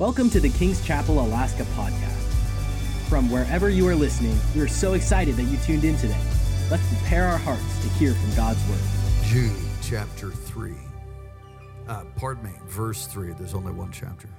Welcome 0.00 0.30
to 0.30 0.40
the 0.40 0.48
King's 0.48 0.82
Chapel 0.82 1.20
Alaska 1.20 1.64
podcast. 1.76 2.32
From 3.10 3.30
wherever 3.30 3.68
you 3.68 3.86
are 3.86 3.94
listening, 3.94 4.34
we 4.54 4.62
are 4.62 4.66
so 4.66 4.94
excited 4.94 5.36
that 5.36 5.42
you 5.42 5.58
tuned 5.58 5.84
in 5.84 5.94
today. 5.98 6.18
Let's 6.70 6.88
prepare 6.88 7.26
our 7.26 7.36
hearts 7.36 7.82
to 7.82 7.88
hear 7.90 8.14
from 8.14 8.34
God's 8.34 8.66
word. 8.70 8.80
Jude 9.24 9.52
chapter 9.82 10.30
3. 10.30 10.72
Uh, 11.86 12.04
pardon 12.16 12.44
me, 12.44 12.50
verse 12.64 13.06
3. 13.08 13.34
There's 13.34 13.52
only 13.52 13.72
one 13.72 13.92
chapter. 13.92 14.30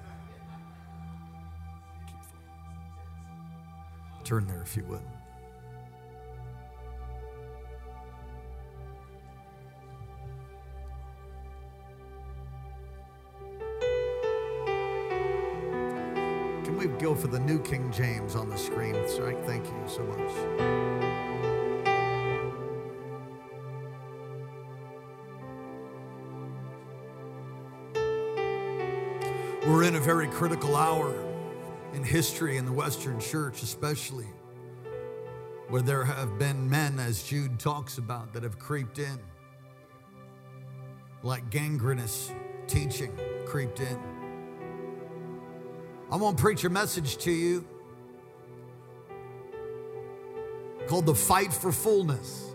Turn 4.24 4.48
there 4.48 4.64
if 4.64 4.76
you 4.76 4.84
would. 4.86 5.02
Go 17.02 17.16
for 17.16 17.26
the 17.26 17.40
New 17.40 17.60
King 17.60 17.92
James 17.92 18.36
on 18.36 18.48
the 18.48 18.56
screen? 18.56 18.94
Sorry, 19.08 19.36
thank 19.48 19.66
you 19.66 19.74
so 19.88 20.04
much. 20.04 20.32
We're 29.66 29.82
in 29.82 29.96
a 29.96 30.00
very 30.00 30.28
critical 30.28 30.76
hour 30.76 31.16
in 31.94 32.04
history 32.04 32.58
in 32.58 32.66
the 32.66 32.72
Western 32.72 33.20
church, 33.20 33.64
especially 33.64 34.28
where 35.70 35.82
there 35.82 36.04
have 36.04 36.38
been 36.38 36.70
men, 36.70 37.00
as 37.00 37.24
Jude 37.24 37.58
talks 37.58 37.98
about, 37.98 38.32
that 38.34 38.44
have 38.44 38.60
creeped 38.60 39.00
in, 39.00 39.18
like 41.24 41.50
gangrenous 41.50 42.32
teaching 42.68 43.18
creeped 43.48 43.80
in. 43.80 44.21
I 46.12 46.18
want 46.18 46.38
to 46.38 46.44
preach 46.44 46.66
a 46.66 46.70
message 46.70 47.18
to 47.20 47.32
you 47.32 47.66
called 50.88 51.06
The 51.06 51.16
Fight 51.16 51.54
for 51.54 51.72
Fullness, 51.72 52.54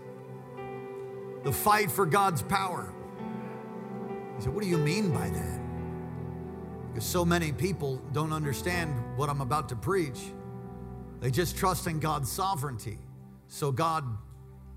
the 1.43 1.51
fight 1.51 1.89
for 1.89 2.05
God's 2.05 2.43
power. 2.43 2.93
You 4.35 4.43
said, 4.43 4.53
What 4.53 4.61
do 4.61 4.69
you 4.69 4.77
mean 4.77 5.11
by 5.11 5.27
that? 5.29 5.59
Because 6.89 7.03
so 7.03 7.25
many 7.25 7.51
people 7.51 7.99
don't 8.13 8.31
understand 8.31 8.93
what 9.17 9.27
I'm 9.27 9.41
about 9.41 9.69
to 9.69 9.75
preach. 9.75 10.19
They 11.19 11.31
just 11.31 11.57
trust 11.57 11.87
in 11.87 11.99
God's 11.99 12.31
sovereignty. 12.31 12.99
So 13.47 13.71
God 13.71 14.03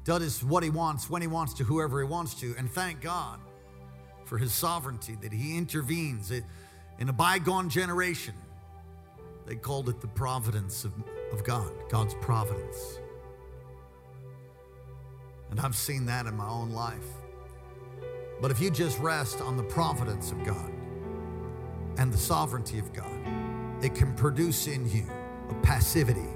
does 0.04 0.42
what 0.42 0.62
He 0.62 0.70
wants, 0.70 1.10
when 1.10 1.20
He 1.20 1.28
wants 1.28 1.52
to, 1.54 1.64
whoever 1.64 2.00
He 2.00 2.06
wants 2.06 2.32
to. 2.36 2.54
And 2.56 2.70
thank 2.70 3.02
God 3.02 3.40
for 4.24 4.38
His 4.38 4.54
sovereignty 4.54 5.18
that 5.20 5.34
He 5.34 5.58
intervenes. 5.58 6.32
In 6.98 7.08
a 7.08 7.12
bygone 7.12 7.68
generation, 7.68 8.34
they 9.50 9.56
called 9.56 9.90
it 9.90 10.00
the 10.00 10.08
providence 10.08 10.84
of, 10.84 10.92
of 11.32 11.44
God, 11.44 11.70
God's 11.90 12.14
providence. 12.22 13.00
And 15.50 15.60
I've 15.60 15.76
seen 15.76 16.06
that 16.06 16.24
in 16.24 16.36
my 16.36 16.48
own 16.48 16.70
life. 16.70 17.04
But 18.40 18.50
if 18.50 18.60
you 18.60 18.70
just 18.70 18.98
rest 19.00 19.42
on 19.42 19.58
the 19.58 19.64
providence 19.64 20.30
of 20.30 20.42
God, 20.44 20.72
and 22.00 22.10
the 22.10 22.18
sovereignty 22.18 22.78
of 22.78 22.92
God. 22.94 23.12
It 23.82 23.94
can 23.94 24.14
produce 24.14 24.66
in 24.66 24.88
you 24.90 25.06
a 25.50 25.54
passivity, 25.62 26.28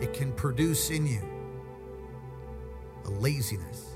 it 0.00 0.14
can 0.14 0.32
produce 0.32 0.90
in 0.90 1.06
you 1.06 1.22
a 3.04 3.10
laziness. 3.10 3.91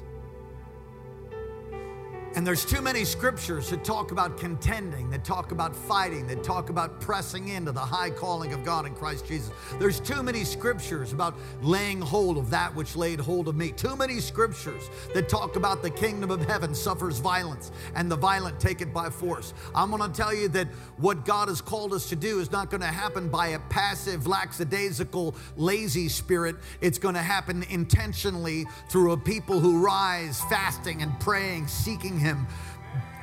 And 2.36 2.46
there's 2.46 2.66
too 2.66 2.82
many 2.82 3.06
scriptures 3.06 3.70
that 3.70 3.82
talk 3.82 4.12
about 4.12 4.36
contending, 4.36 5.08
that 5.08 5.24
talk 5.24 5.52
about 5.52 5.74
fighting, 5.74 6.26
that 6.26 6.44
talk 6.44 6.68
about 6.68 7.00
pressing 7.00 7.48
into 7.48 7.72
the 7.72 7.80
high 7.80 8.10
calling 8.10 8.52
of 8.52 8.62
God 8.62 8.84
in 8.84 8.94
Christ 8.94 9.26
Jesus. 9.26 9.50
There's 9.78 10.00
too 10.00 10.22
many 10.22 10.44
scriptures 10.44 11.14
about 11.14 11.34
laying 11.62 11.98
hold 11.98 12.36
of 12.36 12.50
that 12.50 12.74
which 12.74 12.94
laid 12.94 13.20
hold 13.20 13.48
of 13.48 13.56
me. 13.56 13.72
Too 13.72 13.96
many 13.96 14.20
scriptures 14.20 14.90
that 15.14 15.30
talk 15.30 15.56
about 15.56 15.80
the 15.80 15.88
kingdom 15.88 16.30
of 16.30 16.44
heaven 16.44 16.74
suffers 16.74 17.20
violence 17.20 17.72
and 17.94 18.10
the 18.10 18.16
violent 18.16 18.60
take 18.60 18.82
it 18.82 18.92
by 18.92 19.08
force. 19.08 19.54
I'm 19.74 19.88
going 19.88 20.02
to 20.02 20.14
tell 20.14 20.34
you 20.34 20.48
that 20.48 20.68
what 20.98 21.24
God 21.24 21.48
has 21.48 21.62
called 21.62 21.94
us 21.94 22.06
to 22.10 22.16
do 22.16 22.40
is 22.40 22.52
not 22.52 22.68
going 22.68 22.82
to 22.82 22.86
happen 22.86 23.30
by 23.30 23.48
a 23.48 23.58
passive, 23.70 24.26
lackadaisical, 24.26 25.34
lazy 25.56 26.10
spirit. 26.10 26.56
It's 26.82 26.98
going 26.98 27.14
to 27.14 27.22
happen 27.22 27.64
intentionally 27.70 28.66
through 28.90 29.12
a 29.12 29.16
people 29.16 29.58
who 29.58 29.82
rise 29.82 30.42
fasting 30.50 31.00
and 31.00 31.18
praying, 31.18 31.68
seeking 31.68 32.18
Him 32.18 32.25
him, 32.26 32.46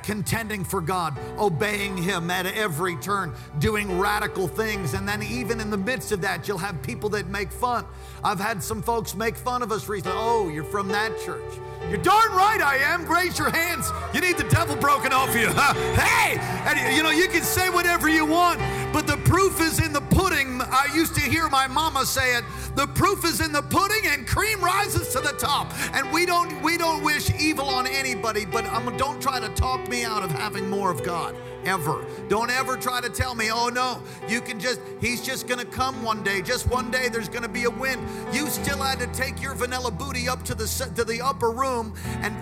contending 0.02 0.64
for 0.64 0.80
God, 0.80 1.18
obeying 1.38 1.96
Him 1.96 2.30
at 2.30 2.46
every 2.46 2.96
turn, 2.96 3.34
doing 3.58 3.98
radical 3.98 4.46
things. 4.46 4.94
And 4.94 5.08
then, 5.08 5.22
even 5.22 5.60
in 5.60 5.70
the 5.70 5.78
midst 5.78 6.12
of 6.12 6.20
that, 6.22 6.46
you'll 6.46 6.58
have 6.58 6.80
people 6.82 7.08
that 7.10 7.26
make 7.26 7.50
fun. 7.50 7.84
I've 8.24 8.40
had 8.40 8.62
some 8.62 8.80
folks 8.80 9.14
make 9.14 9.36
fun 9.36 9.62
of 9.62 9.70
us 9.70 9.86
recently. 9.86 10.16
Oh, 10.18 10.48
you're 10.48 10.64
from 10.64 10.88
that 10.88 11.12
church. 11.20 11.60
You're 11.90 12.02
darn 12.02 12.32
right 12.32 12.62
I 12.62 12.76
am. 12.76 13.06
Raise 13.06 13.38
your 13.38 13.50
hands. 13.50 13.90
You 14.14 14.22
need 14.22 14.38
the 14.38 14.48
devil 14.48 14.76
broken 14.76 15.12
off 15.12 15.34
you. 15.34 15.48
hey! 16.00 16.38
And 16.66 16.96
you 16.96 17.02
know, 17.02 17.10
you 17.10 17.28
can 17.28 17.42
say 17.42 17.68
whatever 17.68 18.08
you 18.08 18.24
want, 18.24 18.60
but 18.94 19.06
the 19.06 19.18
proof 19.18 19.60
is 19.60 19.84
in 19.84 19.92
the 19.92 20.00
pudding. 20.00 20.62
I 20.62 20.88
used 20.94 21.14
to 21.16 21.20
hear 21.20 21.50
my 21.50 21.66
mama 21.66 22.06
say 22.06 22.36
it. 22.36 22.44
The 22.76 22.86
proof 22.86 23.26
is 23.26 23.42
in 23.42 23.52
the 23.52 23.60
pudding 23.60 24.06
and 24.06 24.26
cream 24.26 24.64
rises 24.64 25.12
to 25.12 25.20
the 25.20 25.34
top. 25.38 25.74
And 25.92 26.10
we 26.10 26.24
don't 26.24 26.62
we 26.62 26.78
don't 26.78 27.04
wish 27.04 27.30
evil 27.38 27.68
on 27.68 27.86
anybody, 27.86 28.46
but 28.46 28.64
don't 28.96 29.20
try 29.20 29.38
to 29.38 29.50
talk 29.50 29.86
me 29.90 30.04
out 30.04 30.22
of 30.22 30.30
having 30.30 30.70
more 30.70 30.90
of 30.90 31.04
God 31.04 31.36
ever. 31.66 32.04
Don't 32.28 32.50
ever 32.50 32.76
try 32.76 33.00
to 33.00 33.08
tell 33.08 33.34
me, 33.34 33.50
oh 33.50 33.68
no, 33.68 34.02
you 34.28 34.40
can 34.40 34.60
just, 34.60 34.80
he's 35.00 35.20
just 35.22 35.46
gonna 35.46 35.64
come 35.64 36.02
one 36.02 36.22
day. 36.22 36.42
Just 36.42 36.68
one 36.68 36.90
day 36.90 37.08
there's 37.08 37.28
gonna 37.28 37.48
be 37.48 37.64
a 37.64 37.70
wind. 37.70 38.06
You 38.32 38.48
still 38.48 38.78
had 38.78 38.98
to 39.00 39.06
take 39.08 39.42
your 39.42 39.54
vanilla 39.54 39.90
booty 39.90 40.28
up 40.28 40.44
to 40.44 40.54
the, 40.54 40.66
to 40.96 41.04
the 41.04 41.20
upper 41.20 41.50
room 41.50 41.94
and 42.20 42.34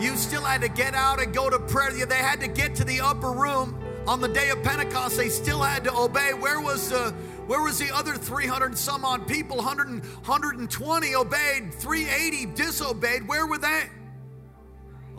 you 0.00 0.16
still 0.16 0.42
had 0.42 0.62
to 0.62 0.68
get 0.68 0.94
out 0.94 1.22
and 1.22 1.34
go 1.34 1.50
to 1.50 1.58
prayer. 1.58 1.90
They 2.06 2.16
had 2.16 2.40
to 2.40 2.48
get 2.48 2.74
to 2.76 2.84
the 2.84 3.00
upper 3.00 3.32
room 3.32 3.78
on 4.06 4.20
the 4.20 4.28
day 4.28 4.48
of 4.50 4.62
Pentecost. 4.62 5.16
They 5.16 5.28
still 5.28 5.62
had 5.62 5.84
to 5.84 5.94
obey. 5.94 6.32
Where 6.32 6.60
was 6.60 6.88
the 6.88 7.10
where 7.46 7.60
was 7.60 7.78
the 7.78 7.94
other 7.94 8.14
300 8.14 8.78
some 8.78 9.04
odd 9.04 9.26
people? 9.26 9.56
100, 9.56 10.04
120 10.04 11.14
obeyed, 11.16 11.74
380 11.74 12.46
disobeyed. 12.54 13.26
Where 13.26 13.46
were 13.46 13.58
they? 13.58 13.88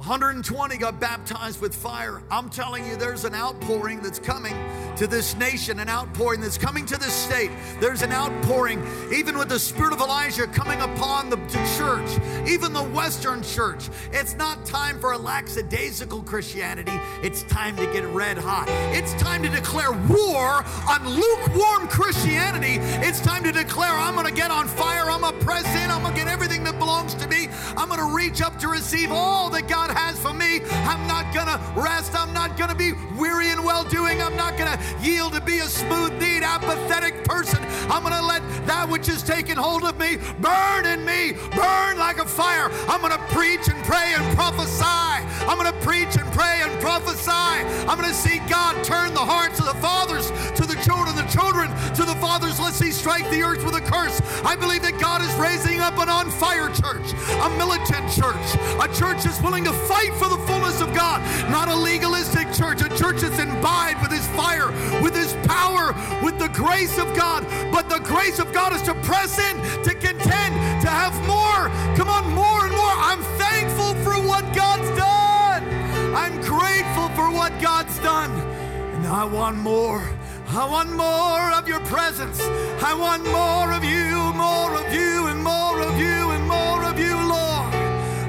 120 0.01 0.77
got 0.77 0.99
baptized 0.99 1.61
with 1.61 1.75
fire. 1.75 2.23
I'm 2.31 2.49
telling 2.49 2.87
you, 2.87 2.95
there's 2.95 3.23
an 3.23 3.35
outpouring 3.35 4.01
that's 4.01 4.17
coming 4.17 4.55
to 4.95 5.05
this 5.05 5.35
nation, 5.35 5.79
an 5.79 5.89
outpouring 5.89 6.41
that's 6.41 6.57
coming 6.57 6.87
to 6.87 6.97
this 6.97 7.13
state. 7.13 7.51
There's 7.79 8.01
an 8.01 8.11
outpouring, 8.11 8.83
even 9.13 9.37
with 9.37 9.49
the 9.49 9.59
spirit 9.59 9.93
of 9.93 10.01
Elijah 10.01 10.47
coming 10.47 10.81
upon 10.81 11.29
the, 11.29 11.37
church, 11.77 12.49
even 12.49 12.73
the 12.73 12.81
Western 12.81 13.43
church. 13.43 13.91
It's 14.11 14.33
not 14.33 14.65
time 14.65 14.99
for 14.99 15.11
a 15.11 15.17
lackadaisical 15.19 16.23
Christianity. 16.23 16.99
It's 17.21 17.43
time 17.43 17.75
to 17.75 17.85
get 17.93 18.03
red 18.05 18.39
hot. 18.39 18.65
It's 18.95 19.13
time 19.21 19.43
to 19.43 19.49
declare 19.49 19.91
war 19.91 20.65
on 20.89 21.07
lukewarm 21.07 21.87
Christianity. 21.87 22.79
It's 23.05 23.21
time 23.21 23.43
to 23.43 23.51
declare, 23.51 23.91
I'm 23.91 24.15
going 24.15 24.25
to 24.25 24.33
get 24.33 24.49
on 24.49 24.67
fire. 24.67 25.11
I'm 25.11 25.21
going 25.21 25.37
to 25.37 25.45
press 25.45 25.67
in. 25.75 25.91
I'm 25.91 26.01
going 26.01 26.15
to 26.15 26.19
get 26.19 26.27
everything 26.27 26.63
that 26.63 26.79
belongs 26.79 27.13
to 27.13 27.27
me. 27.27 27.49
I'm 27.77 27.87
going 27.87 27.99
to 27.99 28.15
reach 28.15 28.41
up 28.41 28.57
to 28.61 28.67
receive 28.67 29.11
all 29.11 29.51
that 29.51 29.67
God 29.67 29.90
has 29.91 30.19
for 30.19 30.33
me. 30.33 30.61
I'm 30.87 31.07
not 31.07 31.33
going 31.33 31.47
to 31.47 31.59
rest. 31.75 32.15
I'm 32.15 32.33
not 32.33 32.57
going 32.57 32.69
to 32.69 32.75
be 32.75 32.93
weary 33.17 33.49
and 33.49 33.63
well 33.63 33.83
doing. 33.83 34.21
I'm 34.21 34.35
not 34.35 34.57
going 34.57 34.71
to 34.71 34.79
yield 35.01 35.33
to 35.33 35.41
be 35.41 35.59
a 35.59 35.67
smooth 35.67 36.13
kneed, 36.13 36.43
apathetic 36.43 37.23
person. 37.23 37.59
I'm 37.89 38.03
going 38.03 38.15
to 38.15 38.25
let 38.25 38.41
that 38.67 38.89
which 38.89 39.09
is 39.09 39.23
taken 39.23 39.57
hold 39.57 39.83
of 39.83 39.99
me 39.99 40.17
burn 40.39 40.85
in 40.85 41.05
me, 41.05 41.33
burn 41.55 41.97
like 41.97 42.19
a 42.19 42.25
fire. 42.25 42.69
I'm 42.87 43.01
going 43.01 43.13
to 43.13 43.25
preach 43.33 43.67
and 43.67 43.83
pray 43.83 44.13
and 44.15 44.35
prophesy. 44.35 44.83
I'm 45.47 45.57
going 45.57 45.71
to 45.71 45.79
preach 45.85 46.17
and 46.17 46.31
pray 46.33 46.61
and 46.63 46.71
prophesy. 46.81 47.31
I'm 47.31 47.97
going 47.97 48.09
to 48.09 48.15
see 48.15 48.39
God 48.49 48.83
turn 48.83 49.13
the 49.13 49.19
hearts 49.19 49.59
of 49.59 49.65
the 49.65 49.75
fathers 49.81 50.29
to 50.55 50.65
the 50.65 50.75
children, 50.83 51.10
children 51.31 51.69
to 51.95 52.03
the 52.03 52.15
fathers, 52.19 52.59
lest 52.59 52.83
he 52.83 52.91
strike 52.91 53.29
the 53.31 53.41
earth 53.41 53.63
with 53.63 53.75
a 53.75 53.81
curse. 53.81 54.21
I 54.43 54.55
believe 54.55 54.81
that 54.83 54.99
God 54.99 55.21
is 55.21 55.33
raising 55.35 55.79
up 55.79 55.97
an 55.97 56.09
on 56.09 56.29
fire 56.29 56.67
church, 56.67 57.15
a 57.41 57.49
militant 57.57 58.11
church, 58.11 58.47
a 58.83 58.87
church 58.93 59.23
that's 59.23 59.41
willing 59.41 59.63
to 59.63 59.73
fight 59.87 60.13
for 60.15 60.27
the 60.27 60.37
fullness 60.45 60.81
of 60.81 60.93
God, 60.93 61.21
not 61.49 61.67
a 61.69 61.75
legalistic 61.75 62.51
church, 62.53 62.81
a 62.81 62.89
church 62.97 63.21
that's 63.21 63.39
imbibed 63.39 64.01
with 64.01 64.11
his 64.11 64.27
fire, 64.35 64.67
with 65.01 65.15
his 65.15 65.33
power, 65.47 65.95
with 66.21 66.37
the 66.37 66.49
grace 66.49 66.97
of 66.97 67.07
God. 67.15 67.47
But 67.71 67.87
the 67.89 67.99
grace 67.99 68.39
of 68.39 68.51
God 68.53 68.73
is 68.73 68.81
to 68.83 68.93
press 69.01 69.39
in, 69.39 69.55
to 69.83 69.93
contend, 69.95 70.53
to 70.83 70.89
have 70.89 71.15
more. 71.25 71.71
Come 71.95 72.09
on, 72.09 72.27
more 72.33 72.65
and 72.65 72.75
more. 72.75 72.97
I'm 73.07 73.23
thankful 73.39 73.95
for 74.03 74.19
what 74.27 74.43
God's 74.53 74.89
done. 74.97 75.63
I'm 76.13 76.35
grateful 76.41 77.07
for 77.15 77.31
what 77.31 77.57
God's 77.61 77.97
done. 77.99 78.31
And 78.95 79.07
I 79.07 79.23
want 79.23 79.57
more. 79.57 80.07
I 80.53 80.65
want 80.65 80.91
more 80.91 81.53
of 81.57 81.65
your 81.65 81.79
presence. 81.81 82.41
I 82.83 82.93
want 82.93 83.23
more 83.23 83.71
of 83.71 83.85
you, 83.85 84.33
more 84.33 84.75
of 84.75 84.93
you, 84.93 85.27
and 85.27 85.41
more 85.41 85.79
of 85.79 85.97
you, 85.97 86.31
and 86.31 86.45
more 86.45 86.83
of 86.83 86.99
you, 86.99 87.15
Lord. 87.15 87.73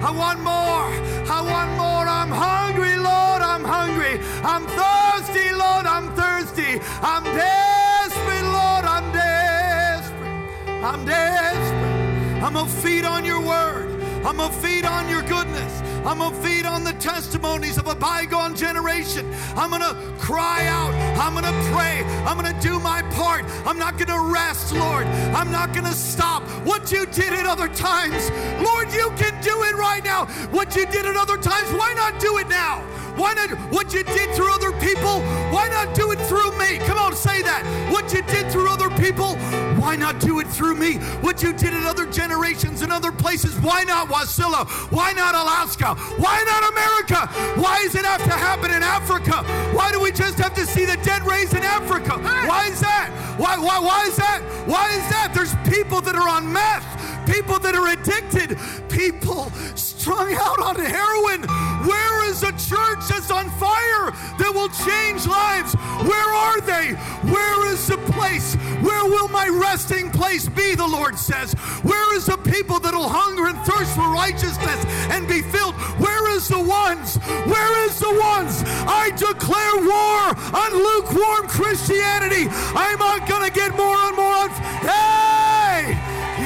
I 0.07 0.11
want 0.11 0.39
more. 0.39 0.87
I 1.29 1.41
want 1.43 1.71
more. 1.73 2.07
I'm 2.07 2.31
hungry, 2.31 2.95
Lord. 2.95 3.43
I'm 3.43 3.65
hungry. 3.65 4.21
I'm 4.45 4.65
thirsty, 4.67 5.51
Lord, 5.51 5.85
I'm 5.85 6.15
thirsty. 6.15 6.79
I'm 7.03 7.25
desperate, 7.25 8.45
Lord, 8.45 8.85
I'm 8.85 9.11
desperate. 9.11 10.85
I'm 10.85 11.05
desperate. 11.05 12.43
I'm 12.45 12.55
gonna 12.55 12.69
feed 12.69 13.05
on 13.05 13.25
your 13.25 13.41
word. 13.41 14.01
I'm 14.25 14.37
gonna 14.37 14.53
feed 14.53 14.85
on 14.85 15.09
your 15.09 15.23
goodness. 15.23 15.83
I'm 16.05 16.19
gonna 16.19 16.37
feed 16.43 16.67
on 16.67 16.85
the 16.85 16.93
testimonies 16.95 17.79
of 17.79 17.87
a 17.87 17.95
bygone 17.95 18.57
generation. 18.57 19.33
I'm 19.55 19.71
gonna 19.71 19.95
cry 20.19 20.67
out. 20.67 20.93
I'm 21.17 21.35
gonna 21.35 21.53
pray. 21.73 22.03
I'm 22.27 22.37
gonna 22.37 22.61
do 22.61 22.81
my 22.81 23.03
part. 23.15 23.45
I'm 23.65 23.79
not 23.79 23.99
gonna 23.99 24.33
rest, 24.33 24.73
Lord. 24.73 25.07
I'm 25.35 25.51
not 25.53 25.73
gonna 25.73 25.93
stop. 25.93 26.43
What 26.67 26.91
you 26.91 27.07
did 27.07 27.33
at 27.33 27.47
other 27.47 27.69
times, 27.69 28.31
Lord, 28.61 28.93
you 28.93 29.13
can 29.17 29.41
do 29.43 29.63
it 29.63 29.75
right 29.77 30.03
now. 30.05 30.27
What 30.51 30.75
you 30.75 30.87
did 30.87 31.07
at 31.07 31.17
other 31.17 31.37
times, 31.37 31.71
why 31.73 31.93
not 31.95 32.19
do 32.21 32.39
it 32.39 32.49
now? 32.49 32.83
Why 33.17 33.35
not 33.35 33.51
what 33.73 33.93
you 33.93 34.03
did 34.03 34.35
through 34.35 34.53
other 34.53 34.73
people? 34.73 35.21
Why 35.53 35.69
not 35.69 35.95
do 35.95 36.13
it 36.13 36.19
through 36.21 36.57
me? 36.59 36.79
Come 36.79 36.99
on, 36.99 37.15
say 37.15 37.43
that. 37.43 37.65
What 37.93 38.13
you 38.13 38.23
did 38.23 38.51
through 38.51 38.71
other 38.71 38.89
people, 38.91 39.37
why 39.77 39.97
not 39.97 40.19
do 40.21 40.41
it 40.41 40.47
through 40.47 40.77
me? 40.77 40.97
What 41.21 41.43
you 41.43 41.53
did 41.53 41.75
in 41.75 41.85
other 41.85 42.07
generations 42.07 42.83
and 42.83 42.93
other 42.93 43.13
places, 43.13 43.55
why 43.61 43.85
not 43.85 44.09
Wasilla? 44.09 44.67
Why 44.91 45.13
not 45.13 45.35
Alaska? 45.35 45.95
Why 46.17 46.43
not 46.45 46.73
America? 46.73 47.27
Why 47.61 47.83
does 47.83 47.95
it 47.95 48.05
have 48.05 48.23
to 48.25 48.31
happen 48.31 48.71
in 48.71 48.83
Africa? 48.83 49.43
Why 49.77 49.93
do 49.93 50.01
we 50.01 50.13
just 50.13 50.39
have 50.39 50.55
to 50.55 50.67
see 50.67 50.85
the 50.85 50.97
dead 51.05 51.23
raised 51.25 51.55
in 51.55 51.63
Africa? 51.63 52.19
Why 52.49 52.67
is 52.67 52.81
that? 52.81 53.11
Why, 53.39 53.59
why, 53.59 53.79
why 53.79 54.07
is 54.07 54.17
that? 54.17 54.43
Why 54.67 54.91
is 54.91 55.09
that? 55.11 55.33
There's 55.35 55.55
people 55.69 56.01
that 56.03 56.15
are 56.15 56.29
on 56.29 56.51
meth, 56.53 57.12
people 57.27 57.59
that 57.59 57.75
are 57.75 57.89
addicted, 57.89 58.59
people 58.89 59.51
strung 59.75 60.35
out 60.35 60.59
on 60.61 60.77
heroin. 60.77 61.43
Where 61.87 62.31
is 62.31 62.43
a 62.43 62.53
church 62.53 63.07
that's 63.09 63.31
on 63.31 63.51
fire 63.59 64.11
that 64.39 64.51
will 64.53 64.71
change 64.87 65.27
lives? 65.27 65.75
Where 66.07 66.31
are 66.35 66.61
they? 66.61 66.95
Where 67.31 67.73
is 67.73 67.87
the 67.87 67.99
place? 68.13 68.55
Where 68.83 69.05
will 69.05 69.29
my 69.29 69.49
resting 69.49 70.11
place 70.11 70.49
be? 70.49 70.75
The 70.75 70.87
Lord 70.87 71.19
says. 71.19 71.55
Where 71.83 72.17
is 72.17 72.27
the 72.27 72.39
people 72.39 72.81
that 72.81 72.95
will 72.95 73.09
hunger 73.09 73.47
and 73.47 73.59
thirst 73.67 73.95
for 73.95 74.11
righteousness 74.11 74.81
and 75.11 75.29
be 75.29 75.43
filled? 75.43 75.75
Where 76.03 76.31
is 76.35 76.49
the 76.49 76.61
ones? 76.61 77.17
Where 77.47 77.87
is 77.87 77.99
the 77.99 78.11
ones? 78.11 78.63
I 78.87 79.11
declare 79.15 79.77
war 79.87 80.35
on 80.55 80.71
lukewarm 80.75 81.47
Christianity. 81.49 82.49
I'm 82.75 82.99
not 82.99 83.29
going 83.29 83.47
to 83.47 83.55
get 83.55 83.77
more 83.77 83.97
and 84.11 84.17
more. 84.17 84.49
Hey! 84.83 85.95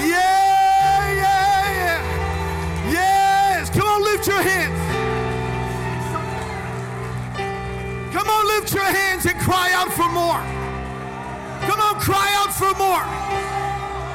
Yeah, 0.09 0.46
on, 3.97 4.05
lift 4.05 4.27
your 4.27 4.43
hands. 4.43 4.79
Come 8.13 8.29
on, 8.29 8.47
lift 8.47 8.75
your 8.75 8.85
hands 8.85 9.27
and 9.27 9.39
cry 9.41 9.73
out 9.73 9.93
for 9.93 10.09
more. 10.09 10.41
Come 11.69 11.81
on, 11.81 12.01
cry 12.01 12.29
out 12.37 12.53
for 12.53 12.73
more. 12.77 13.05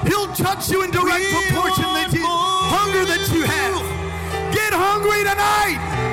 He'll 0.07 0.33
touch 0.33 0.69
you 0.69 0.83
in 0.83 0.91
direct 0.91 1.25
proportion 1.31 1.83
to 1.83 2.11
the 2.11 2.25
hunger 2.25 3.05
that 3.05 3.29
you. 3.33 3.41
have. 3.43 4.53
Get 4.53 4.73
hungry 4.73 5.23
tonight. 5.23 6.10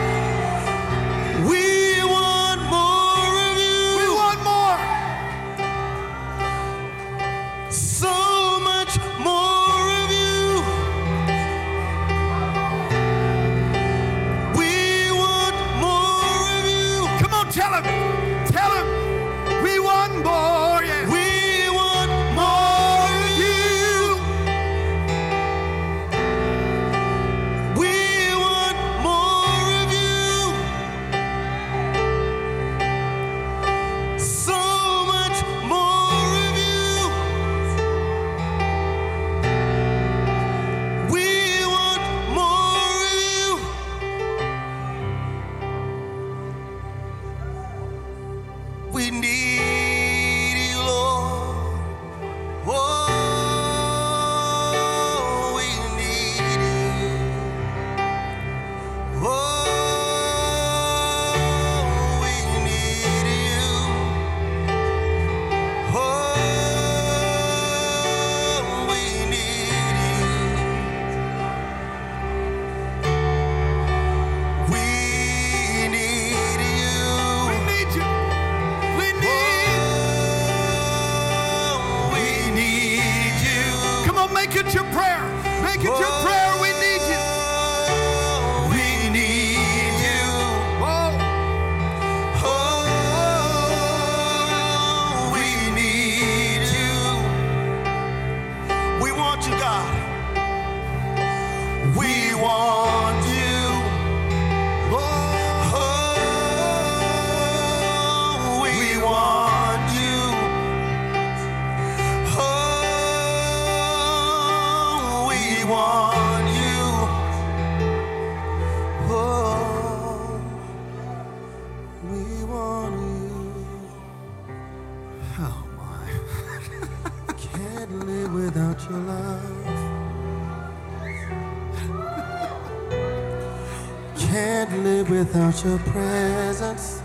Your 135.65 135.79
presence. 135.79 137.01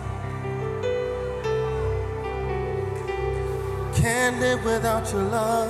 Can't 3.95 4.39
live 4.39 4.63
without 4.63 5.11
your 5.11 5.23
love. 5.23 5.62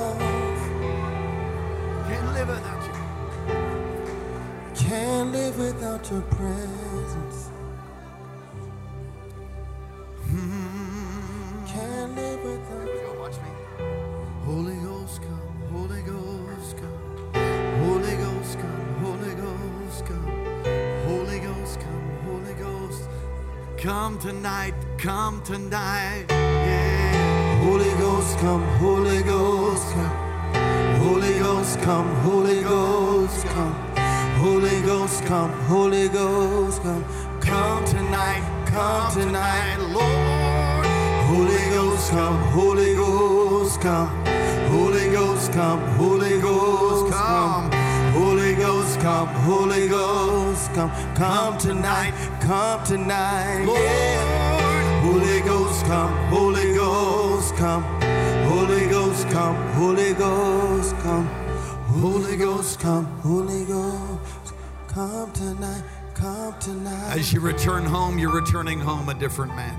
Come 24.14 24.22
tonight, 24.22 24.74
come 25.00 25.42
tonight. 25.42 26.26
Yeah. 26.30 27.64
Holy 27.64 27.90
Ghost 27.96 28.38
come, 28.38 28.62
Holy 28.78 29.24
Ghost 29.24 29.92
come. 29.96 31.02
Holy 31.02 31.40
Ghost 31.40 31.82
come, 31.82 32.16
Holy 32.18 32.62
Ghost 32.62 33.44
come. 33.48 33.74
Holy 34.38 34.82
Ghost 34.84 35.26
come, 35.26 35.52
Holy 35.64 36.10
Ghost 36.10 36.84
come. 36.84 37.04
Come 37.42 37.86
tonight, 37.86 38.44
come 38.68 39.12
tonight, 39.14 39.78
Lord. 39.80 40.86
Holy 41.32 41.70
Ghost 41.72 42.12
come, 42.12 42.38
Holy 42.52 42.94
Ghost 42.94 43.82
come. 43.82 44.10
Holy 44.70 45.10
Ghost 45.10 45.52
come, 45.54 45.80
Holy 45.98 46.40
Ghost 46.40 47.12
come. 47.12 47.72
Holy 48.14 48.54
Ghost 48.54 49.00
come, 49.00 49.28
Holy 49.28 49.88
Ghost 49.88 50.72
come. 50.76 50.92
Come 51.16 51.58
tonight, 51.58 52.13
come 52.44 52.84
tonight. 52.84 53.66
Yeah. 53.66 54.34
come, 55.94 56.14
Holy 56.30 56.74
Ghost, 56.74 57.56
come, 57.56 57.84
Holy 58.46 58.88
Ghost, 58.90 59.30
come, 59.30 59.54
Holy 59.74 60.14
Ghost, 60.14 60.98
come, 61.00 61.28
Holy 62.02 62.36
Ghost, 62.36 62.80
come, 62.80 63.06
Holy 63.20 63.66
Ghost, 63.66 64.54
come 64.88 65.32
tonight, 65.34 65.84
come 66.14 66.58
tonight. 66.60 67.18
As 67.18 67.34
you 67.34 67.42
return 67.42 67.86
home, 67.86 68.18
you're 68.18 68.34
returning 68.34 68.80
home 68.80 69.10
a 69.10 69.14
different 69.14 69.56
man. 69.56 69.76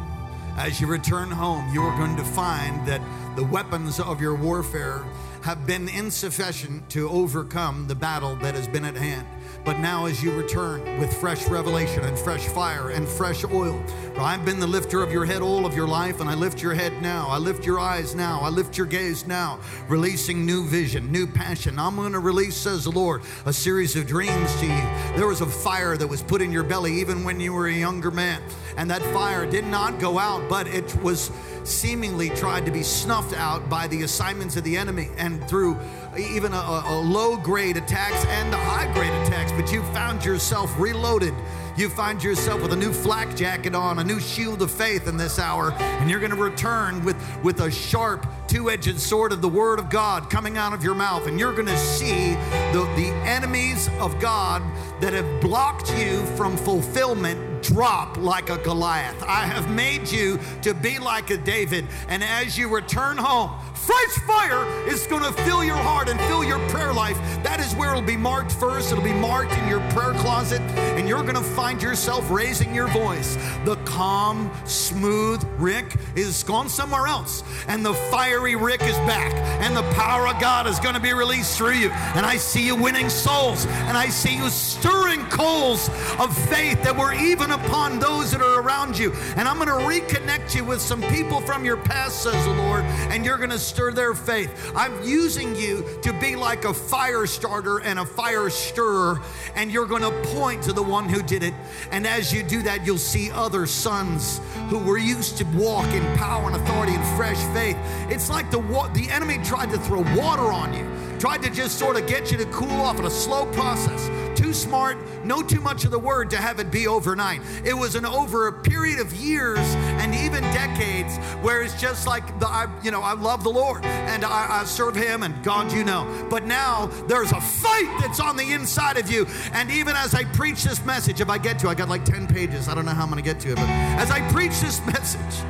As 0.56 0.80
you 0.80 0.87
return 0.87 1.30
home, 1.30 1.68
you 1.73 1.83
are 1.83 1.97
going 1.97 2.16
to 2.16 2.25
find 2.25 2.87
that 2.87 3.00
the 3.35 3.44
weapons 3.44 3.99
of 3.99 4.21
your 4.21 4.37
warfare 4.37 5.04
have 5.45 5.67
been 5.67 5.91
insufficient 5.91 6.89
to 6.89 7.07
overcome 7.11 7.87
the 7.87 7.95
battle 7.95 8.35
that 8.37 8.55
has 8.55 8.67
been 8.67 8.83
at 8.83 8.97
hand. 8.97 9.27
But 9.63 9.79
now, 9.79 10.07
as 10.07 10.23
you 10.23 10.33
return 10.33 10.99
with 10.99 11.13
fresh 11.21 11.47
revelation 11.49 12.03
and 12.03 12.19
fresh 12.19 12.47
fire 12.49 12.89
and 12.89 13.07
fresh 13.07 13.45
oil, 13.45 13.83
I've 14.17 14.43
been 14.47 14.59
the 14.59 14.67
lifter 14.67 15.03
of 15.03 15.13
your 15.13 15.27
head 15.27 15.43
all 15.43 15.67
of 15.67 15.77
your 15.77 15.87
life, 15.87 16.21
and 16.21 16.31
I 16.31 16.35
lift 16.35 16.63
your 16.63 16.73
head 16.73 17.03
now. 17.03 17.29
I 17.29 17.37
lift 17.37 17.67
your 17.67 17.79
eyes 17.79 18.15
now. 18.15 18.41
I 18.41 18.49
lift 18.49 18.79
your 18.79 18.87
gaze 18.87 19.27
now, 19.27 19.59
releasing 19.87 20.47
new 20.47 20.67
vision, 20.67 21.13
new 21.13 21.27
passion. 21.27 21.79
I'm 21.79 21.97
going 21.97 22.13
to 22.13 22.21
release, 22.21 22.57
says 22.57 22.85
the 22.85 22.91
Lord, 22.91 23.21
a 23.45 23.53
series 23.53 23.97
of 23.97 24.07
dreams 24.07 24.55
to 24.61 24.67
you. 24.67 25.17
There 25.17 25.27
was 25.27 25.43
a 25.43 25.47
fire 25.47 25.99
that 25.99 26.07
was 26.07 26.23
put 26.23 26.41
in 26.41 26.53
your 26.53 26.65
belly 26.65 26.95
even 27.01 27.23
when 27.23 27.39
you 27.39 27.53
were 27.53 27.67
a 27.67 27.73
younger 27.73 28.11
man, 28.11 28.43
and 28.79 28.91
that 28.91 29.03
fire 29.13 29.45
did 29.45 29.67
not 29.67 29.99
go 29.99 30.19
out, 30.19 30.49
but 30.49 30.67
it 30.69 30.95
was 31.03 31.31
seemingly 31.64 32.30
tried 32.30 32.66
to 32.66 32.73
be 32.73 32.83
snuffed 32.83 33.35
out 33.35 33.68
by 33.68 33.87
the 33.88 34.02
assignments 34.02 34.56
of 34.56 34.64
the 34.64 34.76
enemy 34.76 35.09
and 35.16 35.47
through 35.49 35.78
even 36.18 36.52
a, 36.52 36.83
a 36.87 37.00
low 37.00 37.37
grade 37.37 37.76
attacks 37.76 38.25
and 38.26 38.52
a 38.52 38.56
high 38.56 38.92
grade 38.92 39.12
attacks, 39.23 39.52
but 39.52 39.73
you 39.73 39.83
found 39.92 40.25
yourself 40.25 40.73
reloaded. 40.78 41.35
You 41.76 41.88
find 41.88 42.23
yourself 42.23 42.62
with 42.62 42.73
a 42.73 42.76
new 42.76 42.92
flak 42.92 43.35
jacket 43.35 43.75
on, 43.75 43.99
a 43.99 44.04
new 44.04 44.21
shield 44.21 44.62
of 44.62 44.71
faith 44.71 45.09
in 45.09 45.16
this 45.16 45.40
hour, 45.40 45.73
and 45.73 46.09
you're 46.09 46.21
going 46.21 46.30
to 46.30 46.40
return 46.40 47.04
with, 47.04 47.16
with 47.42 47.61
a 47.61 47.71
sharp, 47.71 48.26
two 48.47 48.71
edged 48.71 49.00
sword 49.00 49.33
of 49.33 49.42
the 49.42 49.49
Word 49.49 49.80
of 49.80 49.90
God 49.90 50.30
coming 50.30 50.56
out 50.56 50.73
of 50.73 50.85
your 50.85 50.94
mouth, 50.94 51.26
and 51.26 51.40
you're 51.40 51.52
going 51.52 51.66
to 51.66 51.78
see 51.78 52.35
the, 52.73 52.88
the 52.94 53.09
enemies 53.25 53.88
of 53.99 54.21
God 54.21 54.62
that 55.00 55.12
have 55.14 55.40
blocked 55.40 55.92
you 55.99 56.25
from 56.37 56.56
fulfillment 56.56 57.54
drop 57.64 58.16
like 58.18 58.50
a 58.50 58.59
Goliath. 58.59 59.23
I 59.23 59.47
have 59.47 59.71
made 59.71 60.09
you 60.11 60.38
to 60.62 60.75
be 60.75 60.99
like 60.99 61.30
a 61.30 61.37
David, 61.37 61.87
and 62.09 62.23
as 62.23 62.56
you 62.56 62.68
return 62.68 63.16
home, 63.16 63.50
fresh 63.75 64.14
fire 64.26 64.64
is 64.88 65.06
going 65.06 65.23
to 65.23 65.33
fill 65.42 65.62
your 65.62 65.76
heart 65.76 66.09
and 66.09 66.18
fill 66.23 66.44
your 66.44 66.59
prayer 66.68 66.92
life. 66.92 67.18
That 67.42 67.61
is 67.61 67.75
where 67.75 67.90
it'll 67.90 68.02
be 68.02 68.16
marked 68.16 68.52
first. 68.52 68.92
It'll 68.92 69.04
be 69.04 69.12
marked 69.12 69.52
in 69.52 69.68
your 69.68 69.80
prayer 69.90 70.12
closet, 70.14 70.61
and 70.97 71.09
you're 71.09 71.23
going 71.23 71.35
to 71.35 71.42
find 71.42 71.83
yourself 71.83 72.30
raising 72.30 72.75
your 72.75 72.88
voice. 72.88 73.37
The 73.64 73.76
calm, 73.85 74.50
smooth 74.64 75.44
Rick 75.59 75.97
is 76.16 76.42
gone 76.42 76.68
somewhere 76.68 77.06
else, 77.06 77.42
and 77.68 77.85
the 77.85 77.94
fiery 77.94 78.56
Rick 78.56 78.83
is 78.83 78.97
back, 78.99 79.35
and 79.62 79.76
the 79.76 79.83
power 79.94 80.28
of 80.28 80.40
God 80.40 80.66
is 80.66 80.78
going 80.80 80.94
to 80.94 81.00
be 81.00 81.12
released 81.12 81.56
through 81.56 81.75
you. 81.75 81.90
And 81.90 82.25
I 82.25 82.37
see 82.37 82.66
you 82.66 82.76
winning 82.76 83.09
souls, 83.09 83.66
and 83.66 83.97
I 83.97 84.09
see 84.09 84.37
you 84.37 84.49
stirring 84.49 85.25
coals 85.26 85.88
of 86.18 86.37
faith 86.49 86.83
that 86.83 86.97
were 86.97 87.12
even 87.12 87.50
upon 87.55 87.99
those 87.99 88.33
that 88.33 88.43
are 88.43 88.61
around 88.61 88.99
you. 88.99 89.13
And 89.37 89.49
I'm 89.49 89.57
going 89.57 89.69
to 89.69 89.75
reconnect 89.75 90.55
you 90.55 90.65
with 90.65 90.81
some 90.81 91.01
people 91.03 91.41
from 91.41 91.65
your 91.65 91.77
past, 91.77 92.23
says 92.23 92.45
the 92.45 92.53
Lord, 92.55 92.83
and 93.11 93.25
you're 93.25 93.39
going 93.39 93.51
to 93.51 93.59
stir 93.59 93.93
their 93.93 94.15
faith. 94.15 94.73
I'm 94.75 95.03
using 95.03 95.55
you 95.57 95.87
to 96.03 96.13
be 96.13 96.37
like 96.37 96.65
a 96.65 96.75
fire 96.75 97.27
starter 97.27 97.79
and 97.79 97.99
a 97.99 98.05
fire 98.05 98.51
stirrer, 98.51 99.21
and 99.55 99.71
you're 99.71 99.87
going 99.87 100.03
to 100.03 100.11
point 100.35 100.63
to 100.65 100.73
the 100.73 100.83
one 100.83 101.09
who 101.09 101.23
did 101.23 101.43
it. 101.43 101.55
And 101.91 102.07
as 102.07 102.33
you 102.33 102.43
do 102.43 102.63
that, 102.63 102.85
you'll 102.85 102.99
see 102.99 103.31
other 103.31 103.67
sons 103.67 104.41
who 104.69 104.79
were 104.79 104.99
used 104.99 105.39
to 105.39 105.45
walk 105.57 105.87
in 105.93 106.03
power 106.17 106.47
and 106.47 106.57
authority 106.57 106.95
and 106.95 107.17
fresh 107.17 107.43
faith. 107.55 107.77
It's 108.11 108.29
like 108.29 108.51
the 108.51 108.61
the 108.95 109.09
enemy 109.11 109.39
tried 109.45 109.71
to 109.71 109.79
throw 109.79 110.01
water 110.17 110.53
on 110.53 110.75
you, 110.75 110.85
tried 111.25 111.43
to 111.43 111.49
just 111.49 111.78
sort 111.78 111.97
of 111.97 112.07
get 112.07 112.31
you 112.31 112.37
to 112.37 112.45
cool 112.52 112.83
off 112.83 112.99
in 112.99 113.07
a 113.07 113.11
slow 113.11 113.47
process 113.52 114.11
too 114.37 114.52
smart, 114.52 114.99
know 115.25 115.40
too 115.40 115.61
much 115.62 115.87
of 115.87 115.90
the 115.90 115.99
word 115.99 116.28
to 116.28 116.37
have 116.37 116.61
it 116.61 116.71
be 116.71 116.87
overnight. 116.87 117.40
It 117.64 117.73
was 117.73 117.95
an 117.95 118.04
over 118.04 118.49
a 118.49 118.52
period 118.52 118.99
of 118.99 119.11
years 119.14 119.59
and 119.59 120.14
even 120.14 120.43
decades 120.52 121.16
where 121.40 121.62
it's 121.62 121.81
just 121.81 122.07
like 122.07 122.38
the, 122.40 122.47
I, 122.47 122.66
you 122.83 122.90
know, 122.90 123.00
I 123.00 123.14
love 123.14 123.43
the 123.43 123.49
Lord 123.49 123.87
and 123.87 124.23
I, 124.23 124.61
I 124.61 124.64
serve 124.64 124.95
Him 124.95 125.23
and 125.23 125.43
God, 125.43 125.73
you 125.73 125.83
know. 125.83 126.26
But 126.28 126.45
now 126.45 126.88
there's 127.07 127.33
a 127.33 127.40
fight 127.40 127.97
that's 128.02 128.21
on 128.21 128.37
the 128.37 128.52
inside 128.52 128.99
of 128.99 129.11
you. 129.11 129.26
And 129.54 129.71
even 129.71 129.97
as 129.97 130.14
I 130.14 130.25
preach 130.25 130.62
this 130.62 130.85
message, 130.85 131.23
if 131.23 131.31
I 131.31 131.38
get 131.38 131.59
to, 131.61 131.69
I 131.71 131.75
got 131.75 131.88
like 131.88 132.04
10 132.04 132.26
pages. 132.26 132.69
I 132.69 132.75
don't 132.75 132.85
know 132.85 132.93
how 132.93 133.04
I'm 133.04 133.11
going 133.11 133.25
to 133.25 133.26
get 133.26 133.40
to 133.40 133.52
it, 133.52 133.57
but 133.57 133.71
as 133.71 134.11
I 134.11 134.21
preach 134.31 134.61
this 134.61 134.85
message, 134.93 135.43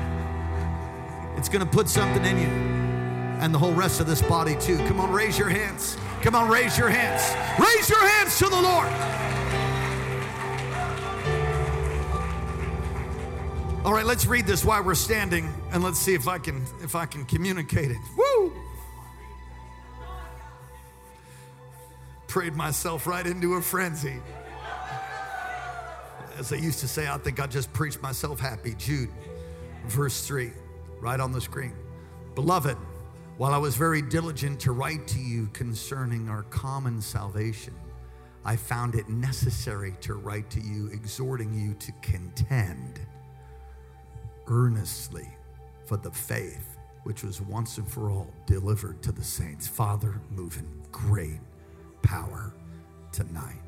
it's 1.36 1.48
going 1.48 1.64
to 1.64 1.70
put 1.70 1.88
something 1.88 2.24
in 2.24 2.38
you 2.38 2.73
and 3.44 3.54
the 3.54 3.58
whole 3.58 3.74
rest 3.74 4.00
of 4.00 4.06
this 4.06 4.22
body 4.22 4.56
too. 4.58 4.78
Come 4.88 4.98
on, 4.98 5.12
raise 5.12 5.38
your 5.38 5.50
hands. 5.50 5.98
Come 6.22 6.34
on, 6.34 6.48
raise 6.48 6.78
your 6.78 6.88
hands. 6.88 7.22
Raise 7.60 7.90
your 7.90 8.00
hands 8.00 8.38
to 8.38 8.46
the 8.46 8.58
Lord. 8.58 8.88
All 13.84 13.92
right, 13.92 14.06
let's 14.06 14.24
read 14.24 14.46
this 14.46 14.64
while 14.64 14.82
we're 14.82 14.94
standing 14.94 15.52
and 15.72 15.84
let's 15.84 15.98
see 15.98 16.14
if 16.14 16.26
I 16.26 16.38
can 16.38 16.64
if 16.82 16.94
I 16.94 17.04
can 17.04 17.26
communicate 17.26 17.90
it. 17.90 17.98
Woo! 18.16 18.50
Prayed 22.26 22.56
myself 22.56 23.06
right 23.06 23.26
into 23.26 23.54
a 23.54 23.60
frenzy. 23.60 24.22
As 26.38 26.50
I 26.50 26.56
used 26.56 26.78
to 26.78 26.88
say, 26.88 27.06
I 27.06 27.18
think 27.18 27.40
I 27.40 27.46
just 27.46 27.70
preached 27.74 28.00
myself 28.00 28.40
happy. 28.40 28.74
Jude, 28.78 29.10
verse 29.86 30.26
3, 30.26 30.50
right 31.02 31.20
on 31.20 31.30
the 31.30 31.42
screen. 31.42 31.74
Beloved, 32.34 32.78
while 33.36 33.52
I 33.52 33.58
was 33.58 33.76
very 33.76 34.00
diligent 34.00 34.60
to 34.60 34.72
write 34.72 35.06
to 35.08 35.18
you 35.18 35.48
concerning 35.52 36.28
our 36.28 36.44
common 36.44 37.00
salvation, 37.00 37.74
I 38.44 38.56
found 38.56 38.94
it 38.94 39.08
necessary 39.08 39.94
to 40.02 40.14
write 40.14 40.50
to 40.50 40.60
you, 40.60 40.88
exhorting 40.88 41.52
you 41.52 41.74
to 41.74 41.92
contend 42.02 43.00
earnestly 44.46 45.28
for 45.86 45.96
the 45.96 46.10
faith 46.10 46.76
which 47.04 47.22
was 47.22 47.40
once 47.40 47.78
and 47.78 47.88
for 47.88 48.10
all 48.10 48.32
delivered 48.46 49.02
to 49.02 49.12
the 49.12 49.24
saints. 49.24 49.66
Father, 49.66 50.20
move 50.30 50.56
in 50.58 50.66
great 50.92 51.40
power 52.02 52.54
tonight 53.12 53.60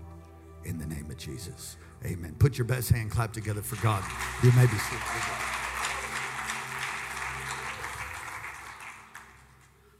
in 0.64 0.78
the 0.78 0.86
name 0.86 1.10
of 1.10 1.16
Jesus. 1.16 1.76
Amen. 2.04 2.34
Put 2.38 2.58
your 2.58 2.66
best 2.66 2.90
hand 2.90 3.10
clap 3.10 3.32
together 3.32 3.62
for 3.62 3.82
God. 3.82 4.02
You 4.42 4.52
may 4.52 4.66
be 4.66 4.76
seated. 4.76 5.75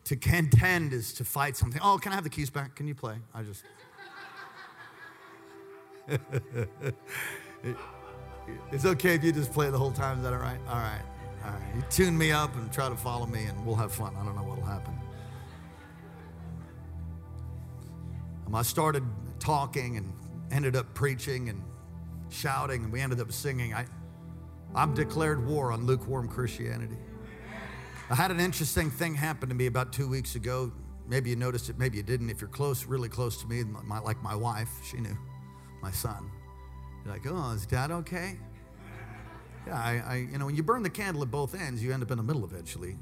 To 0.06 0.14
contend 0.14 0.92
is 0.92 1.12
to 1.14 1.24
fight 1.24 1.56
something. 1.56 1.80
Oh, 1.82 1.98
can 1.98 2.12
I 2.12 2.14
have 2.14 2.22
the 2.22 2.30
keys 2.30 2.48
back? 2.48 2.76
Can 2.76 2.86
you 2.86 2.94
play? 2.94 3.16
I 3.34 3.42
just. 3.42 3.64
it's 8.70 8.84
okay 8.84 9.16
if 9.16 9.24
you 9.24 9.32
just 9.32 9.52
play 9.52 9.68
the 9.68 9.78
whole 9.78 9.90
time. 9.90 10.18
Is 10.18 10.22
that 10.22 10.32
all 10.32 10.38
right? 10.38 10.60
All 10.68 10.76
right. 10.76 11.02
All 11.44 11.50
right. 11.50 11.60
You 11.74 11.82
tune 11.90 12.16
me 12.16 12.30
up 12.30 12.54
and 12.54 12.72
try 12.72 12.88
to 12.88 12.94
follow 12.94 13.26
me, 13.26 13.46
and 13.46 13.66
we'll 13.66 13.74
have 13.74 13.92
fun. 13.92 14.14
I 14.14 14.24
don't 14.24 14.36
know 14.36 14.44
what'll 14.44 14.64
happen. 14.64 14.96
Um, 18.46 18.54
I 18.54 18.62
started 18.62 19.02
talking 19.40 19.96
and 19.96 20.12
ended 20.52 20.76
up 20.76 20.94
preaching 20.94 21.48
and 21.48 21.60
shouting, 22.28 22.84
and 22.84 22.92
we 22.92 23.00
ended 23.00 23.18
up 23.18 23.32
singing. 23.32 23.74
I, 23.74 23.86
I've 24.72 24.94
declared 24.94 25.44
war 25.44 25.72
on 25.72 25.84
lukewarm 25.84 26.28
Christianity. 26.28 26.96
I 28.08 28.14
had 28.14 28.30
an 28.30 28.38
interesting 28.38 28.88
thing 28.88 29.14
happen 29.14 29.48
to 29.48 29.54
me 29.54 29.66
about 29.66 29.92
two 29.92 30.08
weeks 30.08 30.36
ago. 30.36 30.70
Maybe 31.08 31.30
you 31.30 31.36
noticed 31.36 31.68
it, 31.70 31.78
maybe 31.78 31.96
you 31.96 32.04
didn't. 32.04 32.30
If 32.30 32.40
you're 32.40 32.48
close, 32.48 32.84
really 32.84 33.08
close 33.08 33.36
to 33.38 33.48
me, 33.48 33.64
my, 33.64 33.98
like 33.98 34.22
my 34.22 34.34
wife, 34.34 34.68
she 34.84 34.98
knew, 34.98 35.16
my 35.82 35.90
son. 35.90 36.30
You're 37.04 37.14
like, 37.14 37.22
oh, 37.28 37.52
is 37.52 37.66
dad 37.66 37.90
okay? 37.90 38.38
Yeah, 39.66 39.74
I, 39.74 40.02
I, 40.06 40.14
you 40.30 40.38
know, 40.38 40.46
when 40.46 40.54
you 40.54 40.62
burn 40.62 40.84
the 40.84 40.90
candle 40.90 41.22
at 41.22 41.32
both 41.32 41.60
ends, 41.60 41.82
you 41.82 41.92
end 41.92 42.02
up 42.02 42.10
in 42.12 42.16
the 42.16 42.22
middle 42.22 42.44
eventually. 42.44 42.96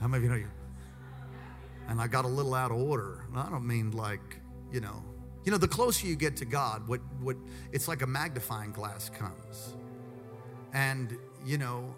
How 0.00 0.08
many 0.08 0.18
of 0.18 0.24
you 0.24 0.30
know 0.30 0.44
you? 0.44 0.50
And 1.88 2.00
I 2.00 2.08
got 2.08 2.24
a 2.24 2.28
little 2.28 2.54
out 2.54 2.72
of 2.72 2.78
order. 2.78 3.24
And 3.28 3.38
I 3.38 3.48
don't 3.48 3.66
mean 3.66 3.92
like, 3.92 4.40
you 4.72 4.80
know, 4.80 5.04
you 5.44 5.52
know, 5.52 5.58
the 5.58 5.68
closer 5.68 6.06
you 6.08 6.16
get 6.16 6.36
to 6.38 6.44
God, 6.44 6.86
what, 6.88 7.00
what, 7.20 7.36
it's 7.72 7.86
like 7.86 8.02
a 8.02 8.06
magnifying 8.06 8.72
glass 8.72 9.08
comes. 9.08 9.74
And, 10.72 11.16
you 11.46 11.58
know, 11.58 11.94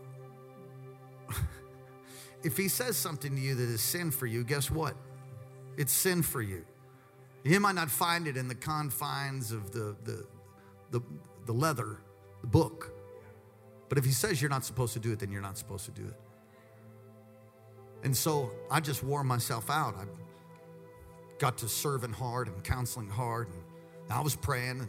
if 2.42 2.56
he 2.56 2.68
says 2.68 2.96
something 2.96 3.34
to 3.34 3.40
you 3.40 3.54
that 3.54 3.68
is 3.68 3.80
sin 3.80 4.10
for 4.10 4.26
you, 4.26 4.44
guess 4.44 4.70
what? 4.70 4.94
It's 5.76 5.92
sin 5.92 6.22
for 6.22 6.42
you. 6.42 6.64
You 7.44 7.58
might 7.60 7.74
not 7.74 7.90
find 7.90 8.26
it 8.26 8.36
in 8.36 8.48
the 8.48 8.54
confines 8.54 9.52
of 9.52 9.72
the, 9.72 9.96
the, 10.04 10.26
the, 10.90 11.00
the 11.46 11.52
leather, 11.52 11.98
the 12.42 12.46
book. 12.46 12.92
But 13.88 13.98
if 13.98 14.04
he 14.04 14.12
says 14.12 14.40
you're 14.40 14.50
not 14.50 14.64
supposed 14.64 14.92
to 14.92 15.00
do 15.00 15.12
it, 15.12 15.18
then 15.18 15.32
you're 15.32 15.42
not 15.42 15.56
supposed 15.56 15.86
to 15.86 15.90
do 15.90 16.06
it. 16.06 16.20
And 18.02 18.16
so 18.16 18.50
I 18.70 18.80
just 18.80 19.02
wore 19.02 19.24
myself 19.24 19.70
out. 19.70 19.94
I 19.96 20.04
got 21.38 21.58
to 21.58 21.68
serving 21.68 22.12
hard 22.12 22.48
and 22.48 22.62
counseling 22.62 23.08
hard. 23.08 23.48
And 23.48 24.12
I 24.12 24.20
was 24.20 24.36
praying 24.36 24.80
and 24.80 24.88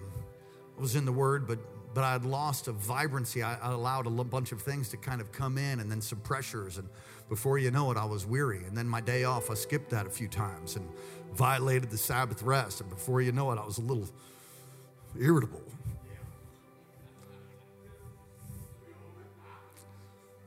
I 0.78 0.82
was 0.82 0.96
in 0.96 1.06
the 1.06 1.12
Word, 1.12 1.48
but 1.48 1.60
but 1.94 2.04
I 2.04 2.14
had 2.14 2.26
lost 2.26 2.68
a 2.68 2.72
vibrancy. 2.72 3.44
I, 3.44 3.56
I 3.56 3.72
allowed 3.72 4.08
a 4.08 4.10
l- 4.10 4.24
bunch 4.24 4.52
of 4.52 4.62
things 4.62 4.90
to 4.90 4.98
kind 4.98 5.20
of 5.22 5.32
come 5.32 5.58
in 5.58 5.80
and 5.80 5.92
then 5.92 6.02
some 6.02 6.20
pressures. 6.20 6.78
And 6.78 6.88
before 7.30 7.58
you 7.58 7.72
know 7.72 7.92
it, 7.92 7.98
I 7.98 8.06
was 8.06 8.26
weary. 8.26 8.64
And 8.66 8.78
then 8.78 8.88
my 8.88 9.02
day 9.02 9.24
off, 9.24 9.50
I 9.50 9.56
skipped 9.56 9.90
that 9.92 10.08
a 10.08 10.10
few 10.10 10.28
times 10.28 10.76
and 10.76 10.88
violated 11.34 11.90
the 11.90 11.98
Sabbath 11.98 12.44
rest. 12.44 12.82
And 12.82 12.90
before 12.90 13.22
you 13.22 13.32
know 13.32 13.52
it, 13.52 13.60
I 13.60 13.66
was 13.66 13.78
a 13.78 13.82
little 13.82 14.08
irritable. 15.20 15.64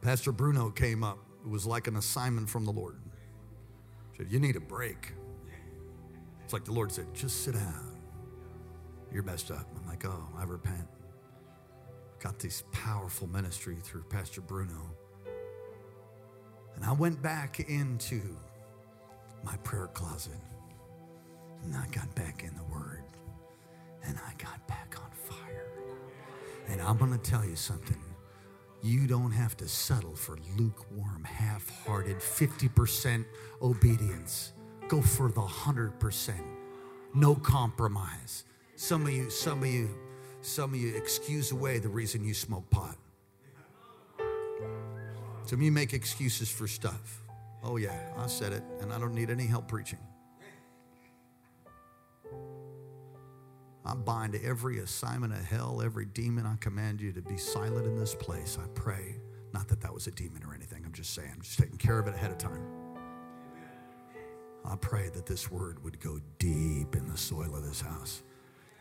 Pastor 0.01 0.33
Bruno 0.33 0.71
came 0.71 1.03
up. 1.03 1.19
It 1.45 1.51
was 1.51 1.67
like 1.67 1.87
an 1.87 1.97
assignment 1.97 2.49
from 2.49 2.65
the 2.65 2.73
Lord. 2.73 2.97
He 4.13 4.19
said, 4.19 4.33
You 4.33 4.39
need 4.39 4.57
a 4.57 4.61
break. 4.61 5.13
It's 6.43 6.53
like 6.53 6.65
the 6.65 6.73
Lord 6.73 6.93
said, 6.93 7.07
Just 7.15 7.43
sit 7.45 7.55
down. 7.55 7.97
You're 9.13 9.23
messed 9.23 9.51
up. 9.51 9.67
I'm 9.77 9.87
like, 9.87 10.05
Oh, 10.05 10.29
I 10.39 10.45
repent. 10.45 10.89
Got 12.25 12.39
this 12.39 12.65
powerful 12.73 13.29
ministry 13.29 13.77
through 13.83 14.05
Pastor 14.05 14.41
Bruno. 14.41 14.91
And 16.75 16.83
I 16.83 16.93
went 16.93 17.21
back 17.21 17.61
into 17.61 18.23
my 19.45 19.59
prayer 19.59 19.89
closet 19.89 20.33
and 21.63 21.77
I 21.77 21.87
got 21.89 22.15
back 22.15 22.43
in 22.43 22.57
the 22.57 22.65
Word 22.65 23.03
and 24.07 24.17
I 24.27 24.33
got 24.43 24.67
back 24.67 24.97
on 24.99 25.11
fire. 25.11 25.67
And 26.69 26.81
I'm 26.81 26.97
going 26.97 27.13
to 27.13 27.19
tell 27.19 27.45
you 27.45 27.57
something. 27.57 28.03
You 28.83 29.07
don't 29.07 29.33
have 29.33 29.55
to 29.59 29.69
settle 29.69 30.17
for 30.17 30.39
lukewarm, 30.57 31.25
half 31.25 31.69
hearted, 31.85 32.17
50% 32.17 33.27
obedience. 33.61 34.55
Go 34.89 35.03
for 35.03 35.31
the 35.31 35.43
100%. 35.43 36.33
No 37.13 37.35
compromise. 37.35 38.45
Some 38.77 39.07
of 39.07 39.13
you, 39.13 39.29
some 39.29 39.63
of 39.63 39.69
you, 39.69 39.91
some 40.45 40.75
of 40.75 40.81
you 40.81 40.95
excuse 40.95 41.53
away 41.53 41.79
the 41.79 41.89
reason 41.89 42.23
you 42.25 42.35
smoke 42.35 42.69
pot. 42.71 42.97
Some 45.47 45.59
of 45.59 45.63
you 45.63 45.73
make 45.73 45.93
excuses 45.95 46.51
for 46.51 46.67
stuff. 46.67 47.23
Oh, 47.63 47.77
yeah, 47.77 47.99
I 48.19 48.27
said 48.27 48.53
it, 48.53 48.63
and 48.81 48.93
I 48.93 48.99
don't 48.99 49.15
need 49.15 49.31
any 49.31 49.47
help 49.47 49.69
preaching. 49.69 49.99
I 53.87 53.95
bind 53.95 54.35
every 54.37 54.81
assignment 54.81 55.33
of 55.33 55.45
hell, 55.45 55.83
every 55.83 56.07
demon. 56.07 56.47
I 56.47 56.57
command 56.57 57.01
you 57.01 57.13
to 57.13 57.23
be 57.23 57.37
silent 57.37 57.87
in 57.87 57.99
this 57.99 58.15
place. 58.15 58.59
I 58.63 58.67
pray. 58.75 59.17
Not 59.53 59.69
that 59.69 59.81
that 59.83 59.93
was 59.95 60.07
a 60.07 60.11
demon 60.11 60.43
or 60.47 60.55
anything. 60.55 60.83
I'm 60.85 60.93
just 60.93 61.15
saying, 61.15 61.31
I'm 61.35 61.43
just 61.43 61.59
taking 61.59 61.79
care 61.79 61.99
of 61.99 62.07
it 62.07 62.15
ahead 62.15 62.31
of 62.31 62.39
time. 62.39 62.67
I 64.65 64.77
pray 64.77 65.11
that 65.11 65.27
this 65.27 65.51
word 65.51 65.83
would 65.85 66.01
go 66.01 66.21
deep 66.39 66.97
in 66.97 67.09
the 67.09 67.17
soil 67.17 67.55
of 67.55 67.65
this 67.65 67.81
house. 67.81 68.23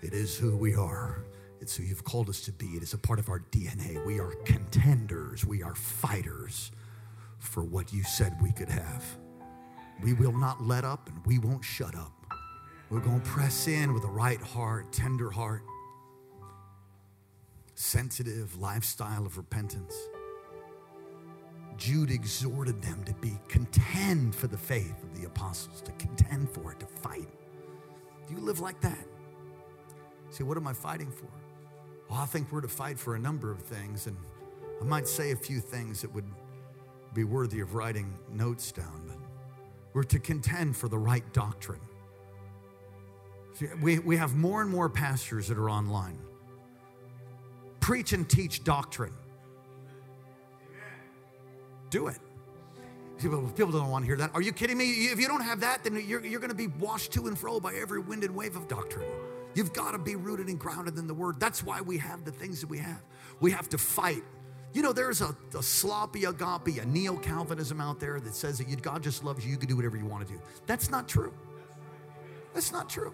It 0.01 0.13
is 0.13 0.38
who 0.38 0.58
we 0.58 0.75
are. 0.75 1.24
It's 1.63 1.77
who 1.77 1.84
you've 1.84 2.03
called 2.03 2.27
us 2.27 2.41
to 2.41 2.51
be. 2.51 2.65
It 2.75 2.84
is 2.84 2.93
a 2.93 2.98
part 2.98 3.20
of 3.20 3.29
our 3.29 3.39
DNA. 3.39 4.05
We 4.05 4.20
are 4.20 4.32
contenders. 4.43 5.46
We 5.46 5.63
are 5.63 5.74
fighters 5.74 6.74
for 7.39 7.63
what 7.63 7.93
you 7.93 8.03
said 8.03 8.36
we 8.41 8.51
could 8.51 8.67
have. 8.67 9.05
We 10.03 10.12
will 10.12 10.34
not 10.34 10.62
let 10.62 10.84
up 10.84 11.08
and 11.08 11.25
we 11.25 11.39
won't 11.39 11.63
shut 11.63 11.96
up. 11.96 12.12
We're 12.89 13.00
going 13.00 13.22
to 13.22 13.29
press 13.29 13.70
in 13.70 13.93
with 13.93 14.03
a 14.03 14.10
right 14.10 14.41
heart, 14.41 14.91
tender 14.91 15.29
heart, 15.29 15.63
sensitive 17.75 18.60
lifestyle 18.60 19.25
of 19.25 19.38
repentance. 19.38 19.96
Jude 21.77 22.12
exhorted 22.12 22.82
them 22.82 23.05
to 23.05 23.13
be 23.13 23.39
contend 23.48 24.36
for 24.36 24.48
the 24.48 24.58
faith 24.58 25.01
of 25.01 25.17
the 25.17 25.27
apostles, 25.27 25.82
to 25.84 25.93
contend 25.93 26.50
for 26.50 26.74
it, 26.74 26.82
to 26.82 26.88
fight. 26.88 27.29
Do 28.27 28.34
you 28.34 28.41
live 28.41 28.60
like 28.60 28.82
that? 28.82 29.08
See, 30.29 30.43
what 30.43 30.58
am 30.58 30.67
I 30.67 30.74
fighting 30.74 31.10
for? 31.10 31.29
Well, 32.13 32.22
I 32.22 32.27
think 32.27 32.51
we're 32.51 32.62
to 32.62 32.67
fight 32.67 33.00
for 33.00 33.15
a 33.15 33.20
number 33.20 33.50
of 33.50 33.58
things, 33.58 34.05
and 34.05 34.15
I 34.79 34.84
might 34.84 35.08
say 35.08 35.32
a 35.32 35.36
few 35.36 35.60
things 35.60 36.03
that 36.03 36.13
would 36.13 36.27
be 37.15 37.24
worthy 37.24 37.60
of 37.60 37.74
writing 37.74 38.15
notes 38.32 38.71
down, 38.71 39.06
but 39.08 39.17
we're 39.93 40.04
to 40.04 40.19
contend 40.19 40.78
for 40.78 40.88
the 40.88 40.97
right 40.99 41.23
doctrine. 41.34 41.80
We, 43.82 43.97
we 43.97 44.15
have 44.15 44.36
more 44.36 44.62
and 44.62 44.69
more 44.69 44.89
pastors 44.89 45.47
that 45.47 45.58
are 45.58 45.71
online. 45.71 46.19
Preach 47.80 48.13
and 48.13 48.30
teach 48.30 48.63
doctrine. 48.63 49.15
Do 51.89 52.10
it. 52.10 52.19
People, 53.17 53.41
people 53.56 53.71
don't 53.71 53.89
want 53.89 54.04
to 54.04 54.08
hear 54.08 54.17
that. 54.17 54.30
Are 54.36 54.41
you 54.43 54.54
kidding 54.54 54.78
me? 54.78 55.06
If 55.06 55.19
you 55.19 55.28
don't 55.28 55.41
have 55.41 55.62
that, 55.62 55.84
then 55.84 55.95
you're, 56.08 56.23
you're 56.23 56.39
going 56.39 56.52
to 56.52 56.56
be 56.56 56.67
washed 56.67 57.12
to 57.13 57.26
and 57.26 57.36
fro 57.36 57.60
by 57.60 57.73
every 57.73 58.02
wind 58.02 58.23
and 58.23 58.36
wave 58.36 58.56
of 58.56 58.67
doctrine. 58.67 59.10
You've 59.56 59.74
got 59.74 59.92
to 59.92 59.98
be 59.98 60.16
rooted 60.16 60.48
and 60.48 60.60
grounded 60.60 60.98
in 60.98 61.08
the 61.08 61.13
word. 61.13 61.39
That's 61.39 61.63
why 61.63 61.82
we 61.82 61.98
have 62.00 62.26
the 62.26 62.32
things 62.32 62.62
that 62.62 62.70
we 62.70 62.80
have. 62.80 63.02
We 63.39 63.52
have 63.52 63.70
to 63.70 63.78
fight. 63.78 64.24
You 64.74 64.82
know, 64.82 64.94
there's 64.94 65.22
a, 65.22 65.36
a 65.58 65.62
sloppy 65.62 66.26
agape, 66.26 66.82
a 66.82 66.86
neo 66.86 67.16
Calvinism 67.18 67.80
out 67.80 68.00
there 68.00 68.20
that 68.20 68.34
says 68.34 68.58
that 68.58 68.82
God 68.82 69.04
just 69.04 69.24
loves 69.24 69.46
you, 69.46 69.52
you 69.52 69.58
can 69.58 69.70
do 69.70 69.76
whatever 69.76 69.98
you 69.98 70.06
want 70.06 70.26
to 70.28 70.34
do. 70.34 70.42
That's 70.66 70.89
not 70.89 71.08
true. 71.08 71.34
That's 72.54 72.72
not 72.72 72.89
true. 72.89 73.13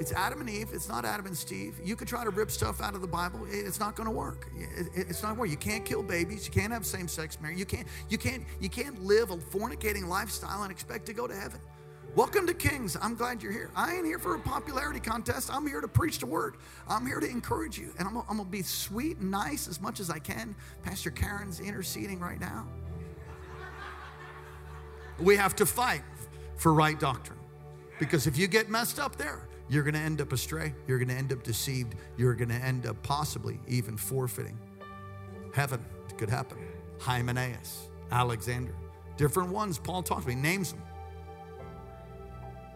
It's 0.00 0.10
Adam 0.12 0.40
and 0.40 0.50
Eve. 0.50 0.70
It's 0.72 0.88
not 0.88 1.04
Adam 1.04 1.26
and 1.26 1.36
Steve. 1.36 1.78
You 1.84 1.94
could 1.94 2.08
try 2.08 2.24
to 2.24 2.30
rip 2.30 2.50
stuff 2.50 2.80
out 2.80 2.96
of 2.96 3.02
the 3.02 3.06
Bible. 3.06 3.46
It's 3.48 3.78
not 3.78 3.94
going 3.94 4.08
to 4.08 4.14
work. 4.14 4.50
It's 4.96 5.22
not 5.22 5.36
work. 5.36 5.48
You 5.48 5.56
can't 5.56 5.84
kill 5.84 6.02
babies. 6.02 6.44
You 6.44 6.52
can't 6.52 6.72
have 6.72 6.84
same-sex 6.84 7.40
marriage. 7.40 7.58
You 7.58 7.66
can't. 7.66 7.86
You 8.08 8.18
can't. 8.18 8.42
You 8.58 8.68
can't 8.68 9.00
live 9.04 9.30
a 9.30 9.36
fornicating 9.36 10.08
lifestyle 10.08 10.64
and 10.64 10.72
expect 10.72 11.06
to 11.06 11.12
go 11.12 11.28
to 11.28 11.34
heaven. 11.34 11.60
Welcome 12.14 12.46
to 12.48 12.52
Kings. 12.52 12.94
I'm 13.00 13.14
glad 13.14 13.42
you're 13.42 13.52
here. 13.52 13.70
I 13.74 13.94
ain't 13.94 14.04
here 14.04 14.18
for 14.18 14.34
a 14.34 14.38
popularity 14.38 15.00
contest. 15.00 15.50
I'm 15.50 15.66
here 15.66 15.80
to 15.80 15.88
preach 15.88 16.18
the 16.18 16.26
word. 16.26 16.56
I'm 16.86 17.06
here 17.06 17.20
to 17.20 17.26
encourage 17.26 17.78
you. 17.78 17.88
And 17.98 18.06
I'm, 18.06 18.18
I'm 18.18 18.36
going 18.36 18.44
to 18.44 18.44
be 18.44 18.60
sweet 18.60 19.16
and 19.16 19.30
nice 19.30 19.66
as 19.66 19.80
much 19.80 19.98
as 19.98 20.10
I 20.10 20.18
can. 20.18 20.54
Pastor 20.82 21.10
Karen's 21.10 21.58
interceding 21.58 22.20
right 22.20 22.38
now. 22.38 22.68
We 25.18 25.36
have 25.36 25.56
to 25.56 25.64
fight 25.64 26.02
for 26.56 26.74
right 26.74 27.00
doctrine. 27.00 27.38
Because 27.98 28.26
if 28.26 28.36
you 28.36 28.46
get 28.46 28.68
messed 28.68 28.98
up 28.98 29.16
there, 29.16 29.48
you're 29.70 29.82
going 29.82 29.94
to 29.94 30.00
end 30.00 30.20
up 30.20 30.34
astray. 30.34 30.74
You're 30.86 30.98
going 30.98 31.08
to 31.08 31.14
end 31.14 31.32
up 31.32 31.42
deceived. 31.42 31.94
You're 32.18 32.34
going 32.34 32.50
to 32.50 32.56
end 32.56 32.86
up 32.86 33.02
possibly 33.02 33.58
even 33.68 33.96
forfeiting. 33.96 34.58
Heaven 35.54 35.82
it 36.10 36.18
could 36.18 36.28
happen. 36.28 36.58
Hymenaeus, 37.00 37.88
Alexander, 38.10 38.74
different 39.16 39.48
ones. 39.48 39.78
Paul 39.78 40.02
talks 40.02 40.24
about, 40.24 40.34
he 40.34 40.36
names 40.36 40.72
them. 40.72 40.82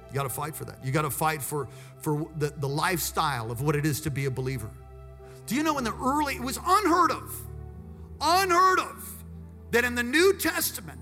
You 0.09 0.14
got 0.14 0.25
to 0.25 0.29
fight 0.29 0.55
for 0.55 0.64
that. 0.64 0.85
You 0.85 0.92
got 0.92 1.03
to 1.03 1.11
fight 1.11 1.42
for, 1.42 1.69
for 2.01 2.29
the, 2.38 2.53
the 2.57 2.69
lifestyle 2.69 3.51
of 3.51 3.61
what 3.61 3.77
it 3.77 3.85
is 3.85 4.01
to 4.03 4.11
be 4.11 4.27
a 4.27 4.31
believer. 4.31 4.71
Do 5.47 5.55
you 5.55 5.62
know 5.62 5.79
in 5.79 5.85
the 5.85 5.95
early, 5.95 6.35
it 6.35 6.42
was 6.42 6.59
unheard 6.64 7.11
of, 7.11 7.33
unheard 8.21 8.81
of, 8.81 9.25
that 9.71 9.85
in 9.85 9.95
the 9.95 10.03
New 10.03 10.35
Testament, 10.38 11.01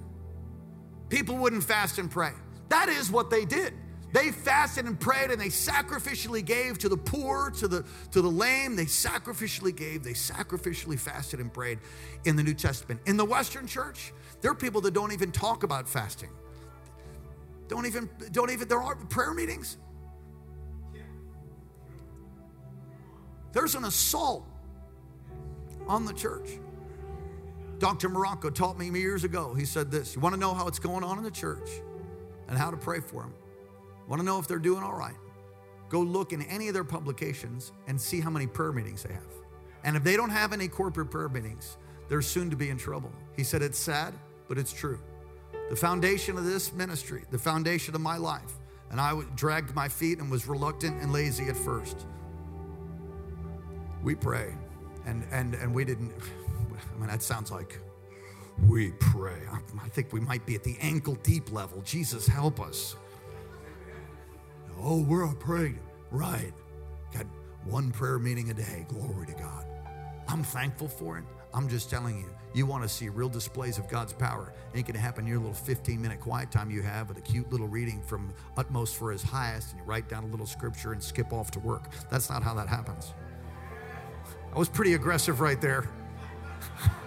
people 1.09 1.37
wouldn't 1.37 1.65
fast 1.65 1.99
and 1.99 2.11
pray. 2.11 2.33
That 2.69 2.89
is 2.89 3.11
what 3.11 3.31
they 3.31 3.45
did. 3.45 3.75
They 4.13 4.31
fasted 4.31 4.85
and 4.85 4.99
prayed 4.99 5.33
and 5.33 5.41
they 5.41 5.49
sacrificially 5.49 6.45
gave 6.45 6.79
to 6.79 6.89
the 6.89 6.97
poor, 6.97 7.51
to 7.59 7.67
the, 7.67 7.85
to 8.13 8.23
the 8.23 8.29
lame. 8.29 8.77
They 8.77 8.85
sacrificially 8.85 9.75
gave, 9.75 10.05
they 10.05 10.13
sacrificially 10.13 10.99
fasted 10.99 11.41
and 11.41 11.53
prayed 11.53 11.81
in 12.25 12.37
the 12.37 12.43
New 12.45 12.55
Testament. 12.55 13.01
In 13.07 13.17
the 13.17 13.25
Western 13.25 13.67
church, 13.67 14.13
there 14.41 14.53
are 14.53 14.55
people 14.55 14.81
that 14.83 14.95
don't 14.95 15.13
even 15.13 15.33
talk 15.33 15.65
about 15.65 15.89
fasting. 15.89 16.31
Don't 17.69 17.87
even, 17.87 18.09
don't 18.33 18.51
even, 18.51 18.69
there 18.69 18.83
are 18.83 18.95
prayer 18.97 19.33
meetings. 19.33 19.79
There's 23.53 23.75
an 23.75 23.85
assault 23.85 24.47
on 25.87 26.05
the 26.05 26.13
church. 26.13 26.59
Dr. 27.79 28.09
Morocco 28.09 28.51
taught 28.51 28.79
me 28.79 28.89
years 28.99 29.25
ago. 29.25 29.55
He 29.55 29.65
said 29.65 29.91
this 29.91 30.15
You 30.15 30.21
want 30.21 30.35
to 30.35 30.41
know 30.41 30.55
how 30.55 30.67
it's 30.67 30.79
going 30.79 31.05
on 31.05 31.19
in 31.19 31.25
the 31.25 31.31
church 31.31 31.69
and 32.49 32.59
how 32.59 32.71
to 32.71 32.77
pray 32.77 33.01
for 33.01 33.23
them? 33.23 33.35
Want 34.09 34.21
to 34.21 34.27
know 34.27 34.39
if 34.39 34.47
they're 34.47 34.59
doing 34.59 34.83
all 34.83 34.95
right? 34.95 35.17
Go 35.89 36.01
look 36.01 36.33
in 36.33 36.43
any 36.43 36.69
of 36.69 36.75
their 36.75 36.85
publications 36.85 37.73
and 37.87 38.01
see 38.01 38.21
how 38.21 38.31
many 38.31 38.47
prayer 38.47 38.73
meetings 38.73 39.03
they 39.03 39.13
have. 39.13 39.23
And 39.85 39.97
if 39.97 40.03
they 40.03 40.17
don't 40.17 40.31
have 40.31 40.53
any 40.53 40.67
corporate 40.67 41.11
prayer 41.11 41.29
meetings, 41.29 41.77
they're 42.09 42.23
soon 42.23 42.51
to 42.51 42.57
be 42.57 42.71
in 42.71 42.77
trouble. 42.77 43.13
He 43.37 43.45
said 43.45 43.63
it's 43.63 43.79
sad, 43.79 44.15
but 44.49 44.59
it's 44.59 44.73
true. 44.73 44.99
The 45.71 45.77
foundation 45.77 46.37
of 46.37 46.45
this 46.45 46.73
ministry, 46.73 47.25
the 47.31 47.39
foundation 47.39 47.95
of 47.95 48.01
my 48.01 48.17
life, 48.17 48.53
and 48.91 49.01
I 49.01 49.21
dragged 49.35 49.75
my 49.75 49.89
feet 49.89 50.19
and 50.19 50.31
was 50.31 50.47
reluctant 50.47 51.03
and 51.03 51.13
lazy 51.13 51.47
at 51.47 51.57
first. 51.57 52.07
We 54.03 54.15
pray, 54.15 54.55
and 55.07 55.27
and 55.31 55.55
and 55.55 55.75
we 55.75 55.85
didn't. 55.85 56.13
I 56.95 56.99
mean, 56.99 57.09
that 57.09 57.23
sounds 57.23 57.51
like 57.51 57.81
we 58.69 58.93
pray. 59.01 59.41
I 59.83 59.89
think 59.89 60.13
we 60.13 60.21
might 60.21 60.47
be 60.47 60.55
at 60.55 60.63
the 60.63 60.77
ankle 60.81 61.17
deep 61.23 61.51
level. 61.51 61.81
Jesus, 61.83 62.27
help 62.27 62.61
us. 62.61 62.97
Oh, 64.81 65.03
we're 65.03 65.27
praying. 65.35 65.81
Right. 66.11 66.53
Got 67.13 67.27
one 67.65 67.91
prayer 67.91 68.19
meeting 68.19 68.51
a 68.51 68.55
day. 68.55 68.87
Glory 68.89 69.27
to 69.27 69.33
God. 69.33 69.67
I'm 70.29 70.43
thankful 70.43 70.89
for 70.89 71.19
it. 71.19 71.25
I'm 71.53 71.69
just 71.69 71.91
telling 71.91 72.19
you, 72.19 72.31
you 72.55 72.67
want 72.67 72.85
to 72.85 72.89
see 72.89 73.09
real 73.09 73.29
displays 73.29 73.79
of 73.79 73.89
God's 73.89 74.13
power. 74.13 74.53
Ain't 74.75 74.87
going 74.87 74.95
to 74.95 75.01
happen 75.01 75.25
in 75.25 75.31
your 75.31 75.41
little 75.41 75.53
15 75.53 76.01
minute 76.01 76.21
quiet 76.21 76.51
time 76.51 76.71
you 76.71 76.83
have 76.83 77.09
with 77.09 77.19
a 77.19 77.21
cute 77.21 77.51
little 77.51 77.67
reading 77.69 78.01
from 78.01 78.33
utmost 78.57 78.97
for 78.97 79.11
his 79.11 79.23
highest, 79.23 79.73
and 79.73 79.81
you 79.81 79.85
write 79.85 80.09
down 80.09 80.25
a 80.25 80.29
little 80.29 80.47
scripture 80.47 80.93
and 80.93 81.03
skip 81.03 81.33
off 81.33 81.51
to 81.51 81.59
work. 81.59 81.91
That's 82.11 82.31
not 82.31 82.43
how 82.43 82.55
that 82.55 82.69
happens. 82.69 83.13
I 84.55 84.59
was 84.59 84.69
pretty 84.69 84.95
aggressive 84.95 85.41
right 85.41 85.61
there. 85.61 85.89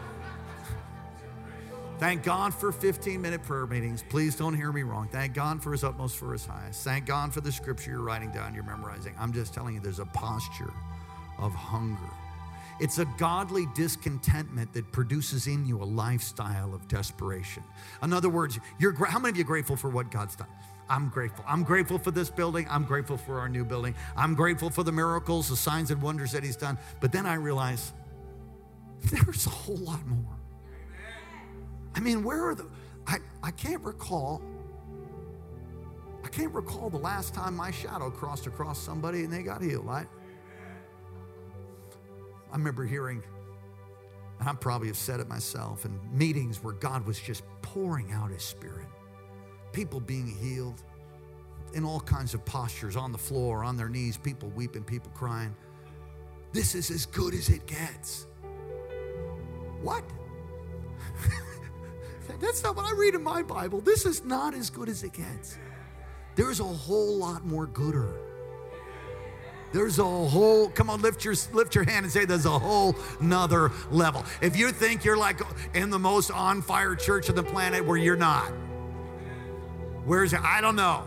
Thank 1.98 2.24
God 2.24 2.54
for 2.54 2.72
15 2.74 3.22
minute 3.22 3.42
prayer 3.42 3.66
meetings. 3.66 4.04
Please 4.10 4.36
don't 4.36 4.54
hear 4.54 4.72
me 4.72 4.84
wrong. 4.84 5.08
Thank 5.12 5.34
God 5.34 5.64
for 5.64 5.72
his 5.72 5.84
utmost, 5.84 6.18
for 6.18 6.34
his 6.34 6.46
highest. 6.46 6.84
Thank 6.84 7.06
God 7.06 7.34
for 7.34 7.42
the 7.42 7.52
scripture 7.52 7.92
you're 7.92 8.02
writing 8.02 8.32
down, 8.32 8.54
you're 8.54 8.64
memorizing. 8.64 9.16
I'm 9.18 9.34
just 9.34 9.54
telling 9.54 9.76
you, 9.76 9.80
there's 9.80 10.00
a 10.00 10.06
posture 10.06 10.74
of 11.40 11.54
hunger. 11.54 12.12
It's 12.80 13.00
a 13.00 13.06
godly 13.18 13.66
discontentment 13.74 14.74
that 14.74 14.92
produces 14.92 15.48
in 15.48 15.66
you 15.66 15.82
a 15.82 15.86
lifestyle 15.86 16.74
of 16.76 16.88
desperation. 16.88 17.64
In 18.04 18.14
other 18.14 18.30
words, 18.30 18.60
you're 18.80 18.94
how 19.06 19.20
many 19.20 19.32
of 19.32 19.38
you 19.38 19.44
are 19.44 19.48
grateful 19.48 19.76
for 19.76 19.90
what 19.90 20.12
God's 20.12 20.36
done? 20.36 20.48
I'm 20.90 21.10
grateful. 21.10 21.44
I'm 21.48 21.64
grateful 21.64 21.98
for 21.98 22.12
this 22.12 22.30
building. 22.30 22.66
I'm 22.70 22.86
grateful 22.86 23.18
for 23.18 23.40
our 23.40 23.50
new 23.50 23.66
building. 23.66 23.96
I'm 24.16 24.36
grateful 24.36 24.70
for 24.70 24.84
the 24.84 24.92
miracles, 24.92 25.50
the 25.50 25.58
signs 25.58 25.92
and 25.92 26.02
wonders 26.02 26.32
that 26.32 26.44
He's 26.44 26.56
done. 26.56 26.78
But 27.00 27.12
then 27.12 27.26
I 27.26 27.34
realize 27.36 27.94
there's 29.12 29.46
a 29.48 29.50
whole 29.50 29.78
lot 29.78 30.06
more. 30.06 30.38
I 31.96 32.00
mean, 32.00 32.24
where 32.24 32.50
are 32.50 32.56
the, 32.56 32.68
I, 33.08 33.18
I 33.42 33.52
can't 33.52 33.82
recall, 33.84 34.42
I 36.24 36.28
can't 36.28 36.54
recall 36.54 36.90
the 36.90 36.98
last 36.98 37.34
time 37.34 37.56
my 37.56 37.72
shadow 37.72 38.12
crossed 38.12 38.46
across 38.46 38.80
somebody 38.80 39.24
and 39.24 39.34
they 39.34 39.42
got 39.42 39.62
healed. 39.62 39.90
I, 39.90 40.06
I 42.52 42.58
remember 42.58 42.86
hearing, 42.86 43.24
and 44.40 44.50
I 44.50 44.54
probably 44.54 44.88
have 44.88 44.98
said 44.98 45.20
it 45.20 45.28
myself, 45.28 45.86
in 45.86 46.00
meetings 46.12 46.64
where 46.64 46.74
God 46.74 47.06
was 47.06 47.20
just 47.20 47.44
pouring 47.62 48.12
out 48.12 48.32
His 48.32 48.44
Spirit, 48.44 48.88
people 49.74 50.00
being 50.00 50.28
healed 50.28 50.82
in 51.74 51.84
all 51.84 52.00
kinds 52.00 52.34
of 52.34 52.44
postures 52.46 52.96
on 52.96 53.12
the 53.12 53.18
floor, 53.18 53.64
on 53.64 53.78
their 53.78 53.90
knees, 53.90 54.18
people 54.18 54.50
weeping, 54.50 54.84
people 54.84 55.12
crying. 55.14 55.56
This 56.54 56.76
is 56.76 56.90
as 56.90 57.06
good 57.06 57.34
as 57.34 57.50
it 57.50 57.66
gets. 57.66 58.26
What? 59.82 60.04
That's 62.40 62.64
not 62.64 62.76
what 62.76 62.86
I 62.86 62.94
read 62.98 63.16
in 63.16 63.24
my 63.24 63.44
Bible. 63.44 63.82
This 63.82 64.06
is 64.06 64.24
not 64.24 64.54
as 64.54 64.70
good 64.70 64.90
as 64.90 65.04
it 65.04 65.14
gets. 65.14 65.58
There's 66.36 66.60
a 66.60 66.64
whole 66.64 67.18
lot 67.18 67.46
more 67.46 67.68
gooder. 67.68 68.27
There's 69.74 70.00
a 70.00 70.04
whole, 70.04 70.70
come 70.70 70.90
on, 70.90 71.02
lift 71.02 71.26
your 71.26 71.36
lift 71.54 71.76
your 71.76 71.84
hand 71.84 72.06
and 72.06 72.12
say 72.12 72.26
there's 72.26 72.46
a 72.46 72.60
whole 72.60 72.96
nother 73.20 73.72
level. 73.92 74.24
If 74.42 74.56
you 74.56 74.72
think 74.72 75.04
you're 75.04 75.18
like 75.18 75.42
in 75.74 75.90
the 75.90 76.00
most 76.00 76.32
on 76.32 76.62
fire 76.62 76.96
church 76.96 77.30
on 77.30 77.36
the 77.36 77.44
planet 77.44 77.86
where 77.86 77.98
you're 77.98 78.16
not, 78.16 78.48
where's 80.06 80.34
it? 80.34 80.42
I 80.42 80.62
don't 80.62 80.76
know. 80.76 81.04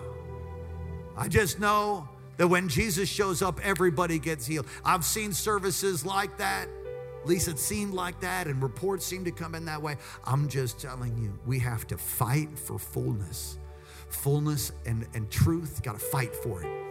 I 1.17 1.29
just 1.29 1.59
know 1.59 2.09
that 2.37 2.49
when 2.49 2.69
Jesus 2.69 3.09
shows 3.09 3.43
up, 3.43 3.61
everybody 3.65 4.19
gets 4.19 4.47
healed. 4.47 4.67
I've 4.85 5.05
seen 5.05 5.33
services 5.33 6.05
like 6.05 6.39
that 6.39 6.69
at 7.21 7.29
least 7.29 7.49
it 7.49 7.59
seemed 7.59 7.93
like 7.93 8.21
that, 8.21 8.47
and 8.47 8.63
reports 8.63 9.05
seem 9.05 9.25
to 9.25 9.31
come 9.31 9.55
in 9.55 9.67
that 9.67 9.83
way. 9.83 9.97
I'm 10.25 10.49
just 10.49 10.81
telling 10.81 11.19
you, 11.19 11.39
we 11.45 11.59
have 11.59 11.87
to 11.89 11.99
fight 11.99 12.59
for 12.59 12.79
fullness. 12.79 13.59
Fullness 14.09 14.73
and, 14.87 15.07
and 15.13 15.31
truth, 15.31 15.83
got 15.83 15.99
to 15.99 16.05
fight 16.05 16.35
for 16.35 16.63
it. 16.63 16.90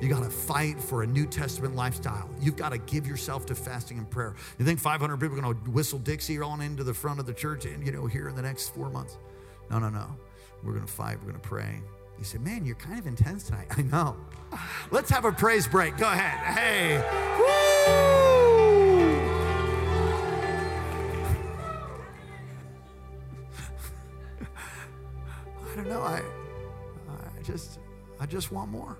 You 0.00 0.08
got 0.08 0.22
to 0.22 0.30
fight 0.30 0.80
for 0.80 1.02
a 1.02 1.06
New 1.06 1.26
Testament 1.26 1.76
lifestyle. 1.76 2.30
You've 2.40 2.56
got 2.56 2.70
to 2.70 2.78
give 2.78 3.06
yourself 3.06 3.44
to 3.46 3.54
fasting 3.54 3.98
and 3.98 4.10
prayer. 4.10 4.34
You 4.58 4.64
think 4.64 4.80
500 4.80 5.18
people 5.18 5.38
are 5.38 5.42
going 5.42 5.54
to 5.54 5.70
whistle 5.70 5.98
Dixie 5.98 6.40
on 6.40 6.62
into 6.62 6.82
the 6.84 6.94
front 6.94 7.20
of 7.20 7.26
the 7.26 7.34
church, 7.34 7.66
and 7.66 7.84
you 7.84 7.92
know, 7.92 8.06
here 8.06 8.28
in 8.28 8.34
the 8.34 8.40
next 8.40 8.70
four 8.70 8.88
months? 8.88 9.18
No, 9.70 9.78
no, 9.78 9.90
no. 9.90 10.06
We're 10.62 10.72
going 10.72 10.86
to 10.86 10.92
fight. 10.92 11.18
We're 11.18 11.32
going 11.32 11.40
to 11.40 11.48
pray. 11.48 11.80
You 12.18 12.24
said, 12.24 12.40
man, 12.40 12.64
you're 12.64 12.76
kind 12.76 12.98
of 12.98 13.06
intense 13.06 13.44
tonight. 13.44 13.66
I 13.76 13.82
know. 13.82 14.16
Let's 14.90 15.10
have 15.10 15.26
a 15.26 15.32
praise 15.32 15.68
break. 15.68 15.98
Go 15.98 16.06
ahead. 16.06 16.38
Hey. 16.46 16.96
Woo! 17.38 17.46
I 25.72 25.76
don't 25.76 25.88
know. 25.88 26.00
I, 26.00 26.22
I 27.10 27.42
just, 27.42 27.78
I 28.18 28.24
just 28.24 28.50
want 28.50 28.70
more. 28.70 28.96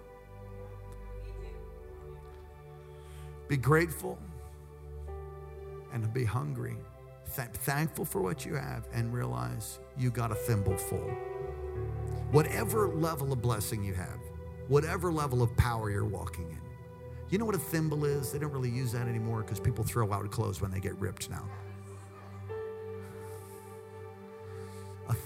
Be 3.50 3.56
grateful 3.56 4.16
and 5.92 6.14
be 6.14 6.24
hungry. 6.24 6.76
Th- 7.34 7.48
thankful 7.48 8.04
for 8.04 8.22
what 8.22 8.46
you 8.46 8.54
have 8.54 8.86
and 8.92 9.12
realize 9.12 9.80
you 9.98 10.10
got 10.10 10.30
a 10.30 10.36
thimble 10.36 10.76
full. 10.76 11.10
Whatever 12.30 12.86
level 12.86 13.32
of 13.32 13.42
blessing 13.42 13.82
you 13.82 13.92
have, 13.94 14.20
whatever 14.68 15.10
level 15.10 15.42
of 15.42 15.56
power 15.56 15.90
you're 15.90 16.04
walking 16.04 16.48
in. 16.48 16.60
You 17.28 17.38
know 17.38 17.44
what 17.44 17.56
a 17.56 17.58
thimble 17.58 18.04
is? 18.04 18.30
They 18.30 18.38
don't 18.38 18.52
really 18.52 18.70
use 18.70 18.92
that 18.92 19.08
anymore 19.08 19.42
because 19.42 19.58
people 19.58 19.82
throw 19.82 20.12
out 20.12 20.30
clothes 20.30 20.60
when 20.60 20.70
they 20.70 20.78
get 20.78 20.96
ripped 21.00 21.28
now. 21.28 21.42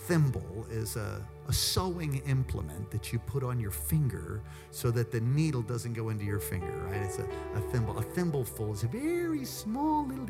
Thimble 0.07 0.67
is 0.71 0.97
a, 0.97 1.27
a 1.49 1.53
sewing 1.53 2.23
implement 2.27 2.90
that 2.90 3.12
you 3.12 3.19
put 3.19 3.43
on 3.43 3.59
your 3.59 3.71
finger 3.71 4.43
so 4.71 4.90
that 4.90 5.11
the 5.11 5.21
needle 5.21 5.62
doesn't 5.62 5.95
go 5.95 6.11
into 6.11 6.25
your 6.25 6.40
finger, 6.40 6.73
right? 6.88 7.03
It's 7.03 7.19
a, 7.19 7.29
a 7.55 7.61
thimble. 7.73 7.99
A 7.99 8.03
thimbleful 8.03 8.73
is 8.73 8.83
a 8.83 8.88
very 8.88 9.45
small 9.45 10.07
little 10.07 10.27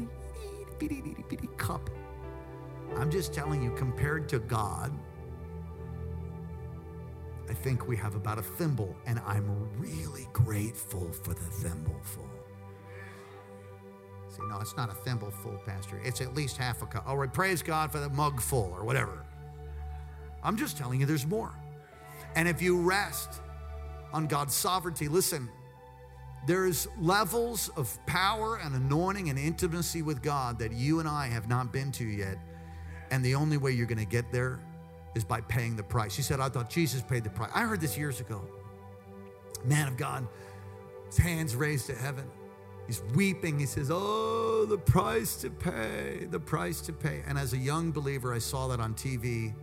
bitty, 0.79 1.01
bitty, 1.01 1.25
bitty 1.29 1.49
cup. 1.57 1.91
I'm 2.97 3.11
just 3.11 3.33
telling 3.33 3.63
you, 3.63 3.73
compared 3.73 4.29
to 4.31 4.39
God, 4.39 4.93
I 7.49 7.55
think 7.55 7.89
we 7.89 7.97
have 7.97 8.15
about 8.15 8.39
a 8.39 8.43
thimble, 8.43 8.97
and 9.07 9.21
I'm 9.27 9.47
really 9.79 10.29
grateful 10.33 11.11
for 11.13 11.35
the 11.35 11.41
thimbleful. 11.41 12.29
See, 14.29 14.43
no, 14.49 14.59
it's 14.61 14.77
not 14.77 14.91
a 14.91 14.95
thimbleful, 14.95 15.65
Pastor. 15.65 16.01
It's 16.05 16.21
at 16.21 16.35
least 16.35 16.57
half 16.57 16.83
a 16.83 16.87
cup. 16.87 17.05
All 17.07 17.17
right, 17.17 17.33
praise 17.33 17.63
God 17.63 17.93
for 17.93 18.01
the 18.01 18.09
mugful 18.09 18.75
or 18.77 18.85
whatever. 18.85 19.25
I'm 20.45 20.57
just 20.57 20.77
telling 20.77 21.01
you 21.01 21.07
there's 21.07 21.27
more. 21.27 21.53
And 22.37 22.49
if 22.49 22.61
you 22.61 22.81
rest 22.81 23.41
on 24.13 24.27
God's 24.27 24.55
sovereignty, 24.55 25.09
listen, 25.09 25.49
there's 26.47 26.87
levels 27.01 27.71
of 27.77 27.99
power 28.07 28.59
and 28.63 28.75
anointing 28.75 29.31
and 29.31 29.39
intimacy 29.39 30.03
with 30.03 30.23
God 30.23 30.59
that 30.59 30.73
you 30.73 31.01
and 31.01 31.09
I 31.09 31.29
have 31.29 31.49
not 31.49 31.73
been 31.73 31.91
to 31.93 32.05
yet. 32.05 32.39
And 33.11 33.25
the 33.25 33.35
only 33.35 33.57
way 33.57 33.73
you're 33.73 33.87
going 33.87 33.99
to 33.99 34.05
get 34.05 34.31
there 34.31 34.61
is 35.15 35.25
by 35.25 35.41
paying 35.41 35.77
the 35.77 35.83
price. 35.83 36.15
He 36.15 36.23
said, 36.23 36.41
I 36.41 36.49
thought 36.49 36.69
Jesus 36.69 37.01
paid 37.03 37.25
the 37.25 37.31
price. 37.31 37.51
I 37.55 37.63
heard 37.63 37.81
this 37.81 37.97
years 37.97 38.21
ago. 38.21 38.43
Man 39.65 39.89
of 39.89 39.97
God, 39.97 40.27
his 41.07 41.17
hands 41.17 41.57
raised 41.57 41.87
to 41.87 41.95
heaven. 41.95 42.31
He's 42.87 43.03
weeping. 43.15 43.59
He 43.59 43.67
says, 43.67 43.91
Oh, 43.91 44.67
the 44.69 44.77
price 44.77 45.37
to 45.37 45.51
pay, 45.51 46.27
the 46.31 46.41
price 46.41 46.83
to 46.83 46.93
pay. 46.93 47.23
And 47.27 47.39
as 47.39 47.55
a 47.55 47.57
young 47.57 47.93
believer, 47.93 48.35
I 48.35 48.39
saw 48.39 48.69
that 48.69 48.81
on 48.81 48.95
TV 48.95 49.55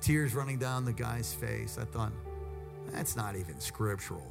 tears 0.00 0.34
running 0.34 0.58
down 0.58 0.84
the 0.84 0.92
guy's 0.92 1.32
face. 1.32 1.78
I 1.80 1.84
thought, 1.84 2.12
that's 2.92 3.16
not 3.16 3.36
even 3.36 3.58
scriptural. 3.60 4.26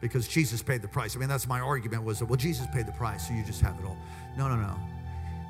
Because 0.00 0.26
Jesus 0.26 0.62
paid 0.62 0.80
the 0.80 0.88
price. 0.88 1.14
I 1.14 1.18
mean, 1.18 1.28
that's 1.28 1.46
my 1.46 1.60
argument 1.60 2.04
was 2.04 2.20
that, 2.20 2.26
well, 2.26 2.36
Jesus 2.36 2.66
paid 2.72 2.86
the 2.86 2.92
price, 2.92 3.28
so 3.28 3.34
you 3.34 3.44
just 3.44 3.60
have 3.60 3.78
it 3.78 3.84
all. 3.84 3.98
No, 4.36 4.48
no, 4.48 4.56
no. 4.56 4.76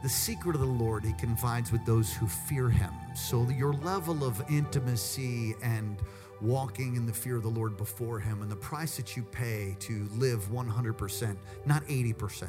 The 0.02 0.08
secret 0.08 0.54
of 0.54 0.60
the 0.60 0.66
Lord, 0.66 1.04
he 1.04 1.12
confides 1.12 1.70
with 1.70 1.84
those 1.84 2.12
who 2.12 2.26
fear 2.26 2.68
him. 2.68 2.90
So 3.14 3.48
your 3.50 3.74
level 3.74 4.24
of 4.24 4.42
intimacy 4.50 5.54
and 5.62 5.98
walking 6.40 6.96
in 6.96 7.06
the 7.06 7.12
fear 7.12 7.36
of 7.36 7.42
the 7.42 7.50
Lord 7.50 7.76
before 7.76 8.18
him 8.18 8.42
and 8.42 8.50
the 8.50 8.56
price 8.56 8.96
that 8.96 9.16
you 9.16 9.22
pay 9.22 9.76
to 9.80 10.08
live 10.16 10.48
100%, 10.50 11.36
not 11.66 11.84
80% 11.84 12.48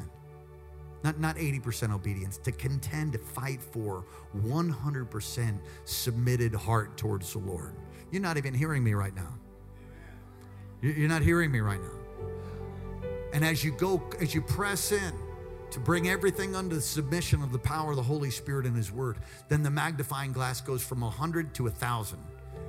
not, 1.04 1.18
not 1.18 1.36
80% 1.36 1.92
obedience, 1.92 2.38
to 2.38 2.52
contend 2.52 3.12
to 3.12 3.18
fight 3.18 3.60
for 3.60 4.04
100% 4.36 5.58
submitted 5.84 6.54
heart 6.54 6.96
towards 6.96 7.32
the 7.32 7.38
Lord. 7.38 7.74
You're 8.10 8.22
not 8.22 8.36
even 8.36 8.54
hearing 8.54 8.84
me 8.84 8.94
right 8.94 9.14
now. 9.14 9.34
You're 10.80 11.08
not 11.08 11.22
hearing 11.22 11.50
me 11.50 11.60
right 11.60 11.80
now. 11.80 13.08
And 13.32 13.44
as 13.44 13.64
you 13.64 13.72
go, 13.72 14.02
as 14.20 14.34
you 14.34 14.42
press 14.42 14.92
in 14.92 15.14
to 15.70 15.80
bring 15.80 16.08
everything 16.08 16.54
under 16.54 16.74
the 16.74 16.80
submission 16.80 17.42
of 17.42 17.50
the 17.50 17.58
power 17.58 17.90
of 17.90 17.96
the 17.96 18.02
Holy 18.02 18.30
Spirit 18.30 18.66
and 18.66 18.76
His 18.76 18.92
Word, 18.92 19.18
then 19.48 19.62
the 19.62 19.70
magnifying 19.70 20.32
glass 20.32 20.60
goes 20.60 20.82
from 20.82 21.00
100 21.00 21.54
to 21.54 21.64
1,000. 21.64 22.18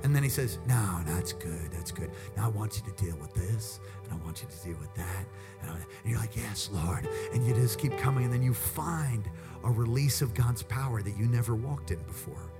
And 0.04 0.14
then 0.14 0.22
he 0.22 0.28
says, 0.28 0.58
No, 0.66 1.00
that's 1.06 1.32
good. 1.32 1.70
That's 1.72 1.90
good. 1.90 2.10
Now 2.36 2.46
I 2.46 2.48
want 2.48 2.76
you 2.76 2.92
to 2.92 3.04
deal 3.04 3.16
with 3.16 3.34
this, 3.34 3.80
and 4.04 4.12
I 4.12 4.16
want 4.24 4.42
you 4.42 4.48
to 4.48 4.64
deal 4.64 4.78
with 4.78 4.94
that. 4.94 5.26
And, 5.68 6.10
you're 6.10 6.18
like, 6.18 6.36
Yes, 6.36 6.70
Lord. 6.72 7.08
And 7.32 7.46
you 7.46 7.54
just 7.54 7.78
keep 7.78 7.96
coming, 7.98 8.24
and 8.24 8.32
then 8.32 8.42
you 8.42 8.54
find 8.54 9.28
a 9.64 9.70
release 9.70 10.22
of 10.22 10.34
God's 10.34 10.62
power 10.62 11.02
that 11.02 11.16
you 11.16 11.26
never 11.26 11.54
walked 11.54 11.90
in 11.90 12.02
before. 12.02 12.50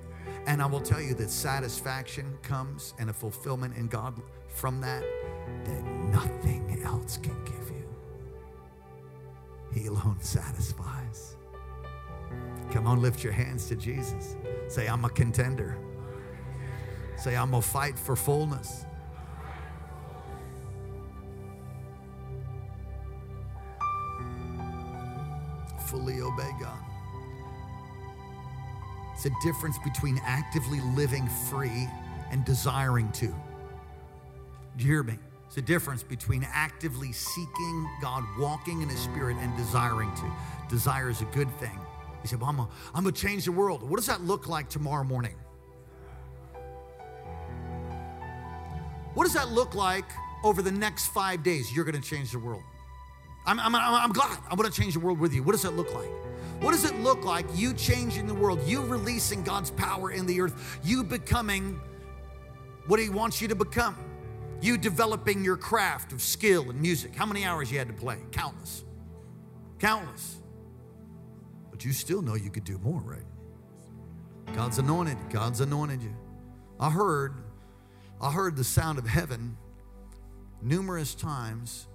And 0.47 0.61
I 0.61 0.67
will 0.67 0.81
tell 0.81 1.01
you 1.01 1.14
that 1.14 1.31
satisfaction 1.31 2.37
comes 2.43 2.95
and 2.99 3.11
a 3.11 3.12
fulfillment 3.12 3.77
in 3.77 3.88
God 3.88 4.21
from 4.49 4.81
that 4.81 5.03
that 5.64 5.85
nothing 6.11 6.81
else 6.85 7.19
can 7.19 7.37
give 7.45 7.71
you. 7.71 7.88
He 9.73 9.87
alone 9.87 10.19
satisfies. 10.21 11.37
Come 12.71 12.87
on, 12.87 13.01
lift 13.01 13.23
your 13.23 13.33
hands 13.33 13.69
to 13.69 13.77
Jesus. 13.77 14.37
Say, 14.69 14.88
I'm 14.88 15.05
a 15.05 15.11
contender. 15.11 15.77
Say, 17.17 17.37
I'm 17.37 17.53
to 17.53 17.62
fight 17.62 17.99
for 17.99 18.17
fullness. 18.17 18.85
Fully 25.95 26.21
obey 26.21 26.51
God. 26.61 26.79
It's 29.15 29.27
a 29.27 29.31
difference 29.43 29.79
between 29.79 30.21
actively 30.25 30.81
living 30.97 31.29
free 31.49 31.89
and 32.31 32.45
desiring 32.45 33.13
to. 33.13 33.27
Do 34.77 34.85
you 34.85 34.91
hear 34.91 35.03
me? 35.05 35.19
It's 35.47 35.57
a 35.57 35.63
difference 35.63 36.03
between 36.03 36.45
actively 36.53 37.13
seeking 37.13 37.89
God, 38.03 38.25
walking 38.39 38.83
in 38.83 38.89
His 38.89 38.99
Spirit, 38.99 39.37
and 39.39 39.57
desiring 39.57 40.13
to. 40.17 40.33
Desire 40.69 41.11
is 41.11 41.21
a 41.21 41.27
good 41.27 41.49
thing. 41.61 41.79
He 42.23 42.29
said, 42.29 42.41
Well, 42.41 42.69
I'm 42.93 43.03
going 43.05 43.15
to 43.15 43.21
change 43.21 43.45
the 43.45 43.53
world. 43.53 43.89
What 43.89 43.97
does 43.97 44.07
that 44.07 44.23
look 44.23 44.49
like 44.49 44.69
tomorrow 44.69 45.05
morning? 45.05 45.37
What 49.15 49.25
does 49.25 49.35
that 49.35 49.51
look 49.51 49.77
like 49.77 50.07
over 50.43 50.61
the 50.61 50.73
next 50.73 51.07
five 51.09 51.45
days? 51.45 51.73
You're 51.73 51.85
to 51.85 52.01
change 52.01 52.33
the 52.33 52.41
world. 52.41 52.65
I'm, 53.47 53.61
I'm, 53.61 53.75
I'm 53.75 54.13
glad 54.13 54.39
I'm 54.51 54.57
going 54.57 54.71
to 54.71 54.81
change 54.81 54.95
the 54.95 55.01
world 55.01 55.19
with 55.19 55.35
you. 55.35 55.43
What 55.43 55.53
does 55.53 55.63
that 55.63 55.75
look 55.77 55.93
like? 55.95 56.09
What 56.61 56.73
does 56.73 56.85
it 56.85 56.99
look 57.01 57.25
like 57.25 57.45
you 57.55 57.75
changing 57.75 58.27
the 58.27 58.35
world, 58.35 58.61
you 58.67 58.83
releasing 58.85 59.43
God's 59.43 59.71
power 59.71 60.13
in 60.13 60.25
the 60.25 60.41
earth, 60.41 60.79
you 60.83 61.05
becoming 61.05 61.81
what 62.87 63.01
He 63.01 63.09
wants 63.09 63.43
you 63.43 63.49
to 63.49 63.55
become, 63.55 63.97
you 64.63 64.79
developing 64.79 65.45
your 65.45 65.57
craft 65.57 66.13
of 66.13 66.23
skill 66.23 66.71
and 66.71 66.81
music? 66.81 67.15
How 67.15 67.27
many 67.27 67.45
hours 67.45 67.71
you 67.71 67.79
had 67.79 67.89
to 67.89 67.95
play? 67.95 68.19
Countless. 68.33 68.85
Countless. 69.79 70.41
But 71.71 71.85
you 71.85 71.93
still 71.93 72.23
know 72.23 72.35
you 72.35 72.51
could 72.51 72.65
do 72.65 72.79
more, 72.79 73.01
right? 73.01 73.27
God's 74.55 74.79
anointed. 74.79 75.19
God's 75.31 75.61
anointed 75.61 76.03
you. 76.03 76.15
I 76.79 76.91
heard, 76.91 77.35
I 78.21 78.31
heard 78.33 78.57
the 78.57 78.65
sound 78.65 78.99
of 78.99 79.07
heaven 79.07 79.57
numerous 80.63 81.15
times 81.15 81.89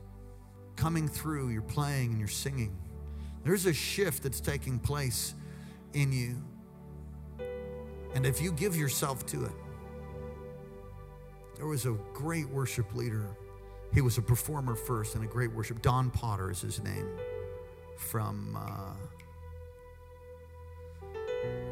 coming 0.80 1.10
through. 1.10 1.50
You're 1.50 1.62
playing 1.62 2.12
and 2.12 2.20
you're 2.20 2.28
singing. 2.30 2.76
There's 3.44 3.66
a 3.66 3.74
shift 3.74 4.24
that's 4.24 4.40
taking 4.40 4.80
place 4.80 5.36
in 5.94 6.14
you. 6.14 6.38
And 8.16 8.26
if 8.26 8.42
you 8.42 8.54
give 8.54 8.76
yourself 8.78 9.26
to 9.28 9.46
it, 9.46 9.52
there 11.58 11.68
was 11.68 11.86
a 11.86 11.98
great 12.14 12.50
worship 12.50 12.96
leader. 12.96 13.26
He 13.94 14.02
was 14.02 14.18
a 14.18 14.22
performer 14.22 14.76
first 14.76 15.16
and 15.16 15.24
a 15.24 15.28
great 15.28 15.52
worship. 15.52 15.82
Don 15.82 16.10
Potter 16.10 16.50
is 16.50 16.62
his 16.62 16.82
name 16.82 17.10
from 17.98 18.58
uh, 18.58 18.94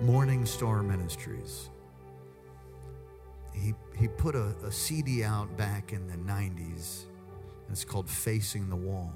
Morning 0.02 0.46
Star 0.46 0.84
Ministries. 0.84 1.70
He, 3.54 3.74
he 3.98 4.10
put 4.10 4.36
a, 4.36 4.54
a 4.66 4.72
CD 4.72 5.24
out 5.24 5.56
back 5.58 5.94
in 5.94 6.08
the 6.08 6.18
90s. 6.18 7.06
It's 7.70 7.86
called 7.86 8.10
Facing 8.10 8.70
the 8.70 8.76
Wall. 8.76 9.14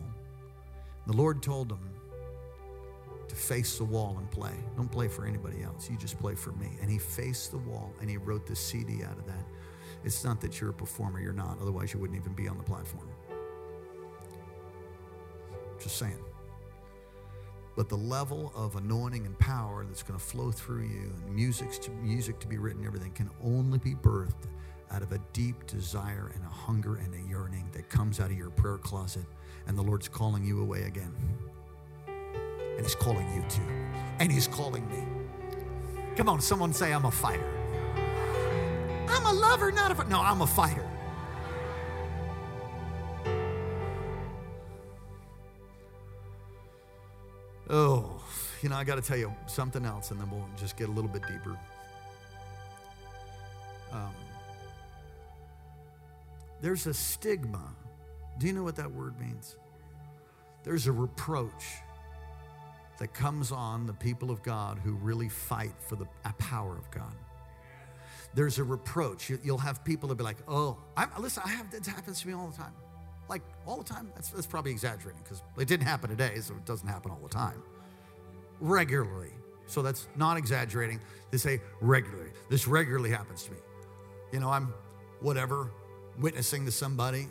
The 1.08 1.14
Lord 1.14 1.42
told 1.42 1.72
him, 1.72 1.92
to 3.32 3.38
face 3.38 3.78
the 3.78 3.86
wall 3.86 4.18
and 4.18 4.30
play. 4.30 4.54
Don't 4.76 4.92
play 4.92 5.08
for 5.08 5.26
anybody 5.26 5.64
else. 5.64 5.90
You 5.90 5.96
just 5.96 6.20
play 6.20 6.36
for 6.36 6.52
me. 6.52 6.68
And 6.82 6.92
he 6.92 6.98
faced 6.98 7.52
the 7.52 7.60
wall 7.60 7.94
and 8.02 8.10
he 8.10 8.18
wrote 8.18 8.46
the 8.46 8.58
CD 8.58 9.06
out 9.06 9.18
of 9.18 9.26
that. 9.26 9.46
It's 10.04 10.26
not 10.26 10.42
that 10.42 10.60
you're 10.60 10.72
a 10.72 10.74
performer, 10.74 11.22
you're 11.22 11.32
not. 11.32 11.58
Otherwise, 11.62 11.94
you 11.94 12.00
wouldn't 12.02 12.20
even 12.20 12.34
be 12.34 12.50
on 12.50 12.58
the 12.58 12.64
platform. 12.64 13.08
Just 15.82 15.96
saying. 15.96 16.20
But 17.78 17.88
the 17.88 17.96
level 17.96 18.52
of 18.54 18.76
anointing 18.76 19.26
and 19.26 19.40
power 19.40 19.86
that's 19.86 20.04
going 20.04 20.20
to 20.20 20.26
flow 20.26 20.52
through 20.52 20.84
you 20.84 21.14
and 21.26 21.34
music's 21.34 21.78
to, 21.80 21.92
music 21.92 22.38
to 22.42 22.48
be 22.48 22.58
written, 22.58 22.86
everything 22.86 23.14
can 23.14 23.30
only 23.42 23.78
be 23.80 23.96
birthed 23.96 24.50
out 24.92 25.02
of 25.02 25.12
a 25.12 25.20
deep 25.34 25.66
desire 25.68 26.32
and 26.36 26.44
a 26.44 26.50
hunger 26.50 26.96
and 26.96 27.14
a 27.14 27.30
yearning 27.30 27.70
that 27.74 27.90
comes 27.90 28.20
out 28.20 28.30
of 28.32 28.38
your 28.38 28.50
prayer 28.50 28.78
closet. 28.78 29.26
And 29.68 29.78
the 29.78 29.82
Lord's 29.82 30.08
calling 30.08 30.44
you 30.44 30.62
away 30.62 30.84
again. 30.84 31.14
And 32.08 32.82
He's 32.82 32.96
calling 32.96 33.28
you 33.34 33.44
too. 33.50 33.62
And 34.20 34.32
He's 34.32 34.48
calling 34.48 34.88
me. 34.90 35.04
Come 36.16 36.28
on, 36.30 36.42
someone 36.42 36.74
say, 36.74 36.94
I'm 36.94 37.06
a 37.06 37.12
fighter. 37.12 37.50
I'm 39.08 39.26
a 39.26 39.34
lover, 39.34 39.72
not 39.72 39.92
a 39.92 39.96
fighter. 39.96 40.10
No, 40.10 40.22
I'm 40.22 40.42
a 40.42 40.48
fighter. 40.48 40.86
Oh, 47.70 48.22
you 48.62 48.68
know, 48.68 48.76
I 48.76 48.84
got 48.84 48.96
to 48.96 49.02
tell 49.02 49.18
you 49.18 49.34
something 49.48 49.86
else, 49.86 50.12
and 50.12 50.20
then 50.20 50.30
we'll 50.30 50.46
just 50.58 50.76
get 50.76 50.90
a 50.90 50.92
little 50.92 51.10
bit 51.10 51.22
deeper. 51.22 51.58
Um, 53.94 54.14
there's 56.62 56.88
a 56.88 56.94
stigma. 56.94 57.76
Do 58.38 58.48
you 58.48 58.54
know 58.54 58.64
what 58.64 58.76
that 58.78 58.92
word 58.92 59.20
means? 59.20 59.58
There's 60.64 60.88
a 60.88 60.92
reproach 60.92 61.66
that 63.00 63.14
comes 63.14 63.52
on 63.52 63.88
the 63.88 63.94
people 63.94 64.30
of 64.30 64.44
God 64.44 64.78
who 64.84 64.94
really 64.94 65.28
fight 65.28 65.74
for 65.80 65.96
the 65.96 66.06
power 66.38 66.78
of 66.78 66.90
God. 66.92 67.16
There's 68.34 68.60
a 68.60 68.64
reproach. 68.64 69.32
You'll 69.44 69.58
have 69.58 69.84
people 69.84 70.08
that 70.10 70.16
be 70.16 70.24
like, 70.24 70.38
"Oh, 70.48 70.78
I'm, 70.96 71.10
listen, 71.20 71.44
I 71.46 71.50
have 71.50 71.72
this 71.72 71.88
happens 71.88 72.22
to 72.22 72.28
me 72.28 72.34
all 72.34 72.48
the 72.48 72.58
time." 72.58 72.74
Like 73.28 73.42
all 73.66 73.78
the 73.78 73.84
time. 73.84 74.12
That's, 74.14 74.30
that's 74.30 74.48
probably 74.48 74.72
exaggerating 74.72 75.22
because 75.24 75.42
it 75.58 75.68
didn't 75.68 75.88
happen 75.88 76.10
today, 76.10 76.36
so 76.42 76.54
it 76.54 76.66
doesn't 76.66 76.88
happen 76.88 77.12
all 77.12 77.20
the 77.22 77.30
time. 77.30 77.62
Regularly. 78.60 79.32
So 79.68 79.82
that's 79.82 80.08
not 80.16 80.38
exaggerating. 80.38 81.00
They 81.32 81.38
say 81.38 81.62
regularly. 81.80 82.32
This 82.50 82.68
regularly 82.68 83.10
happens 83.10 83.44
to 83.44 83.52
me. 83.52 83.58
You 84.32 84.42
know, 84.42 84.50
I'm 84.50 84.74
whatever 85.22 85.72
witnessing 86.22 86.66
to 86.66 86.72
somebody, 86.72 87.28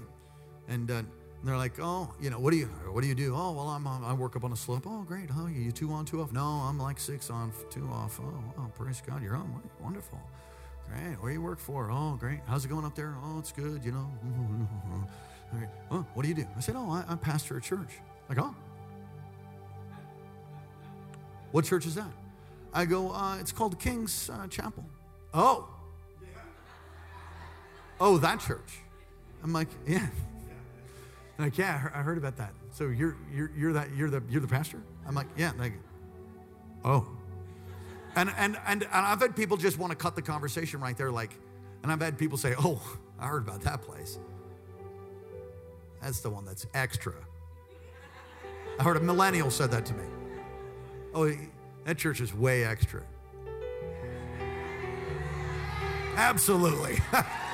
and 0.68 0.90
uh, 0.90 1.02
they're 1.42 1.56
like, 1.56 1.80
oh, 1.80 2.12
you 2.20 2.28
know, 2.28 2.38
what 2.38 2.50
do 2.50 2.58
you, 2.58 2.66
what 2.66 3.00
do 3.00 3.06
you 3.06 3.14
do? 3.14 3.34
Oh, 3.34 3.52
well, 3.52 3.68
I'm, 3.68 3.86
I 3.86 4.12
work 4.12 4.36
up 4.36 4.44
on 4.44 4.52
a 4.52 4.56
slope. 4.56 4.84
Oh, 4.86 5.02
great. 5.02 5.30
Oh, 5.34 5.46
you 5.46 5.72
two 5.72 5.90
on, 5.92 6.04
two 6.04 6.20
off? 6.20 6.32
No, 6.32 6.42
I'm 6.42 6.78
like 6.78 7.00
six 7.00 7.30
on, 7.30 7.52
two 7.70 7.88
off. 7.88 8.20
Oh, 8.22 8.44
oh, 8.58 8.70
praise 8.76 9.02
God, 9.06 9.22
you're 9.22 9.36
on. 9.36 9.62
Wonderful. 9.80 10.20
Great. 10.88 11.14
Where 11.22 11.32
you 11.32 11.40
work 11.40 11.60
for? 11.60 11.90
Oh, 11.90 12.16
great. 12.18 12.40
How's 12.46 12.64
it 12.64 12.68
going 12.68 12.84
up 12.84 12.94
there? 12.94 13.14
Oh, 13.22 13.38
it's 13.38 13.52
good. 13.52 13.84
You 13.84 13.92
know. 13.92 14.10
Okay. 15.52 15.66
Oh, 15.90 16.06
what 16.14 16.22
do 16.22 16.28
you 16.28 16.34
do? 16.36 16.46
I 16.56 16.60
said, 16.60 16.76
oh, 16.76 16.88
I, 16.90 17.04
I 17.08 17.16
pastor 17.16 17.56
a 17.56 17.60
church. 17.60 17.90
Like, 18.28 18.38
oh. 18.38 18.54
What 21.50 21.64
church 21.64 21.86
is 21.86 21.96
that? 21.96 22.12
I 22.72 22.84
go, 22.84 23.10
uh, 23.10 23.36
it's 23.40 23.50
called 23.50 23.76
King's 23.80 24.30
uh, 24.30 24.46
Chapel. 24.46 24.84
Oh. 25.34 25.68
Oh, 28.00 28.16
that 28.18 28.40
church. 28.40 28.78
I'm 29.44 29.52
like, 29.52 29.68
yeah. 29.86 30.06
Like, 31.38 31.56
yeah, 31.58 31.88
I 31.94 32.02
heard 32.02 32.18
about 32.18 32.36
that. 32.36 32.52
So 32.72 32.88
you're 32.88 33.16
you're 33.32 33.50
you're 33.56 33.72
that 33.72 33.94
you're 33.94 34.10
the 34.10 34.22
you're 34.28 34.40
the 34.40 34.48
pastor? 34.48 34.82
I'm 35.06 35.14
like, 35.14 35.26
yeah. 35.36 35.52
Like, 35.58 35.72
oh. 36.84 37.06
And 38.16 38.30
and 38.36 38.58
and, 38.66 38.82
and 38.82 38.88
I've 38.92 39.20
had 39.20 39.36
people 39.36 39.56
just 39.56 39.78
want 39.78 39.90
to 39.90 39.96
cut 39.96 40.16
the 40.16 40.22
conversation 40.22 40.80
right 40.80 40.96
there, 40.96 41.10
like, 41.10 41.30
and 41.82 41.92
I've 41.92 42.00
had 42.00 42.18
people 42.18 42.36
say, 42.36 42.54
oh, 42.58 42.80
I 43.18 43.26
heard 43.26 43.42
about 43.46 43.62
that 43.62 43.82
place. 43.82 44.18
That's 46.02 46.20
the 46.20 46.30
one 46.30 46.44
that's 46.44 46.66
extra. 46.74 47.14
I 48.78 48.82
heard 48.82 48.96
a 48.96 49.00
millennial 49.00 49.50
said 49.50 49.70
that 49.72 49.84
to 49.86 49.94
me. 49.94 50.04
Oh, 51.14 51.32
that 51.84 51.98
church 51.98 52.20
is 52.20 52.34
way 52.34 52.64
extra. 52.64 53.02
Absolutely. 56.16 56.98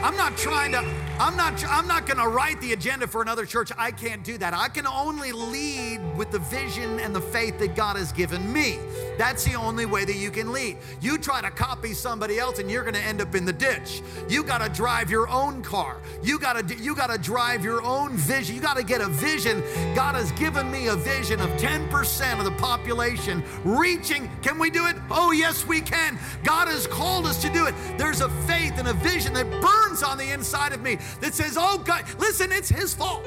I'm 0.00 0.16
not 0.16 0.36
trying 0.36 0.72
to, 0.72 0.84
I'm 1.20 1.36
not, 1.36 1.64
I'm 1.68 1.88
not 1.88 2.06
going 2.06 2.18
to 2.18 2.28
write 2.28 2.60
the 2.60 2.72
agenda 2.72 3.08
for 3.08 3.22
another 3.22 3.44
church. 3.44 3.72
I 3.76 3.90
can't 3.90 4.22
do 4.22 4.38
that. 4.38 4.54
I 4.54 4.68
can 4.68 4.86
only 4.86 5.32
lead 5.32 6.00
with 6.16 6.30
the 6.30 6.38
vision 6.38 7.00
and 7.00 7.12
the 7.12 7.20
faith 7.20 7.58
that 7.58 7.74
God 7.74 7.96
has 7.96 8.12
given 8.12 8.52
me. 8.52 8.78
That's 9.18 9.42
the 9.42 9.54
only 9.54 9.84
way 9.84 10.04
that 10.04 10.14
you 10.14 10.30
can 10.30 10.52
lead. 10.52 10.78
You 11.00 11.18
try 11.18 11.40
to 11.40 11.50
copy 11.50 11.92
somebody 11.92 12.38
else 12.38 12.60
and 12.60 12.70
you're 12.70 12.84
going 12.84 12.94
to 12.94 13.02
end 13.02 13.20
up 13.20 13.34
in 13.34 13.44
the 13.44 13.52
ditch. 13.52 14.00
You 14.28 14.44
got 14.44 14.58
to 14.58 14.68
drive 14.68 15.10
your 15.10 15.28
own 15.28 15.60
car. 15.60 15.96
You 16.22 16.38
got 16.38 16.68
to 16.68 16.74
you 16.76 16.94
got 16.94 17.10
to 17.10 17.18
drive 17.18 17.64
your 17.64 17.82
own 17.82 18.16
vision. 18.16 18.54
You 18.54 18.60
got 18.60 18.76
to 18.76 18.84
get 18.84 19.00
a 19.00 19.08
vision. 19.08 19.60
God 19.96 20.14
has 20.14 20.30
given 20.32 20.70
me 20.70 20.86
a 20.86 20.94
vision 20.94 21.40
of 21.40 21.50
10% 21.50 22.38
of 22.38 22.44
the 22.44 22.52
population 22.52 23.42
reaching. 23.64 24.30
Can 24.42 24.56
we 24.56 24.70
do 24.70 24.86
it? 24.86 24.94
Oh, 25.10 25.32
yes, 25.32 25.66
we 25.66 25.80
can. 25.80 26.16
God 26.44 26.68
has 26.68 26.86
called 26.86 27.26
us 27.26 27.42
to 27.42 27.52
do 27.52 27.66
it. 27.66 27.74
There's 27.96 28.20
a 28.20 28.28
faith 28.46 28.78
and 28.78 28.86
a 28.86 28.94
vision 28.94 29.34
that 29.34 29.50
burns 29.60 30.04
on 30.04 30.16
the 30.16 30.30
inside 30.30 30.72
of 30.72 30.80
me 30.80 30.96
that 31.20 31.34
says, 31.34 31.56
"Oh 31.58 31.78
God, 31.78 32.04
listen, 32.18 32.52
it's 32.52 32.68
his 32.68 32.94
fault." 32.94 33.26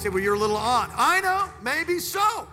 say, 0.00 0.08
well, 0.08 0.20
you're 0.20 0.34
a 0.34 0.38
little 0.38 0.56
odd. 0.56 0.90
I 0.94 1.20
know, 1.20 1.44
maybe 1.62 1.98
so. 1.98 2.48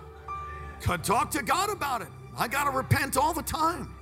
Could 0.81 1.03
talk 1.03 1.31
to 1.31 1.41
God 1.41 1.69
about 1.69 2.01
it. 2.01 2.09
I 2.37 2.47
got 2.47 2.65
to 2.65 2.71
repent 2.71 3.15
all 3.15 3.33
the 3.33 3.41
time. 3.41 3.93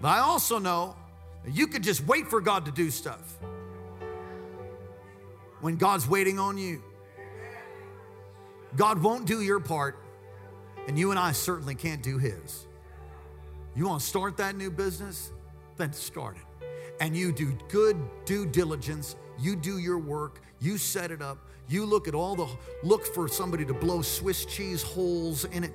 But 0.00 0.08
I 0.08 0.18
also 0.18 0.58
know 0.58 0.96
that 1.44 1.54
you 1.54 1.66
could 1.66 1.82
just 1.82 2.06
wait 2.06 2.26
for 2.28 2.40
God 2.40 2.64
to 2.66 2.70
do 2.70 2.90
stuff 2.90 3.38
when 5.60 5.76
God's 5.76 6.08
waiting 6.08 6.38
on 6.38 6.58
you. 6.58 6.82
God 8.76 9.02
won't 9.02 9.26
do 9.26 9.40
your 9.40 9.58
part, 9.58 9.98
and 10.86 10.98
you 10.98 11.10
and 11.10 11.18
I 11.18 11.32
certainly 11.32 11.74
can't 11.74 12.02
do 12.02 12.18
His. 12.18 12.66
You 13.74 13.86
want 13.86 14.00
to 14.00 14.06
start 14.06 14.36
that 14.36 14.56
new 14.56 14.70
business? 14.70 15.32
Then 15.76 15.92
start 15.92 16.36
it. 16.36 16.66
And 17.00 17.16
you 17.16 17.32
do 17.32 17.56
good 17.68 17.96
due 18.24 18.46
diligence. 18.46 19.16
You 19.38 19.56
do 19.56 19.78
your 19.78 19.98
work. 19.98 20.40
You 20.60 20.78
set 20.78 21.10
it 21.10 21.20
up. 21.20 21.38
You 21.68 21.84
look 21.84 22.08
at 22.08 22.14
all 22.14 22.36
the, 22.36 22.48
look 22.82 23.04
for 23.06 23.28
somebody 23.28 23.64
to 23.64 23.74
blow 23.74 24.00
Swiss 24.02 24.44
cheese 24.44 24.82
holes 24.82 25.44
in 25.46 25.64
it. 25.64 25.72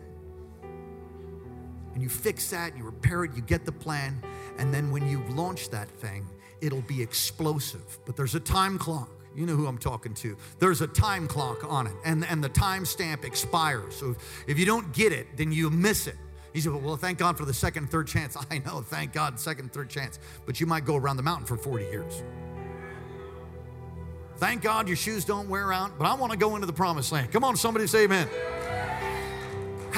And 1.94 2.02
you 2.02 2.10
fix 2.10 2.50
that, 2.52 2.78
you 2.78 2.84
repair 2.84 3.26
it, 3.26 3.36
you 3.36 3.42
get 3.42 3.66
the 3.66 3.72
plan. 3.72 4.24
And 4.58 4.74
then 4.74 4.92
when 4.92 5.08
you 5.08 5.24
launch 5.30 5.70
that 5.70 5.90
thing, 5.90 6.26
it'll 6.62 6.82
be 6.82 7.02
explosive. 7.02 8.00
But 8.06 8.16
there's 8.16 8.36
a 8.36 8.40
time 8.40 8.78
clock. 8.78 9.10
You 9.36 9.46
know 9.46 9.56
who 9.56 9.68
I'm 9.68 9.78
talking 9.78 10.14
to. 10.16 10.36
There's 10.60 10.82
a 10.82 10.88
time 10.88 11.28
clock 11.28 11.64
on 11.70 11.88
it, 11.88 11.94
and, 12.04 12.26
and 12.26 12.44
the 12.44 12.50
time 12.50 12.86
stamp 12.86 13.24
expires. 13.24 13.96
So 13.96 14.16
if, 14.48 14.60
you 14.60 14.66
don't 14.66 14.92
get 14.94 15.14
it, 15.14 15.38
then 15.38 15.52
you 15.52 15.70
miss 15.70 16.08
it. 16.08 16.16
He 16.54 16.60
said, 16.60 16.74
Well, 16.74 16.98
thank 16.98 17.18
God 17.18 17.38
for 17.38 17.46
the 17.46 17.54
second, 17.54 17.90
third 17.90 18.08
chance. 18.08 18.36
I 18.52 18.60
know, 18.60 18.82
thank 18.82 19.14
God, 19.14 19.40
second, 19.40 19.72
third 19.72 19.90
chance. 19.90 20.20
But 20.46 20.60
you 20.60 20.66
might 20.66 20.86
go 20.86 20.96
around 20.96 21.18
the 21.18 21.24
mountain 21.24 21.46
for 21.46 21.58
40 21.58 21.86
years. 21.86 22.24
Thank 24.38 24.64
God 24.64 24.88
your 24.88 24.98
shoes 24.98 25.24
don't 25.24 25.48
wear 25.48 25.72
out, 25.72 25.98
but 26.00 26.06
I 26.06 26.16
want 26.16 26.32
to 26.32 26.38
go 26.38 26.56
into 26.56 26.66
the 26.66 26.74
promised 26.74 27.12
land. 27.12 27.32
Come 27.32 27.44
on, 27.44 27.56
somebody 27.56 27.86
say 27.86 28.06
amen. 28.06 28.28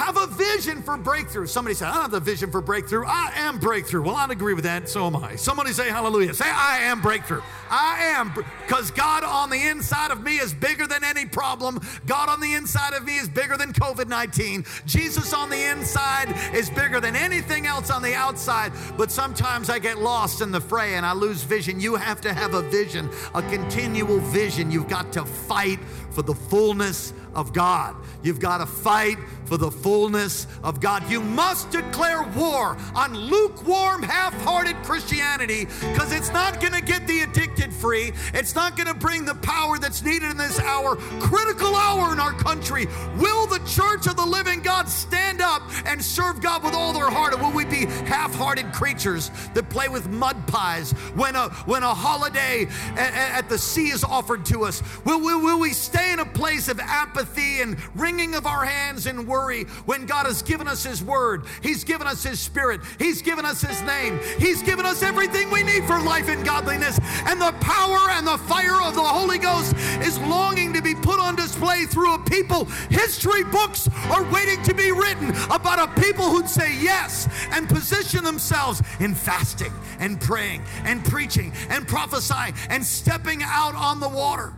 Have 0.04 0.18
a 0.18 0.28
vision 0.28 0.82
for 0.82 0.98
breakthrough. 0.98 1.48
Somebody 1.48 1.76
said, 1.76 1.88
I 1.88 1.94
don't 1.94 2.02
have 2.02 2.12
the 2.12 2.20
vision 2.20 2.52
for 2.52 2.60
breakthrough. 2.60 3.06
I 3.08 3.32
am 3.38 3.58
breakthrough. 3.58 4.02
Well, 4.02 4.18
I'd 4.18 4.32
agree 4.32 4.54
with 4.54 4.66
that. 4.66 4.90
So 4.90 5.08
am 5.08 5.16
I. 5.16 5.38
Somebody 5.38 5.72
say 5.72 5.90
hallelujah. 5.90 6.34
Say, 6.34 6.44
I 6.46 6.80
am 6.80 7.00
breakthrough. 7.00 7.42
I 7.70 8.14
am, 8.18 8.34
because 8.34 8.92
God 8.92 9.24
on 9.24 9.50
the 9.50 9.70
inside 9.70 10.12
of 10.12 10.22
me 10.22 10.40
is 10.40 10.54
bigger 10.54 10.88
than 10.88 11.06
any 11.06 11.26
problem. 11.26 11.80
God 12.06 12.28
on 12.28 12.42
the 12.42 12.54
inside 12.54 12.94
of 12.94 13.06
me 13.06 13.18
is 13.18 13.30
bigger 13.30 13.56
than 13.56 13.72
COVID 13.72 14.10
19. 14.10 14.66
Jesus 14.86 15.34
on 15.34 15.50
the 15.50 15.72
inside 15.72 16.36
is 16.54 16.70
bigger 16.70 17.00
than 17.00 17.16
anything 17.16 17.66
else 17.66 17.90
on 17.90 18.02
the 18.02 18.14
outside. 18.14 18.74
But 18.98 19.10
sometimes 19.10 19.70
I 19.70 19.80
get 19.80 20.00
lost 20.00 20.42
in 20.42 20.52
the 20.52 20.60
fray 20.60 20.96
and 20.96 21.06
I 21.06 21.14
lose 21.14 21.44
vision. 21.44 21.80
You 21.80 21.96
have 21.96 22.20
to 22.22 22.34
have 22.34 22.56
a 22.56 22.62
vision, 22.62 23.10
a 23.34 23.42
continual 23.42 24.20
vision. 24.20 24.70
You've 24.70 24.90
got 24.90 25.14
to 25.14 25.24
fight 25.24 25.80
for 26.12 26.24
the 26.24 26.36
fullness 26.36 27.14
of 27.36 27.54
God. 27.54 27.96
You've 28.22 28.40
got 28.40 28.60
to 28.60 28.66
fight 28.66 29.18
for 29.46 29.58
the 29.58 29.72
fullness 29.72 30.48
of 30.64 30.80
God. 30.80 31.10
You 31.10 31.20
must 31.20 31.72
declare 31.72 32.24
war 32.24 32.78
on 32.96 33.16
lukewarm, 33.16 34.04
half 34.04 34.34
hearted 34.44 34.76
Christianity 34.84 35.66
because 35.66 36.14
it's 36.14 36.32
not 36.32 36.62
going 36.62 36.74
to 36.74 36.82
get 36.82 37.06
the 37.08 37.22
addicted 37.22 37.74
free. 37.74 38.14
It's 38.34 38.56
not 38.56 38.78
going 38.78 38.88
to 38.88 38.94
bring 38.94 39.26
the 39.26 39.36
power 39.36 39.78
that's 39.78 40.04
needed 40.04 40.32
in 40.32 40.38
this 40.38 40.60
hour, 40.60 40.96
critical 41.20 41.76
hour 41.76 42.14
in 42.14 42.20
our 42.20 42.34
country. 42.34 42.88
Will 43.18 43.48
the 43.48 43.60
church 43.68 44.08
of 44.08 44.16
the 44.16 44.26
living 44.26 44.62
God 44.62 44.88
stand 44.88 45.42
up 45.42 45.62
and 45.86 46.02
serve 46.02 46.42
God 46.42 46.64
with 46.64 46.74
all 46.74 46.94
their 46.94 47.10
heart? 47.10 47.34
Or 47.34 47.38
will 47.38 47.52
we 47.52 47.66
be 47.66 47.86
half 48.06 48.34
hearted 48.36 48.72
creatures 48.72 49.30
that 49.54 49.70
play 49.70 49.90
with 49.90 50.08
mud 50.10 50.48
pies 50.48 50.92
when 51.16 51.36
a, 51.36 51.50
when 51.66 51.84
a 51.84 51.94
holiday 51.94 52.68
at, 52.96 53.14
at 53.14 53.50
the 53.50 53.58
sea 53.58 53.90
is 53.90 54.04
offered 54.04 54.46
to 54.46 54.64
us? 54.64 54.82
Will, 55.04 55.20
will, 55.20 55.42
will 55.42 55.60
we 55.60 55.74
stay 55.74 56.14
in 56.14 56.20
a 56.20 56.26
place 56.26 56.70
of 56.70 56.80
apathy 56.80 57.23
and 57.62 57.78
wringing 57.96 58.36
of 58.36 58.46
our 58.46 58.66
hands 58.66 59.08
in 59.08 59.26
worry 59.26 59.64
when 59.86 60.06
God 60.06 60.26
has 60.26 60.42
given 60.42 60.68
us 60.68 60.84
His 60.84 61.04
Word? 61.04 61.46
He's 61.62 61.84
given 61.84 62.08
us 62.08 62.24
His 62.24 62.40
Spirit, 62.40 62.82
He's 63.00 63.22
given 63.22 63.46
us 63.46 63.62
His 63.62 63.82
name, 63.84 64.20
He's 64.40 64.62
given 64.62 64.86
us 64.86 65.02
everything 65.04 65.50
we 65.50 65.64
need 65.64 65.86
for 65.86 66.00
life 66.00 66.30
and 66.30 66.46
godliness. 66.46 67.00
And 67.26 67.42
the 67.42 67.54
power 67.62 68.10
and 68.12 68.28
the 68.28 68.38
fire 68.38 68.82
of 68.82 68.96
the 68.96 69.02
Holy 69.02 69.38
Ghost 69.38 69.76
is 70.02 70.20
longing 70.20 70.74
to 70.74 70.82
be 70.82 70.96
put 70.96 71.20
on 71.20 71.36
display 71.36 71.86
through 71.86 72.14
a 72.16 72.20
people. 72.20 72.66
History 72.90 73.44
books 73.44 73.90
are 74.12 74.24
waiting 74.32 74.62
to 74.64 74.74
be 74.74 74.92
written 74.92 75.30
about 75.52 75.80
a 75.80 76.02
people 76.02 76.30
who'd 76.30 76.50
say 76.50 76.76
yes 76.80 77.28
and 77.52 77.68
position 77.68 78.24
themselves 78.24 78.82
in 79.00 79.16
fasting 79.16 79.74
and 80.00 80.20
praying 80.20 80.62
and 80.84 81.04
preaching 81.06 81.54
and 81.70 81.88
prophesying 81.88 82.54
and 82.70 82.84
stepping 82.86 83.42
out 83.44 83.76
on 83.76 84.00
the 84.00 84.10
water. 84.10 84.54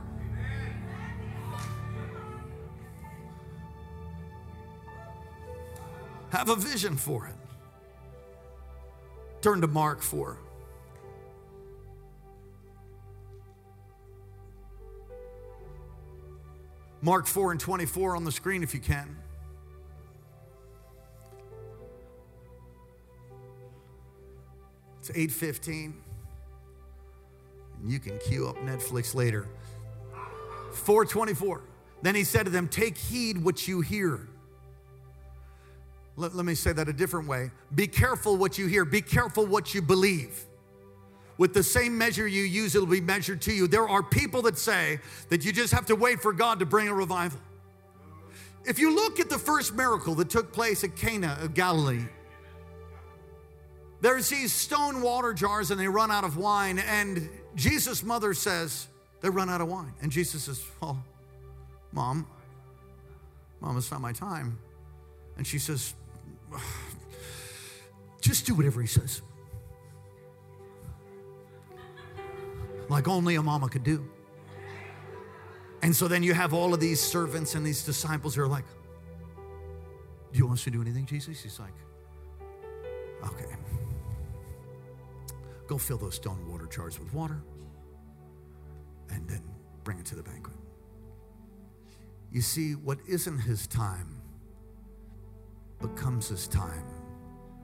Have 6.35 6.49
a 6.49 6.55
vision 6.57 6.97
for 6.97 7.27
it. 7.27 7.33
Turn 9.41 9.61
to 9.61 9.67
Mark 9.67 10.01
4. 10.01 10.37
Mark 17.01 17.25
4 17.25 17.51
and 17.51 17.59
24 17.59 18.17
on 18.17 18.25
the 18.25 18.33
screen 18.33 18.63
if 18.63 18.73
you 18.73 18.81
can. 18.81 19.15
It's 24.99 25.11
8:15. 25.11 25.93
And 27.79 27.89
You 27.89 27.99
can 27.99 28.19
queue 28.19 28.49
up 28.49 28.57
Netflix 28.57 29.15
later. 29.15 29.47
424. 30.73 31.61
Then 32.01 32.13
he 32.13 32.25
said 32.25 32.43
to 32.43 32.51
them, 32.51 32.67
Take 32.67 32.97
heed 32.97 33.41
what 33.41 33.69
you 33.69 33.79
hear. 33.79 34.27
Let, 36.17 36.35
let, 36.35 36.45
me 36.45 36.55
say 36.55 36.71
that 36.71 36.87
a 36.87 36.93
different 36.93 37.27
way. 37.27 37.51
Be 37.73 37.87
careful 37.87 38.37
what 38.37 38.57
you 38.57 38.67
hear, 38.67 38.85
be 38.85 39.01
careful 39.01 39.45
what 39.45 39.73
you 39.73 39.81
believe. 39.81 40.45
With 41.37 41.53
the 41.53 41.63
same 41.63 41.97
measure 41.97 42.25
you 42.25 42.43
use, 42.43 42.75
it'll 42.75 42.87
be 42.87 43.01
measured 43.01 43.41
to 43.43 43.53
you. 43.53 43.67
There 43.67 43.87
are 43.87 44.01
people 44.01 44.41
that 44.43 44.57
say 44.57 44.99
that 45.29 45.43
you 45.43 45.51
just 45.51 45.73
have 45.73 45.85
to 45.87 45.95
wait 45.95 46.21
for 46.21 46.31
God 46.31 46.59
to 46.59 46.65
bring 46.65 46.87
a 46.87 46.93
revival. 46.93 47.39
If 48.63 48.79
you 48.79 48.95
look 48.95 49.19
at 49.19 49.29
the 49.29 49.37
first 49.37 49.75
miracle 49.75 50.15
that 50.15 50.29
took 50.29 50.53
place 50.53 50.83
at 50.85 50.95
Cana 50.95 51.37
of 51.41 51.53
Galilee, 51.53 52.05
there's 54.01 54.29
these 54.29 54.53
stone 54.53 55.01
water 55.01 55.33
jars 55.33 55.71
and 55.71 55.79
they 55.79 55.87
run 55.87 56.09
out 56.09 56.23
of 56.23 56.37
wine. 56.37 56.79
And 56.79 57.29
Jesus' 57.55 58.01
mother 58.01 58.33
says, 58.33 58.87
They 59.21 59.29
run 59.29 59.49
out 59.49 59.61
of 59.61 59.67
wine. 59.67 59.93
And 60.01 60.11
Jesus 60.11 60.43
says, 60.43 60.63
Well, 60.81 61.03
mom, 61.91 62.27
mom, 63.59 63.77
it's 63.77 63.91
not 63.91 64.01
my 64.01 64.13
time. 64.13 64.57
And 65.37 65.45
she 65.45 65.59
says, 65.59 65.95
Just 68.21 68.45
do 68.45 68.55
whatever 68.55 68.81
he 68.81 68.87
says. 68.87 69.21
Like 72.89 73.07
only 73.07 73.35
a 73.35 73.43
mama 73.43 73.69
could 73.69 73.83
do. 73.83 74.07
And 75.81 75.95
so 75.95 76.07
then 76.07 76.23
you 76.23 76.33
have 76.33 76.53
all 76.53 76.73
of 76.73 76.79
these 76.79 76.99
servants 76.99 77.53
and 77.55 77.65
these 77.65 77.83
disciples 77.83 78.35
who 78.35 78.41
are 78.41 78.47
like, 78.47 78.65
Do 80.31 80.39
you 80.39 80.47
want 80.47 80.59
us 80.59 80.63
to 80.63 80.71
do 80.71 80.81
anything, 80.81 81.05
Jesus? 81.05 81.41
He's 81.41 81.59
like, 81.59 81.73
Okay. 83.23 83.55
Go 85.67 85.77
fill 85.77 85.97
those 85.97 86.15
stone 86.15 86.51
water 86.51 86.67
jars 86.67 86.99
with 86.99 87.13
water 87.13 87.41
and 89.09 89.27
then 89.27 89.41
bring 89.83 89.99
it 89.99 90.05
to 90.05 90.15
the 90.15 90.23
banquet. 90.23 90.55
You 92.31 92.41
see, 92.41 92.73
what 92.73 92.99
isn't 93.07 93.39
his 93.39 93.65
time 93.67 94.14
becomes 95.87 96.29
this 96.29 96.47
time 96.47 96.83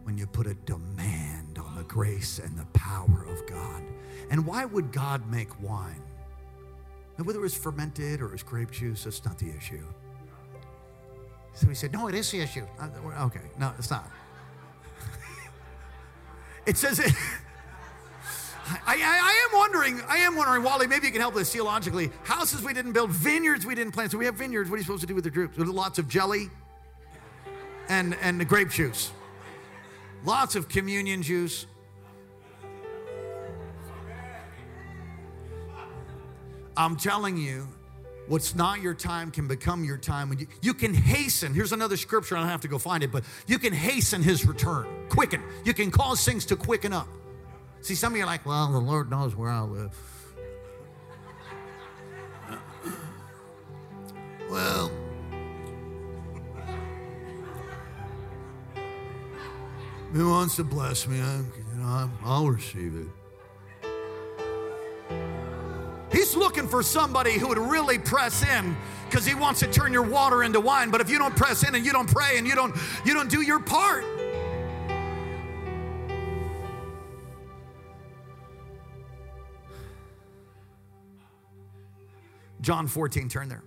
when 0.03 0.17
you 0.17 0.27
put 0.27 0.47
a 0.47 0.53
demand 0.53 1.57
on 1.57 1.75
the 1.75 1.83
grace 1.83 2.39
and 2.39 2.57
the 2.57 2.65
power 2.73 3.25
of 3.27 3.45
God. 3.47 3.83
And 4.29 4.45
why 4.45 4.65
would 4.65 4.91
God 4.91 5.29
make 5.29 5.61
wine? 5.61 6.01
And 7.17 7.25
whether 7.25 7.39
it 7.39 7.43
was 7.43 7.55
fermented 7.55 8.21
or 8.21 8.27
it 8.27 8.31
was 8.31 8.43
grape 8.43 8.71
juice, 8.71 9.03
that's 9.03 9.23
not 9.25 9.37
the 9.37 9.49
issue. 9.55 9.83
So 11.53 11.67
he 11.67 11.75
said, 11.75 11.93
No, 11.93 12.07
it 12.07 12.15
is 12.15 12.31
the 12.31 12.39
issue. 12.39 12.65
Uh, 12.79 12.89
okay, 13.25 13.41
no, 13.59 13.73
it's 13.77 13.89
not. 13.89 14.09
it 16.65 16.77
says 16.77 16.99
it. 16.99 17.11
I, 18.85 18.95
I, 18.95 18.95
I, 18.95 19.49
am 19.49 19.59
wondering, 19.59 20.01
I 20.07 20.17
am 20.17 20.35
wondering, 20.35 20.63
Wally, 20.63 20.87
maybe 20.87 21.07
you 21.07 21.11
can 21.11 21.19
help 21.19 21.35
us 21.35 21.51
theologically. 21.51 22.09
Houses 22.23 22.63
we 22.63 22.73
didn't 22.73 22.93
build, 22.93 23.09
vineyards 23.09 23.65
we 23.65 23.75
didn't 23.75 23.91
plant. 23.91 24.11
So 24.11 24.17
we 24.17 24.25
have 24.25 24.35
vineyards. 24.35 24.69
What 24.69 24.75
are 24.75 24.77
you 24.77 24.83
supposed 24.83 25.01
to 25.01 25.07
do 25.07 25.15
with 25.15 25.25
the 25.25 25.29
groups? 25.29 25.57
With 25.57 25.67
lots 25.67 25.99
of 25.99 26.07
jelly 26.07 26.49
and, 27.91 28.15
and 28.21 28.39
the 28.39 28.45
grape 28.45 28.69
juice. 28.69 29.11
Lots 30.23 30.55
of 30.55 30.69
communion 30.69 31.21
juice. 31.21 31.65
I'm 36.77 36.95
telling 36.95 37.35
you, 37.35 37.67
what's 38.27 38.55
not 38.55 38.81
your 38.81 38.93
time 38.93 39.29
can 39.29 39.45
become 39.45 39.83
your 39.83 39.97
time. 39.97 40.33
You, 40.39 40.47
you 40.61 40.73
can 40.73 40.93
hasten. 40.93 41.53
Here's 41.53 41.73
another 41.73 41.97
scripture. 41.97 42.37
I 42.37 42.39
don't 42.39 42.47
have 42.47 42.61
to 42.61 42.69
go 42.69 42.77
find 42.77 43.03
it, 43.03 43.11
but 43.11 43.25
you 43.45 43.59
can 43.59 43.73
hasten 43.73 44.23
his 44.23 44.45
return. 44.45 44.87
Quicken. 45.09 45.43
You 45.65 45.73
can 45.73 45.91
cause 45.91 46.23
things 46.23 46.45
to 46.45 46.55
quicken 46.55 46.93
up. 46.93 47.09
See, 47.81 47.95
some 47.95 48.13
of 48.13 48.17
you 48.17 48.23
are 48.23 48.25
like, 48.25 48.45
well, 48.45 48.71
the 48.71 48.79
Lord 48.79 49.11
knows 49.11 49.35
where 49.35 49.49
I 49.49 49.63
live. 49.63 49.97
well, 54.49 54.89
who 60.13 60.29
wants 60.29 60.57
to 60.57 60.63
bless 60.63 61.07
me, 61.07 61.21
I'm, 61.21 61.51
you 61.57 61.77
know, 61.81 62.09
I'll 62.23 62.49
receive 62.49 62.95
it. 62.95 63.07
He's 66.11 66.35
looking 66.35 66.67
for 66.67 66.83
somebody 66.83 67.33
who 67.37 67.47
would 67.47 67.57
really 67.57 67.97
press 67.97 68.43
in 68.43 68.75
because 69.09 69.25
he 69.25 69.33
wants 69.33 69.61
to 69.61 69.67
turn 69.67 69.93
your 69.93 70.03
water 70.03 70.43
into 70.43 70.59
wine. 70.59 70.89
But 70.89 70.99
if 70.99 71.09
you 71.09 71.17
don't 71.17 71.35
press 71.35 71.67
in 71.67 71.73
and 71.73 71.85
you 71.85 71.93
don't 71.93 72.09
pray 72.09 72.37
and 72.37 72.45
you 72.45 72.55
don't 72.55 72.75
you 73.05 73.13
don't 73.13 73.29
do 73.29 73.41
your 73.41 73.59
part. 73.59 74.03
John 82.59 82.87
14, 82.87 83.27
turn 83.27 83.49
there. 83.49 83.63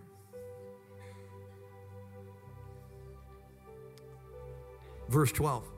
Verse 5.08 5.32
12. 5.32 5.73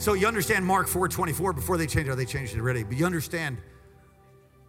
So 0.00 0.14
you 0.14 0.26
understand 0.26 0.64
Mark 0.64 0.88
4 0.88 1.08
24 1.08 1.52
before 1.52 1.76
they 1.76 1.86
changed 1.86 2.10
it, 2.10 2.16
they 2.16 2.24
changed 2.24 2.54
it 2.54 2.58
already, 2.58 2.84
but 2.84 2.96
you 2.96 3.04
understand, 3.04 3.58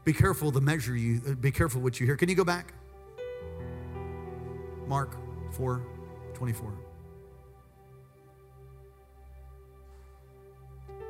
be 0.03 0.11
careful 0.11 0.51
the 0.51 0.59
measure 0.59 0.93
you, 0.93 1.21
uh, 1.25 1.36
be 1.36 1.51
careful 1.51 1.79
what 1.79 2.01
you 2.01 2.05
hear. 2.05 2.17
Can 2.17 2.27
you 2.27 2.36
go 2.36 2.43
back? 2.43 2.73
Mark 4.88 5.15
4 5.53 5.82
24. 6.34 6.73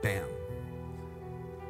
Bam. 0.03 0.27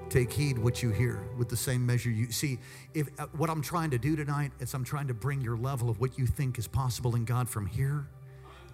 Take 0.09 0.33
heed 0.33 0.57
what 0.57 0.83
you 0.83 0.89
hear 0.89 1.23
with 1.37 1.47
the 1.47 1.55
same 1.55 1.85
measure 1.85 2.09
you 2.09 2.33
see. 2.33 2.59
If 2.93 3.07
uh, 3.17 3.27
what 3.37 3.49
I'm 3.49 3.61
trying 3.61 3.91
to 3.91 3.97
do 3.97 4.17
tonight 4.17 4.51
is 4.59 4.73
I'm 4.73 4.83
trying 4.83 5.07
to 5.07 5.13
bring 5.13 5.39
your 5.39 5.55
level 5.55 5.89
of 5.89 6.01
what 6.01 6.19
you 6.19 6.25
think 6.25 6.59
is 6.59 6.67
possible 6.67 7.15
in 7.15 7.23
God 7.23 7.47
from 7.47 7.65
here 7.65 8.07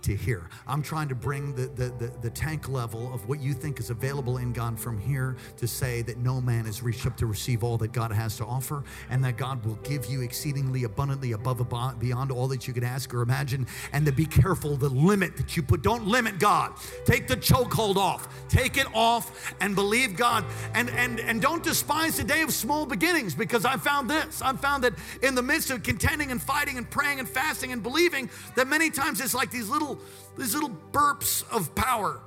to 0.08 0.16
here. 0.16 0.50
I'm 0.66 0.82
trying 0.82 1.10
to 1.10 1.16
bring 1.16 1.54
the, 1.54 1.68
the, 1.68 1.90
the, 1.90 2.12
the, 2.22 2.30
tank 2.30 2.70
level 2.70 3.14
of 3.14 3.28
what 3.28 3.42
you 3.42 3.54
think 3.54 3.80
is 3.80 3.90
available 3.90 4.38
in 4.38 4.54
God 4.54 4.80
from 4.80 4.98
here 4.98 5.36
to 5.58 5.68
say 5.68 6.02
that 6.04 6.18
no 6.18 6.40
man 6.40 6.64
has 6.66 6.82
reached 6.82 7.06
up 7.06 7.18
to 7.18 7.26
receive 7.26 7.62
all 7.62 7.78
that 7.78 7.92
God 7.92 8.14
has 8.14 8.38
to 8.38 8.46
offer 8.46 8.84
and 9.10 9.22
that 9.26 9.36
God 9.36 9.66
will 9.66 9.76
give 9.84 10.06
you 10.06 10.22
exceedingly 10.22 10.86
abundantly 10.86 11.34
above 11.34 11.58
beyond 12.00 12.32
all 12.32 12.48
that 12.48 12.68
you 12.68 12.74
could 12.74 12.86
ask 12.86 13.14
or 13.14 13.22
imagine. 13.22 13.68
And 13.92 14.06
to 14.06 14.14
be 14.14 14.26
careful 14.26 14.78
the 14.78 14.88
limit 14.90 15.36
that 15.36 15.58
you 15.58 15.64
put. 15.64 15.82
Don't 15.82 16.08
limit 16.08 16.40
God. 16.40 16.74
Take 17.06 17.28
the 17.28 17.36
chokehold 17.36 17.98
off. 17.98 18.48
Take 18.48 18.78
it 18.78 18.88
off 18.94 19.54
and 19.60 19.76
believe 19.76 20.16
God. 20.16 20.46
And, 20.74 20.90
and, 20.92 21.20
and 21.20 21.42
don't 21.42 21.64
despise 21.64 22.16
the 22.16 22.24
day 22.24 22.44
of 22.44 22.54
small 22.54 22.86
beginnings 22.86 23.36
because 23.36 23.66
I 23.66 23.76
found 23.76 24.10
this. 24.10 24.42
I 24.42 24.54
found 24.54 24.86
that 24.86 24.94
in 25.22 25.36
the 25.36 25.44
midst 25.44 25.70
of 25.70 25.84
contending 25.84 26.32
and 26.32 26.42
fighting 26.42 26.78
and 26.78 26.90
praying 26.90 27.20
and 27.20 27.28
fasting 27.28 27.74
and 27.74 27.84
believing, 27.84 28.30
that 28.56 28.68
many 28.68 28.90
times 28.90 29.20
it's 29.20 29.34
like 29.34 29.52
these 29.52 29.70
little 29.70 29.97
these 30.38 30.54
little 30.54 30.76
burps 30.92 31.50
of 31.52 31.74
power. 31.76 32.22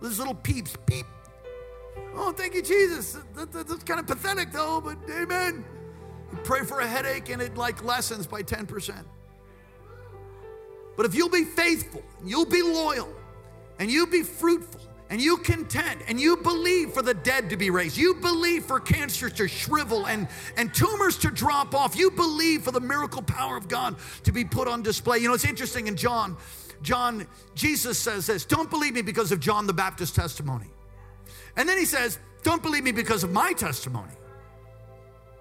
These 0.00 0.18
little 0.18 0.34
peeps, 0.34 0.74
beep. 0.86 1.06
Oh, 2.14 2.32
thank 2.32 2.54
you, 2.54 2.62
Jesus. 2.62 3.18
That, 3.34 3.52
that, 3.52 3.68
that's 3.68 3.84
kind 3.84 4.00
of 4.00 4.06
pathetic, 4.06 4.52
though, 4.52 4.80
but 4.80 4.96
amen. 5.10 5.64
You 6.32 6.38
pray 6.44 6.62
for 6.64 6.80
a 6.80 6.86
headache 6.86 7.30
and 7.30 7.40
it 7.40 7.56
like 7.56 7.82
lessens 7.84 8.26
by 8.26 8.42
10%. 8.42 9.04
But 10.96 11.06
if 11.06 11.14
you'll 11.14 11.28
be 11.28 11.44
faithful, 11.44 12.02
you'll 12.24 12.44
be 12.44 12.60
loyal, 12.60 13.08
and 13.78 13.88
you'll 13.90 14.10
be 14.10 14.24
fruitful, 14.24 14.80
and 15.10 15.20
you 15.20 15.38
contend 15.38 16.02
and 16.06 16.20
you 16.20 16.36
believe 16.36 16.92
for 16.92 17.02
the 17.02 17.14
dead 17.14 17.50
to 17.50 17.56
be 17.56 17.70
raised. 17.70 17.96
You 17.96 18.14
believe 18.14 18.64
for 18.64 18.78
cancer 18.78 19.30
to 19.30 19.48
shrivel 19.48 20.06
and, 20.06 20.28
and 20.56 20.72
tumors 20.74 21.16
to 21.18 21.30
drop 21.30 21.74
off. 21.74 21.96
You 21.96 22.10
believe 22.10 22.62
for 22.62 22.72
the 22.72 22.80
miracle 22.80 23.22
power 23.22 23.56
of 23.56 23.68
God 23.68 23.96
to 24.24 24.32
be 24.32 24.44
put 24.44 24.68
on 24.68 24.82
display. 24.82 25.18
You 25.18 25.28
know, 25.28 25.34
it's 25.34 25.46
interesting 25.46 25.86
in 25.86 25.96
John, 25.96 26.36
John, 26.82 27.26
Jesus 27.54 27.98
says 27.98 28.26
this 28.26 28.44
don't 28.44 28.70
believe 28.70 28.94
me 28.94 29.02
because 29.02 29.32
of 29.32 29.40
John 29.40 29.66
the 29.66 29.72
Baptist 29.72 30.14
testimony. 30.14 30.70
And 31.56 31.68
then 31.68 31.78
he 31.78 31.86
says, 31.86 32.18
don't 32.42 32.62
believe 32.62 32.84
me 32.84 32.92
because 32.92 33.24
of 33.24 33.32
my 33.32 33.52
testimony. 33.52 34.12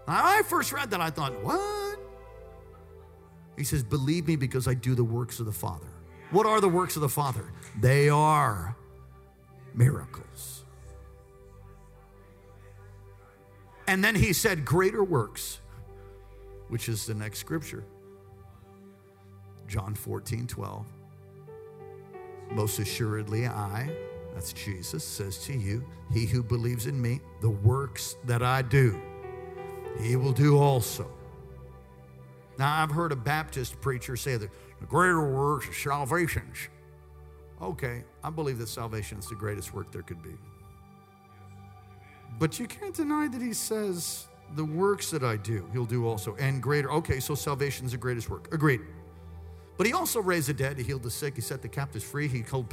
I 0.08 0.42
first 0.44 0.72
read 0.72 0.92
that, 0.92 1.02
I 1.02 1.10
thought, 1.10 1.44
what? 1.44 2.00
He 3.58 3.66
says, 3.66 3.84
believe 3.84 4.28
me 4.28 4.36
because 4.36 4.68
I 4.68 4.74
do 4.74 4.96
the 4.96 5.04
works 5.04 5.40
of 5.40 5.46
the 5.46 5.52
Father. 5.52 5.88
What 6.32 6.46
are 6.46 6.62
the 6.62 6.70
works 6.70 6.96
of 6.96 7.02
the 7.02 7.10
Father? 7.10 7.52
They 7.80 8.10
are 8.10 8.77
miracles. 9.78 10.66
And 13.88 14.04
then 14.04 14.16
he 14.16 14.34
said, 14.34 14.66
Greater 14.66 15.04
works, 15.04 15.62
which 16.68 16.90
is 16.90 17.06
the 17.06 17.14
next 17.14 17.40
scripture. 17.40 17.86
John 19.68 19.96
14, 19.96 20.48
12. 20.48 20.86
Most 22.52 22.80
assuredly, 22.80 23.48
I, 23.48 23.90
that's 24.34 24.54
Jesus, 24.54 25.04
says 25.04 25.38
to 25.46 25.54
you, 25.54 25.86
He 26.12 26.26
who 26.26 26.44
believes 26.44 26.88
in 26.88 27.02
me, 27.02 27.22
the 27.42 27.50
works 27.50 28.16
that 28.26 28.42
I 28.42 28.62
do, 28.62 29.00
he 30.02 30.16
will 30.16 30.34
do 30.34 30.58
also. 30.58 31.10
Now, 32.58 32.82
I've 32.82 32.92
heard 32.92 33.12
a 33.12 33.16
Baptist 33.16 33.80
preacher 33.82 34.16
say 34.16 34.36
that 34.38 34.50
the 34.80 34.86
greater 34.86 35.22
works 35.22 35.70
are 35.70 35.74
salvations. 35.74 36.70
Okay, 37.62 38.04
I 38.24 38.30
believe 38.30 38.60
that 38.60 38.68
salvation 38.68 39.18
is 39.18 39.28
the 39.28 39.36
greatest 39.36 39.74
work 39.74 39.92
there 39.92 40.04
could 40.04 40.22
be. 40.22 40.36
But 42.40 42.60
you 42.60 42.68
can't 42.68 42.94
deny 42.94 43.28
that 43.28 43.42
he 43.42 43.54
says, 43.54 44.28
the 44.56 44.64
works 44.64 45.10
that 45.12 45.24
I 45.24 45.38
do, 45.38 45.68
he'll 45.74 45.86
do 45.86 46.08
also, 46.08 46.36
and 46.36 46.62
greater. 46.62 46.92
Okay, 46.92 47.20
so 47.20 47.36
salvation 47.36 47.86
is 47.86 47.92
the 47.94 47.98
greatest 47.98 48.30
work. 48.30 48.54
Agreed. 48.54 48.82
But 49.76 49.86
he 49.86 49.94
also 49.94 50.22
raised 50.22 50.50
the 50.50 50.54
dead, 50.54 50.78
he 50.78 50.84
healed 50.84 51.04
the 51.04 51.12
sick, 51.12 51.36
he 51.36 51.42
set 51.42 51.62
the 51.62 51.68
captives 51.68 52.04
free, 52.04 52.28
he 52.28 52.42
called 52.42 52.68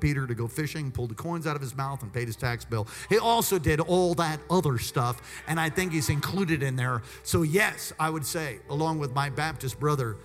Peter 0.00 0.26
to 0.26 0.34
go 0.34 0.48
fishing, 0.48 0.90
pulled 0.90 1.10
the 1.10 1.14
coins 1.14 1.46
out 1.46 1.54
of 1.54 1.62
his 1.62 1.76
mouth, 1.76 2.02
and 2.02 2.12
paid 2.12 2.26
his 2.26 2.34
tax 2.34 2.64
bill. 2.64 2.88
He 3.08 3.18
also 3.18 3.60
did 3.60 3.78
all 3.78 4.14
that 4.14 4.40
other 4.50 4.76
stuff, 4.78 5.42
and 5.46 5.60
I 5.60 5.70
think 5.70 5.92
he's 5.92 6.08
included 6.08 6.64
in 6.64 6.74
there. 6.74 7.02
So, 7.22 7.42
yes, 7.42 7.92
I 8.00 8.10
would 8.10 8.26
say, 8.26 8.58
along 8.70 8.98
with 8.98 9.12
my 9.14 9.30
Baptist 9.30 9.78
brother, 9.78 10.16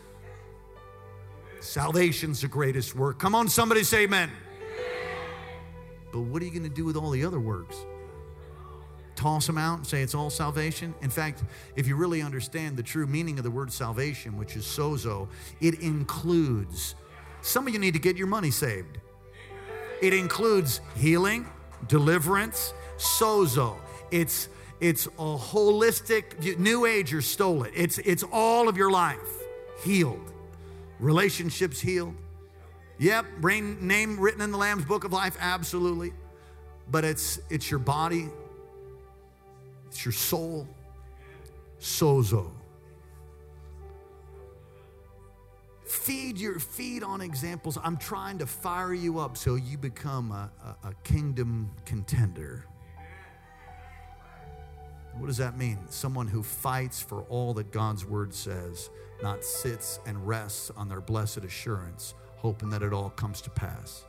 Salvation's 1.63 2.41
the 2.41 2.47
greatest 2.49 2.93
work. 2.93 3.19
Come 3.19 3.33
on, 3.33 3.47
somebody 3.47 3.83
say 3.83 4.03
amen. 4.03 4.29
But 6.11 6.21
what 6.21 6.41
are 6.41 6.45
you 6.45 6.51
going 6.51 6.63
to 6.63 6.69
do 6.69 6.83
with 6.83 6.97
all 6.97 7.09
the 7.09 7.23
other 7.23 7.39
works? 7.39 7.77
Toss 9.15 9.47
them 9.47 9.57
out 9.57 9.77
and 9.77 9.87
say 9.87 10.01
it's 10.01 10.13
all 10.13 10.29
salvation? 10.29 10.93
In 11.01 11.09
fact, 11.09 11.41
if 11.77 11.87
you 11.87 11.95
really 11.95 12.21
understand 12.21 12.75
the 12.75 12.83
true 12.83 13.07
meaning 13.07 13.37
of 13.37 13.45
the 13.45 13.49
word 13.49 13.71
salvation, 13.71 14.37
which 14.37 14.57
is 14.57 14.65
sozo, 14.65 15.29
it 15.61 15.79
includes, 15.79 16.95
some 17.41 17.65
of 17.65 17.73
you 17.73 17.79
need 17.79 17.93
to 17.93 17.99
get 17.99 18.17
your 18.17 18.27
money 18.27 18.51
saved. 18.51 18.99
It 20.01 20.13
includes 20.13 20.81
healing, 20.97 21.47
deliverance, 21.87 22.73
sozo. 22.97 23.77
It's 24.11 24.49
it's 24.81 25.05
a 25.05 25.37
holistic 25.37 26.57
new 26.59 26.85
agers 26.85 27.25
stole 27.25 27.63
it. 27.63 27.71
It's 27.73 27.99
it's 27.99 28.23
all 28.33 28.67
of 28.67 28.75
your 28.75 28.91
life 28.91 29.17
healed 29.81 30.32
relationships 30.99 31.79
healed. 31.79 32.15
Yep, 32.99 33.25
brain 33.41 33.87
name 33.87 34.19
written 34.19 34.41
in 34.41 34.51
the 34.51 34.57
Lamb's 34.57 34.85
book 34.85 35.03
of 35.03 35.11
life, 35.11 35.35
absolutely. 35.39 36.13
But 36.89 37.05
it's 37.05 37.39
it's 37.49 37.69
your 37.71 37.79
body, 37.79 38.29
it's 39.87 40.05
your 40.05 40.11
soul, 40.11 40.67
sozo. 41.79 42.51
Feed 45.85 46.37
your 46.37 46.59
feed 46.59 47.03
on 47.03 47.21
examples. 47.21 47.77
I'm 47.83 47.97
trying 47.97 48.39
to 48.39 48.45
fire 48.45 48.93
you 48.93 49.19
up 49.19 49.37
so 49.37 49.55
you 49.55 49.77
become 49.77 50.31
a, 50.31 50.51
a, 50.83 50.89
a 50.89 50.93
kingdom 51.03 51.69
contender. 51.85 52.65
What 55.17 55.27
does 55.27 55.37
that 55.37 55.57
mean? 55.57 55.79
Someone 55.89 56.27
who 56.27 56.41
fights 56.43 57.01
for 57.01 57.23
all 57.23 57.53
that 57.53 57.71
God's 57.71 58.05
word 58.05 58.33
says 58.33 58.89
not 59.21 59.43
sits 59.43 59.99
and 60.05 60.27
rests 60.27 60.71
on 60.75 60.89
their 60.89 61.01
blessed 61.01 61.39
assurance, 61.39 62.13
hoping 62.35 62.69
that 62.69 62.81
it 62.81 62.91
all 62.93 63.09
comes 63.11 63.41
to 63.41 63.49
pass. 63.49 64.05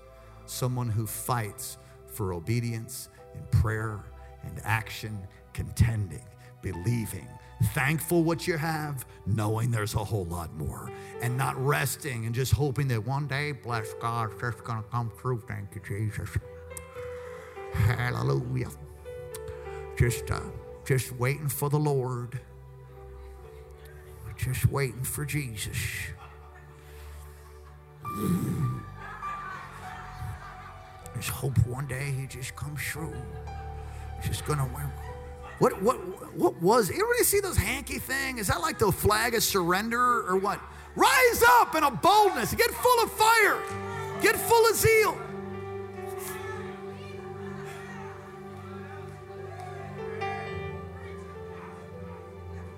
Someone 0.47 0.89
who 0.89 1.07
fights 1.07 1.79
for 2.07 2.35
obedience 2.35 3.09
and 3.35 3.49
prayer 3.51 4.05
and 4.43 4.61
action, 4.65 5.19
contending, 5.53 6.25
believing, 6.63 7.29
thankful 7.75 8.25
what 8.25 8.47
you 8.47 8.57
have, 8.57 9.07
knowing 9.27 9.71
there's 9.71 9.95
a 9.95 10.05
whole 10.05 10.25
lot 10.25 10.53
more, 10.55 10.91
and 11.23 11.37
not 11.37 11.57
resting 11.65 12.27
and 12.27 12.35
just 12.35 12.53
hoping 12.53 12.89
that 12.89 13.07
one 13.07 13.27
day, 13.27 13.53
bless 13.53 13.95
God, 13.95 14.33
it's 14.33 14.41
just 14.41 14.65
gonna 14.65 14.83
come 14.91 15.13
through. 15.21 15.41
Thank 15.47 15.75
you, 15.75 15.81
Jesus. 15.87 16.31
Hallelujah. 17.73 18.71
Just, 19.97 20.31
uh, 20.31 20.41
just 20.85 21.13
waiting 21.13 21.49
for 21.49 21.71
the 21.71 21.79
Lord 21.79 22.41
just 24.45 24.67
waiting 24.71 25.03
for 25.03 25.25
Jesus. 25.25 25.77
Just 31.17 31.31
hope 31.31 31.57
one 31.67 31.87
day 31.87 32.13
he 32.19 32.27
just 32.27 32.55
comes 32.55 32.81
through. 32.83 33.15
Just 34.23 34.45
gonna 34.47 34.69
win. 34.75 34.91
What 35.59 35.81
what 35.81 35.97
what 36.37 36.61
was? 36.61 36.91
Everybody 36.91 37.25
see 37.25 37.41
those 37.41 37.57
hanky 37.57 37.99
thing? 37.99 38.39
Is 38.39 38.49
that 38.49 38.61
like 38.61 38.79
the 38.79 38.93
flag 38.93 39.35
of 39.35 39.43
surrender 39.43 40.29
or 40.29 40.37
what? 40.37 40.61
Rise 40.97 41.43
up 41.61 41.75
in 41.75 41.83
a 41.83 41.91
boldness. 41.91 42.55
Get 42.55 42.71
full 42.71 43.03
of 43.03 43.11
fire. 43.13 43.59
Get 44.21 44.37
full 44.37 44.69
of 44.69 44.77
zeal. 44.77 45.19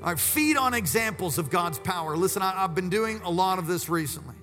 I 0.06 0.14
feed 0.14 0.56
on 0.56 0.72
examples 0.72 1.36
of 1.36 1.50
God's 1.50 1.80
power. 1.80 2.16
Listen, 2.16 2.40
I, 2.40 2.52
have 2.52 2.76
been 2.76 2.88
doing 2.88 3.20
a 3.24 3.30
lot 3.30 3.58
of 3.58 3.66
this 3.66 3.88
recently. 3.88 4.36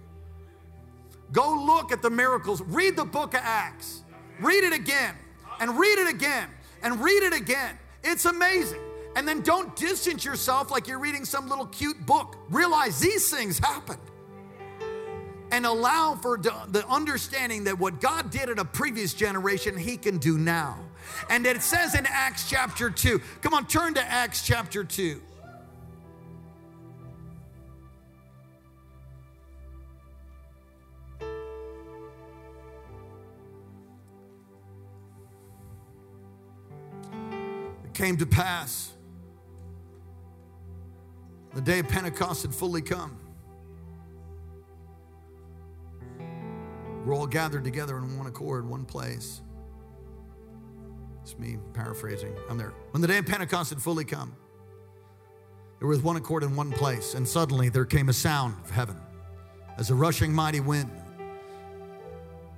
Go 1.32 1.64
look 1.66 1.94
at 1.94 2.02
the 2.02 2.10
miracles. 2.10 2.62
Read 2.62 2.98
the 2.98 3.06
book 3.06 3.34
of 3.34 3.40
Acts. 3.42 4.04
Read 4.42 4.66
it 4.66 4.74
again 4.74 5.16
and 5.62 5.80
read 5.80 6.00
it 6.00 6.14
again 6.14 6.50
and 6.84 7.02
read 7.02 7.24
it 7.24 7.34
again. 7.34 7.78
It's 8.04 8.26
amazing. 8.26 8.82
And 9.16 9.26
then 9.26 9.42
don't 9.42 9.74
distance 9.78 10.26
yourself 10.26 10.70
like 10.70 10.86
you're 10.86 11.00
reading 11.00 11.24
some 11.24 11.48
little 11.48 11.68
cute 11.68 12.06
book. 12.06 12.36
Realize 12.50 13.00
these 13.00 13.32
things 13.32 13.58
happened. 13.58 14.02
And 15.52 15.66
allow 15.66 16.16
for 16.16 16.38
the 16.38 16.84
understanding 16.90 17.64
that 17.66 17.80
what 17.80 18.02
God 18.02 18.32
did 18.32 18.50
in 18.50 18.60
a 18.60 18.66
previous 18.66 19.14
generation, 19.14 19.78
He 19.78 19.96
can 19.96 20.18
do 20.18 20.38
now. 20.38 20.78
And 21.30 21.46
it 21.46 21.62
says 21.62 21.96
in 21.96 22.06
Acts 22.06 22.50
chapter 22.50 22.90
2, 22.90 23.22
come 23.42 23.54
on, 23.54 23.66
turn 23.66 23.94
to 23.94 24.02
Acts 24.02 24.46
chapter 24.46 24.84
2. 24.84 25.22
Came 37.94 38.18
to 38.18 38.26
pass 38.26 38.94
the 41.54 41.62
day 41.62 41.80
of 41.80 41.88
Pentecost 41.88 42.42
had 42.42 42.54
fully 42.54 42.82
come. 42.82 43.18
We're 47.06 47.16
all 47.16 47.28
gathered 47.28 47.64
together 47.64 47.98
in 47.98 48.18
one 48.18 48.28
accord, 48.28 48.68
one 48.68 48.86
place. 48.86 49.42
It's 51.22 51.38
me 51.38 51.58
paraphrasing. 51.74 52.34
I'm 52.50 52.58
there. 52.58 52.74
When 52.92 53.02
the 53.02 53.08
day 53.08 53.20
of 53.20 53.26
Pentecost 53.26 53.70
had 53.70 53.82
fully 53.82 54.04
come, 54.04 54.36
there 55.80 55.88
was 55.88 56.02
one 56.02 56.16
accord 56.16 56.44
in 56.44 56.56
one 56.56 56.72
place, 56.72 57.14
and 57.14 57.28
suddenly 57.28 57.70
there 57.70 57.86
came 57.86 58.10
a 58.10 58.14
sound 58.14 58.56
of 58.64 58.72
heaven 58.72 58.98
as 59.78 59.90
a 59.90 59.96
rushing 59.96 60.34
mighty 60.34 60.60
wind 60.60 60.90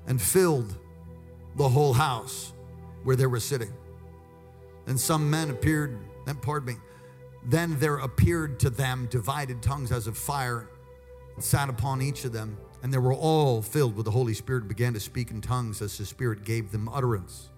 and 0.07 0.21
filled 0.21 0.75
the 1.55 1.67
whole 1.67 1.93
house 1.93 2.53
where 3.03 3.15
they 3.15 3.25
were 3.25 3.39
sitting. 3.39 3.73
And 4.87 4.99
some 4.99 5.29
men 5.29 5.49
appeared, 5.49 5.97
then 6.25 6.35
pardon 6.35 6.75
me, 6.75 6.81
then 7.43 7.79
there 7.79 7.97
appeared 7.97 8.59
to 8.61 8.69
them 8.69 9.07
divided 9.09 9.61
tongues 9.61 9.91
as 9.91 10.07
of 10.07 10.17
fire 10.17 10.69
and 11.35 11.43
sat 11.43 11.69
upon 11.69 12.01
each 12.01 12.25
of 12.25 12.33
them. 12.33 12.57
And 12.83 12.93
they 12.93 12.97
were 12.97 13.13
all 13.13 13.61
filled 13.61 13.95
with 13.95 14.05
the 14.05 14.11
Holy 14.11 14.33
Spirit 14.33 14.61
and 14.61 14.69
began 14.69 14.93
to 14.93 14.99
speak 14.99 15.31
in 15.31 15.41
tongues 15.41 15.81
as 15.81 15.97
the 15.97 16.05
Spirit 16.05 16.43
gave 16.43 16.71
them 16.71 16.87
utterance. 16.89 17.49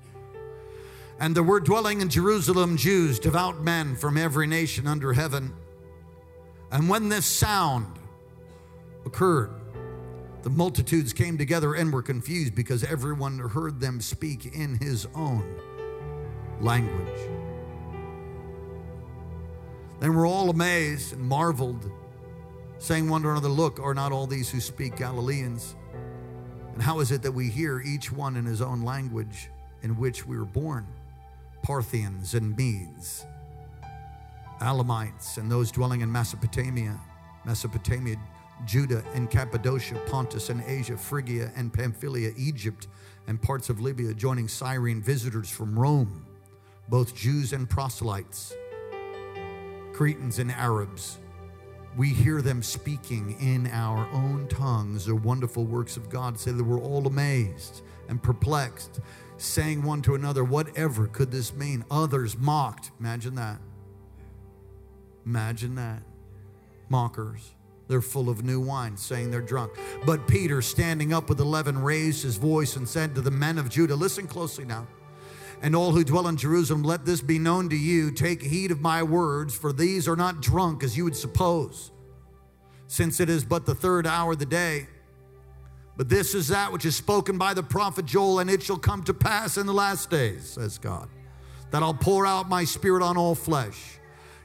And 1.20 1.36
there 1.36 1.44
were 1.44 1.60
dwelling 1.60 2.02
in 2.02 2.10
Jerusalem 2.10 2.78
Jews, 2.78 3.20
devout 3.20 3.62
men 3.62 3.96
from 3.96 4.18
every 4.18 4.48
nation 4.48 4.88
under 4.88 5.14
heaven. 5.14 5.54
And 6.72 6.90
when 6.90 7.10
this 7.10 7.26
sound 7.26 7.88
occurred, 9.06 9.52
the 10.44 10.50
multitudes 10.50 11.14
came 11.14 11.38
together 11.38 11.74
and 11.74 11.92
were 11.92 12.04
confused 12.04 12.56
because 12.56 12.84
everyone 12.84 13.40
heard 13.40 13.80
them 13.80 14.00
speak 14.00 14.46
in 14.46 14.76
his 14.76 15.08
own 15.16 15.60
language. 16.62 17.20
Then 20.00 20.16
we're 20.16 20.28
all 20.28 20.50
amazed 20.50 21.14
and 21.14 21.22
marveled, 21.22 21.90
saying 22.78 23.10
one 23.10 23.24
to 23.24 23.30
another, 23.30 23.50
Look, 23.50 23.80
are 23.80 23.94
not 23.94 24.12
all 24.12 24.28
these 24.28 24.50
who 24.50 24.60
speak 24.60 24.96
Galileans? 24.96 25.76
And 26.74 26.82
how 26.84 27.00
is 27.00 27.12
it 27.12 27.24
that 27.24 27.32
we 27.32 27.50
hear 27.50 27.82
each 27.82 28.12
one 28.12 28.36
in 28.36 28.46
his 28.46 28.62
own 28.62 28.84
language 28.84 29.50
in 29.82 29.98
which 29.98 30.28
we 30.28 30.38
were 30.38 30.46
born? 30.46 30.86
Parthians 31.64 32.36
and 32.36 32.56
Medes, 32.56 33.26
Elamites, 34.62 35.38
and 35.38 35.52
those 35.52 35.72
dwelling 35.72 36.02
in 36.02 36.12
Mesopotamia, 36.12 37.00
Mesopotamia, 37.46 38.18
Judah 38.66 39.04
and 39.16 39.30
Cappadocia, 39.30 39.96
Pontus 40.06 40.50
and 40.50 40.64
Asia, 40.68 40.96
Phrygia 40.96 41.52
and 41.56 41.74
Pamphylia, 41.74 42.32
Egypt, 42.38 42.88
and 43.26 43.42
parts 43.42 43.70
of 43.72 43.82
Libya, 43.82 44.14
joining 44.14 44.48
Cyrene 44.48 45.02
visitors 45.02 45.50
from 45.50 45.78
Rome, 45.78 46.27
both 46.90 47.16
Jews 47.16 47.54
and 47.54 47.70
proselytes 47.70 48.54
Cretans 49.98 50.38
and 50.38 50.52
Arabs. 50.52 51.18
We 51.96 52.10
hear 52.10 52.44
them 52.44 52.62
speaking 52.62 53.36
in 53.42 53.66
our 53.66 54.08
own 54.14 54.48
tongues 54.48 55.08
the 55.08 55.16
wonderful 55.16 55.66
works 55.66 55.98
of 55.98 56.08
God. 56.08 56.38
Say 56.38 56.52
that 56.52 56.64
we're 56.64 56.80
all 56.80 57.08
amazed 57.08 57.82
and 58.08 58.22
perplexed, 58.22 59.00
saying 59.38 59.82
one 59.82 60.04
to 60.04 60.14
another, 60.14 60.44
Whatever 60.44 61.08
could 61.08 61.32
this 61.32 61.52
mean? 61.52 61.84
Others 61.90 62.38
mocked. 62.38 62.92
Imagine 63.00 63.34
that. 63.36 63.58
Imagine 65.26 65.74
that. 65.76 66.04
Mockers. 66.90 67.56
They're 67.88 68.02
full 68.02 68.30
of 68.30 68.44
new 68.44 68.60
wine, 68.60 68.98
saying 68.98 69.32
they're 69.32 69.42
drunk. 69.42 69.72
But 70.06 70.28
Peter, 70.28 70.62
standing 70.62 71.12
up 71.12 71.28
with 71.28 71.40
eleven, 71.40 71.82
raised 71.82 72.22
his 72.22 72.36
voice 72.36 72.76
and 72.76 72.88
said 72.88 73.16
to 73.16 73.22
the 73.22 73.32
men 73.32 73.58
of 73.58 73.68
Judah, 73.68 73.96
Listen 73.96 74.28
closely 74.28 74.66
now 74.66 74.86
and 75.62 75.76
all 75.76 75.92
who 75.92 76.04
dwell 76.04 76.28
in 76.28 76.38
Jerusalem, 76.38 76.84
let 76.84 77.06
this 77.06 77.22
be 77.22 77.40
known 77.40 77.70
to 77.70 77.76
you. 77.76 78.12
Take 78.12 78.42
heed 78.42 78.72
of 78.72 78.80
my 78.82 79.04
words, 79.04 79.56
for 79.56 79.74
these 79.74 80.08
are 80.08 80.16
not 80.16 80.42
drunk 80.42 80.84
as 80.84 80.96
you 80.96 81.04
would 81.04 81.16
suppose, 81.16 81.92
since 82.88 83.20
it 83.20 83.30
is 83.30 83.44
but 83.44 83.66
the 83.66 83.76
third 83.76 84.06
hour 84.06 84.34
of 84.34 84.40
the 84.40 84.46
day. 84.46 84.88
But 85.96 86.10
this 86.10 86.36
is 86.36 86.50
that 86.50 86.72
which 86.72 86.86
is 86.86 86.96
spoken 86.96 87.40
by 87.40 87.56
the 87.56 87.64
prophet 87.64 88.06
Joel, 88.06 88.40
and 88.40 88.50
it 88.50 88.62
shall 88.62 88.78
come 88.78 89.04
to 89.06 89.14
pass 89.14 89.58
in 89.58 89.66
the 89.66 89.74
last 89.74 90.12
days, 90.12 90.48
says 90.48 90.78
God, 90.78 91.10
that 91.72 91.82
I'll 91.82 91.94
pour 91.94 92.26
out 92.26 92.48
my 92.48 92.64
spirit 92.64 93.02
on 93.02 93.18
all 93.18 93.34
flesh. 93.34 93.98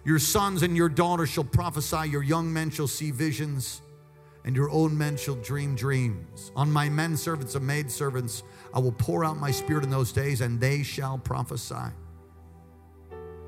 Your 0.05 0.19
sons 0.19 0.63
and 0.63 0.77
your 0.77 0.89
daughters 0.89 1.29
shall 1.29 1.45
prophesy, 1.45 2.09
your 2.09 2.23
young 2.23 2.51
men 2.53 2.71
shall 2.71 2.89
see 2.89 3.11
visions, 3.11 3.83
and 4.45 4.57
your 4.57 4.71
own 4.71 4.97
men 4.97 5.17
shall 5.17 5.37
dream 5.37 5.75
dreams. 5.75 6.51
On 6.57 6.71
my 6.71 6.89
men 6.89 7.17
servants 7.17 7.55
and 7.55 7.67
maid 7.67 7.91
servants, 7.91 8.43
I 8.75 8.81
will 8.81 8.93
pour 8.93 9.25
out 9.25 9.37
my 9.37 9.51
spirit 9.51 9.85
in 9.85 9.91
those 9.91 10.13
days, 10.13 10.41
and 10.41 10.61
they 10.61 10.83
shall 10.83 11.19
prophesy. 11.19 11.93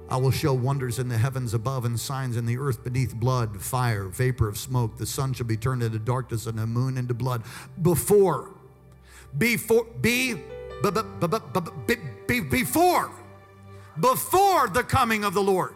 I 0.08 0.16
will 0.18 0.30
show 0.30 0.52
wonders 0.52 0.98
in 0.98 1.08
the 1.08 1.16
heavens 1.16 1.54
above 1.54 1.84
and 1.84 1.98
signs 1.98 2.36
in 2.36 2.46
the 2.46 2.58
earth 2.58 2.84
beneath 2.84 3.14
blood, 3.14 3.60
fire, 3.60 4.04
vapor 4.04 4.48
of 4.48 4.58
smoke. 4.58 4.98
The 4.98 5.06
sun 5.06 5.32
shall 5.32 5.46
be 5.46 5.56
turned 5.56 5.82
into 5.82 5.98
darkness 5.98 6.46
and 6.46 6.58
the 6.58 6.66
moon 6.66 6.98
into 6.98 7.14
blood. 7.14 7.42
Before, 7.80 8.50
before, 9.36 9.86
be, 10.00 10.34
be, 10.34 10.42
be, 11.86 11.96
be, 12.26 12.40
before, 12.40 13.10
before 13.98 14.68
the 14.68 14.84
coming 14.84 15.24
of 15.24 15.34
the 15.34 15.42
Lord. 15.42 15.74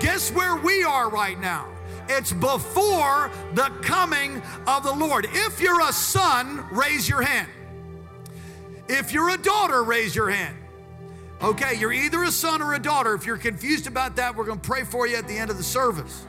Guess 0.00 0.30
where 0.30 0.56
we 0.56 0.84
are 0.84 1.10
right 1.10 1.38
now? 1.38 1.75
It's 2.08 2.32
before 2.32 3.30
the 3.54 3.70
coming 3.82 4.42
of 4.66 4.82
the 4.82 4.92
Lord. 4.92 5.26
If 5.30 5.60
you're 5.60 5.80
a 5.80 5.92
son, 5.92 6.64
raise 6.70 7.08
your 7.08 7.22
hand. 7.22 7.48
If 8.88 9.12
you're 9.12 9.30
a 9.30 9.38
daughter, 9.38 9.82
raise 9.82 10.14
your 10.14 10.30
hand. 10.30 10.56
Okay, 11.42 11.74
you're 11.74 11.92
either 11.92 12.22
a 12.22 12.30
son 12.30 12.62
or 12.62 12.74
a 12.74 12.78
daughter. 12.78 13.14
If 13.14 13.26
you're 13.26 13.36
confused 13.36 13.86
about 13.86 14.16
that, 14.16 14.34
we're 14.34 14.44
going 14.44 14.60
to 14.60 14.68
pray 14.68 14.84
for 14.84 15.06
you 15.06 15.16
at 15.16 15.28
the 15.28 15.36
end 15.36 15.50
of 15.50 15.58
the 15.58 15.64
service. 15.64 16.24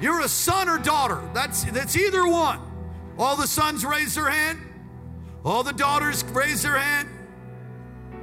You're 0.00 0.20
a 0.20 0.28
son 0.28 0.68
or 0.68 0.78
daughter. 0.78 1.20
That's 1.32 1.64
that's 1.64 1.96
either 1.96 2.26
one. 2.26 2.60
All 3.18 3.36
the 3.36 3.46
sons 3.46 3.84
raise 3.84 4.14
their 4.14 4.28
hand. 4.30 4.60
All 5.44 5.62
the 5.62 5.72
daughters 5.72 6.24
raise 6.24 6.62
their 6.62 6.78
hand. 6.78 7.08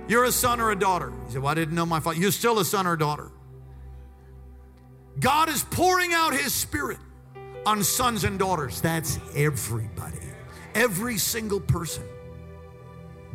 You're 0.08 0.26
a 0.26 0.32
son 0.32 0.60
or 0.60 0.72
a 0.72 0.76
daughter. 0.76 1.14
You 1.28 1.34
say, 1.34 1.40
Well, 1.40 1.52
I 1.52 1.54
didn't 1.54 1.76
know 1.76 1.86
my 1.86 2.00
father. 2.00 2.20
You're 2.20 2.32
still 2.32 2.60
a 2.60 2.66
son 2.66 2.88
or 2.88 2.96
daughter. 2.96 3.32
God 5.20 5.50
is 5.50 5.64
pouring 5.64 6.14
out 6.14 6.34
his 6.34 6.54
spirit 6.54 7.00
on 7.66 7.84
sons 7.84 8.24
and 8.24 8.40
daughters. 8.40 8.82
That's 8.82 9.20
everybody. 9.36 10.18
Every 10.76 11.18
single 11.18 11.60
person 11.60 12.04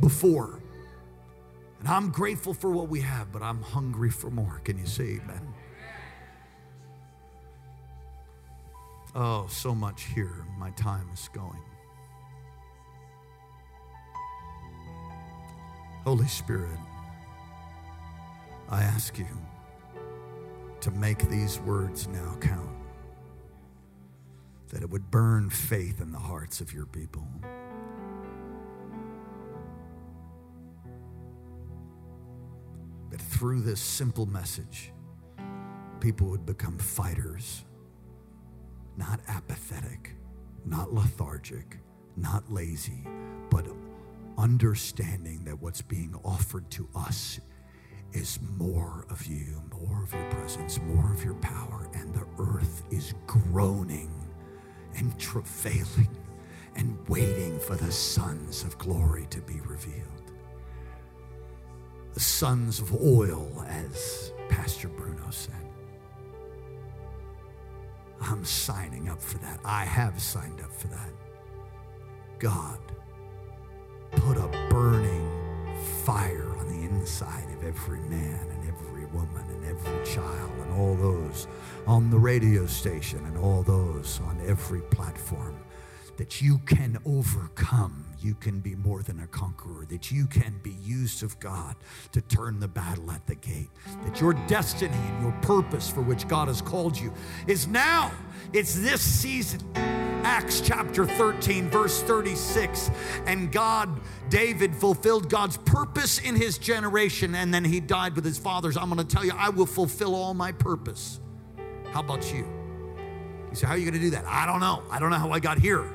before. 0.00 0.60
And 1.80 1.88
I'm 1.88 2.10
grateful 2.10 2.54
for 2.54 2.70
what 2.70 2.88
we 2.88 3.00
have, 3.00 3.32
but 3.32 3.42
I'm 3.42 3.60
hungry 3.60 4.10
for 4.10 4.30
more. 4.30 4.60
Can 4.64 4.78
you 4.78 4.86
say 4.86 5.20
amen? 5.22 5.54
Oh, 9.14 9.46
so 9.48 9.74
much 9.74 10.04
here. 10.04 10.44
My 10.58 10.70
time 10.70 11.08
is 11.12 11.28
going. 11.32 11.60
Holy 16.04 16.26
Spirit, 16.26 16.78
I 18.68 18.82
ask 18.82 19.18
you 19.18 19.26
to 20.84 20.90
make 20.90 21.30
these 21.30 21.58
words 21.60 22.06
now 22.08 22.36
count, 22.42 22.76
that 24.68 24.82
it 24.82 24.90
would 24.90 25.10
burn 25.10 25.48
faith 25.48 26.02
in 26.02 26.12
the 26.12 26.18
hearts 26.18 26.60
of 26.60 26.74
your 26.74 26.84
people. 26.84 27.26
that 33.10 33.22
through 33.22 33.60
this 33.60 33.80
simple 33.80 34.26
message, 34.26 34.92
people 36.00 36.26
would 36.26 36.44
become 36.44 36.76
fighters, 36.76 37.64
not 38.96 39.20
apathetic, 39.28 40.16
not 40.66 40.92
lethargic, 40.92 41.78
not 42.16 42.52
lazy, 42.52 43.06
but 43.50 43.64
understanding 44.36 45.44
that 45.44 45.62
what's 45.62 45.80
being 45.80 46.12
offered 46.24 46.68
to 46.72 46.88
us 46.96 47.38
is 48.14 48.38
more 48.56 49.04
of 49.10 49.26
you, 49.26 49.62
more 49.72 50.02
of 50.02 50.12
your 50.12 50.30
presence, 50.30 50.80
more 50.80 51.12
of 51.12 51.24
your 51.24 51.34
power, 51.34 51.88
and 51.94 52.14
the 52.14 52.26
earth 52.38 52.82
is 52.90 53.14
groaning 53.26 54.10
and 54.96 55.18
travailing 55.18 56.16
and 56.76 56.96
waiting 57.08 57.58
for 57.58 57.76
the 57.76 57.92
sons 57.92 58.62
of 58.62 58.78
glory 58.78 59.26
to 59.30 59.40
be 59.42 59.60
revealed 59.60 60.14
the 62.14 62.20
sons 62.20 62.78
of 62.78 62.94
oil, 62.94 63.64
as 63.66 64.32
Pastor 64.48 64.88
Bruno 64.88 65.30
said. 65.30 65.52
I'm 68.20 68.44
signing 68.44 69.08
up 69.08 69.20
for 69.20 69.38
that. 69.38 69.58
I 69.64 69.84
have 69.84 70.22
signed 70.22 70.60
up 70.60 70.72
for 70.72 70.86
that. 70.88 71.10
God, 72.38 72.78
put 74.12 74.36
a 74.36 74.46
burning 74.70 75.28
fire 76.04 76.53
inside 77.04 77.44
of 77.52 77.62
every 77.62 78.00
man 78.00 78.40
and 78.50 78.66
every 78.66 79.04
woman 79.08 79.44
and 79.50 79.62
every 79.66 80.06
child 80.06 80.50
and 80.58 80.72
all 80.72 80.94
those 80.94 81.46
on 81.86 82.08
the 82.08 82.18
radio 82.18 82.64
station 82.64 83.18
and 83.26 83.36
all 83.36 83.62
those 83.62 84.20
on 84.24 84.40
every 84.46 84.80
platform 84.80 85.54
that 86.16 86.40
you 86.40 86.56
can 86.64 86.96
overcome. 87.04 88.06
You 88.20 88.34
can 88.34 88.60
be 88.60 88.74
more 88.74 89.02
than 89.02 89.20
a 89.20 89.26
conqueror, 89.26 89.84
that 89.90 90.10
you 90.10 90.26
can 90.26 90.58
be 90.62 90.76
used 90.82 91.22
of 91.22 91.38
God 91.40 91.76
to 92.12 92.22
turn 92.22 92.58
the 92.58 92.68
battle 92.68 93.10
at 93.10 93.26
the 93.26 93.34
gate, 93.34 93.68
that 94.06 94.18
your 94.18 94.32
destiny 94.48 94.94
and 94.94 95.24
your 95.24 95.32
purpose 95.42 95.90
for 95.90 96.00
which 96.00 96.26
God 96.26 96.48
has 96.48 96.62
called 96.62 96.98
you 96.98 97.12
is 97.46 97.68
now. 97.68 98.12
It's 98.54 98.76
this 98.76 99.02
season. 99.02 99.60
Acts 100.34 100.60
chapter 100.60 101.06
13, 101.06 101.70
verse 101.70 102.02
36. 102.02 102.90
And 103.26 103.52
God, 103.52 104.00
David, 104.30 104.74
fulfilled 104.74 105.30
God's 105.30 105.58
purpose 105.58 106.18
in 106.18 106.34
his 106.34 106.58
generation, 106.58 107.36
and 107.36 107.54
then 107.54 107.62
he 107.62 107.78
died 107.78 108.16
with 108.16 108.24
his 108.24 108.36
fathers. 108.36 108.76
I'm 108.76 108.90
going 108.90 108.98
to 108.98 109.06
tell 109.06 109.24
you, 109.24 109.30
I 109.38 109.50
will 109.50 109.64
fulfill 109.64 110.16
all 110.16 110.34
my 110.34 110.50
purpose. 110.50 111.20
How 111.92 112.00
about 112.00 112.34
you? 112.34 112.48
You 113.48 113.54
say, 113.54 113.68
How 113.68 113.74
are 113.74 113.76
you 113.76 113.84
going 113.84 113.94
to 113.94 114.00
do 114.00 114.10
that? 114.10 114.24
I 114.26 114.44
don't 114.44 114.58
know. 114.58 114.82
I 114.90 114.98
don't 114.98 115.10
know 115.10 115.18
how 115.18 115.30
I 115.30 115.38
got 115.38 115.56
here. 115.56 115.88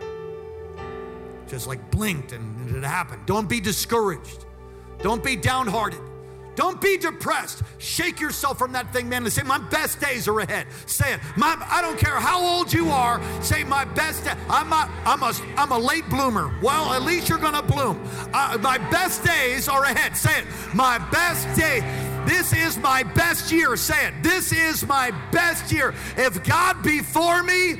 Just 1.49 1.67
like 1.67 1.91
blinked 1.91 2.31
and 2.31 2.73
it 2.73 2.83
happened. 2.85 3.25
Don't 3.25 3.49
be 3.49 3.59
discouraged. 3.59 4.45
Don't 5.01 5.21
be 5.21 5.35
downhearted. 5.35 5.99
Don't 6.59 6.81
be 6.81 6.97
depressed. 6.97 7.63
Shake 7.77 8.19
yourself 8.19 8.59
from 8.59 8.73
that 8.73 8.91
thing, 8.91 9.07
man, 9.07 9.23
and 9.23 9.31
say, 9.31 9.43
My 9.43 9.59
best 9.59 10.01
days 10.01 10.27
are 10.27 10.41
ahead. 10.41 10.67
Say 10.87 11.13
it. 11.13 11.21
My, 11.37 11.55
I 11.69 11.81
don't 11.81 11.97
care 11.97 12.19
how 12.19 12.45
old 12.45 12.73
you 12.73 12.89
are. 12.89 13.21
Say, 13.41 13.63
My 13.63 13.85
best 13.85 14.25
day. 14.25 14.33
I'm 14.49 14.73
a, 14.73 14.91
I'm 15.05 15.23
a, 15.23 15.33
I'm 15.55 15.71
a 15.71 15.79
late 15.79 16.09
bloomer. 16.09 16.53
Well, 16.61 16.91
at 16.91 17.03
least 17.03 17.29
you're 17.29 17.37
going 17.37 17.53
to 17.53 17.61
bloom. 17.61 18.05
Uh, 18.33 18.57
my 18.59 18.77
best 18.77 19.23
days 19.23 19.69
are 19.69 19.85
ahead. 19.85 20.17
Say 20.17 20.37
it. 20.37 20.45
My 20.73 20.97
best 21.11 21.57
day. 21.57 22.08
This 22.25 22.53
is 22.53 22.77
my 22.77 23.03
best 23.03 23.51
year. 23.51 23.75
Say 23.75 24.07
it. 24.07 24.13
This 24.21 24.51
is 24.51 24.85
my 24.85 25.11
best 25.31 25.71
year. 25.71 25.93
If 26.17 26.43
God 26.43 26.81
be 26.83 26.99
for 26.99 27.43
me, 27.43 27.75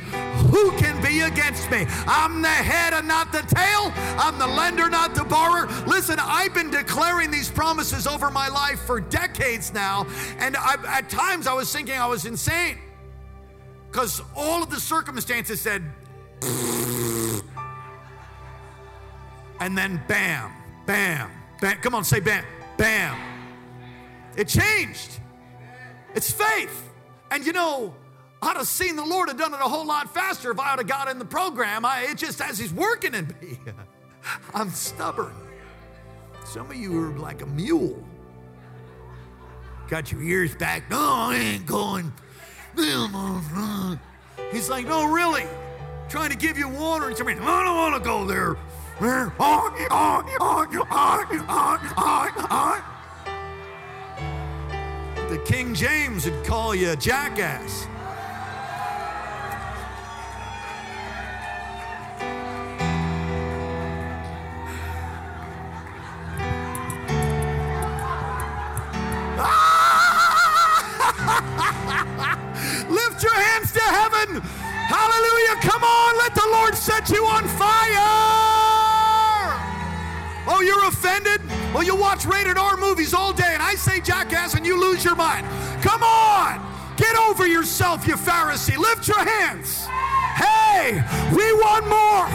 who 0.52 0.72
can 0.78 1.02
be 1.04 1.22
against 1.22 1.70
me? 1.72 1.86
I'm 2.08 2.42
the 2.42 2.48
head 2.48 2.94
and 2.94 3.08
not 3.08 3.32
the 3.32 3.42
tail. 3.42 3.92
I'm 4.18 4.38
the 4.40 4.48
lender, 4.48 4.90
not 4.90 5.16
the 5.16 5.24
borrower. 5.24 5.68
Listen, 5.86 6.18
I've 6.20 6.54
been 6.54 6.72
declaring 6.72 7.32
these 7.32 7.50
promises 7.50 8.08
over 8.08 8.30
my 8.30 8.48
life 8.48 8.80
for 8.82 9.00
decades 9.00 9.74
now, 9.74 10.08
and 10.40 10.56
I, 10.58 10.76
at 10.88 11.10
times 11.10 11.48
I 11.48 11.54
was 11.54 11.72
thinking 11.72 11.96
I 11.96 12.08
was 12.08 12.26
insane 12.26 12.78
because 13.92 14.22
all 14.36 14.64
of 14.64 14.70
the 14.70 14.80
circumstances 14.80 15.62
said, 15.62 15.84
and 19.60 19.78
then 19.78 20.02
bam, 20.08 20.52
bam, 20.86 21.30
bam. 21.60 21.78
Come 21.82 21.96
on, 21.96 22.04
say 22.04 22.20
bam, 22.20 22.44
bam. 22.78 23.29
It 24.40 24.48
changed. 24.48 25.20
It's 26.16 26.32
faith. 26.32 26.90
And 27.30 27.46
you 27.46 27.52
know, 27.52 27.94
I'd 28.42 28.56
have 28.56 28.68
seen 28.68 28.96
the 28.96 29.04
Lord 29.04 29.28
have 29.28 29.38
done 29.38 29.54
it 29.54 29.60
a 29.60 29.68
whole 29.68 29.86
lot 29.86 30.14
faster 30.14 30.50
if 30.50 30.58
I 30.58 30.72
would 30.72 30.80
have 30.80 30.88
got 30.88 31.10
in 31.10 31.20
the 31.20 31.26
program. 31.26 31.84
I, 31.84 32.08
it 32.10 32.18
just 32.18 32.40
as 32.40 32.58
He's 32.58 32.74
working 32.74 33.14
in 33.14 33.28
me. 33.42 33.60
I'm 34.54 34.70
stubborn. 34.70 35.34
Some 36.46 36.72
of 36.72 36.78
you 36.78 36.98
are 37.04 37.18
like 37.18 37.42
a 37.42 37.46
mule. 37.48 38.02
Got 39.90 40.10
your 40.10 40.22
ears 40.22 40.56
back. 40.56 40.90
No, 40.90 40.98
I 40.98 41.36
ain't 41.36 41.66
going. 41.66 42.14
He's 44.54 44.70
like, 44.70 44.88
no, 44.88 45.12
really. 45.12 45.48
Trying 46.08 46.30
to 46.30 46.38
give 46.38 46.58
you 46.58 46.70
water 46.70 47.10
and 47.10 47.18
something. 47.18 47.38
I 47.42 47.64
don't 47.66 47.76
want 47.76 47.96
to 47.96 48.02
go 48.02 48.26
there. 48.26 48.56
The 55.30 55.38
King 55.46 55.76
James 55.76 56.26
would 56.26 56.44
call 56.44 56.74
you 56.74 56.90
a 56.90 56.96
jackass. 56.96 57.86
Lift 72.90 73.22
your 73.22 73.36
hands 73.36 73.72
to 73.74 73.82
heaven. 73.82 74.42
Hallelujah. 74.42 75.62
Come 75.62 75.84
on, 75.84 76.18
let 76.18 76.34
the 76.34 76.48
Lord 76.50 76.74
set 76.74 77.12
you 77.12 77.28
on 77.28 77.48
Well, 81.74 81.84
you 81.84 81.96
watch 81.96 82.26
rated 82.26 82.58
R 82.58 82.78
movies 82.78 83.14
all 83.14 83.32
day, 83.32 83.52
and 83.54 83.62
I 83.62 83.76
say 83.76 84.02
jackass, 84.02 84.56
and 84.56 84.66
you 84.66 84.80
lose 84.80 85.06
your 85.06 85.16
mind. 85.16 85.46
Come 85.82 86.02
on. 86.04 86.66
Get 86.98 87.16
over 87.16 87.48
yourself, 87.48 88.08
you 88.08 88.16
Pharisee. 88.16 88.78
Lift 88.78 89.08
your 89.08 89.24
hands. 89.24 89.86
Hey, 90.36 91.02
we 91.32 91.54
want 91.54 91.88
more. 91.88 92.28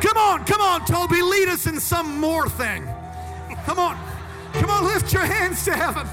Come 0.00 0.16
on, 0.16 0.44
come 0.44 0.60
on, 0.60 0.84
Toby. 0.84 1.22
Lead 1.22 1.48
us 1.48 1.66
in 1.66 1.80
some 1.80 2.20
more 2.20 2.48
thing. 2.48 2.86
Come 3.64 3.78
on. 3.78 3.98
Come 4.52 4.70
on, 4.70 4.84
lift 4.84 5.12
your 5.12 5.24
hands 5.24 5.64
to 5.64 5.72
heaven. 5.72 6.06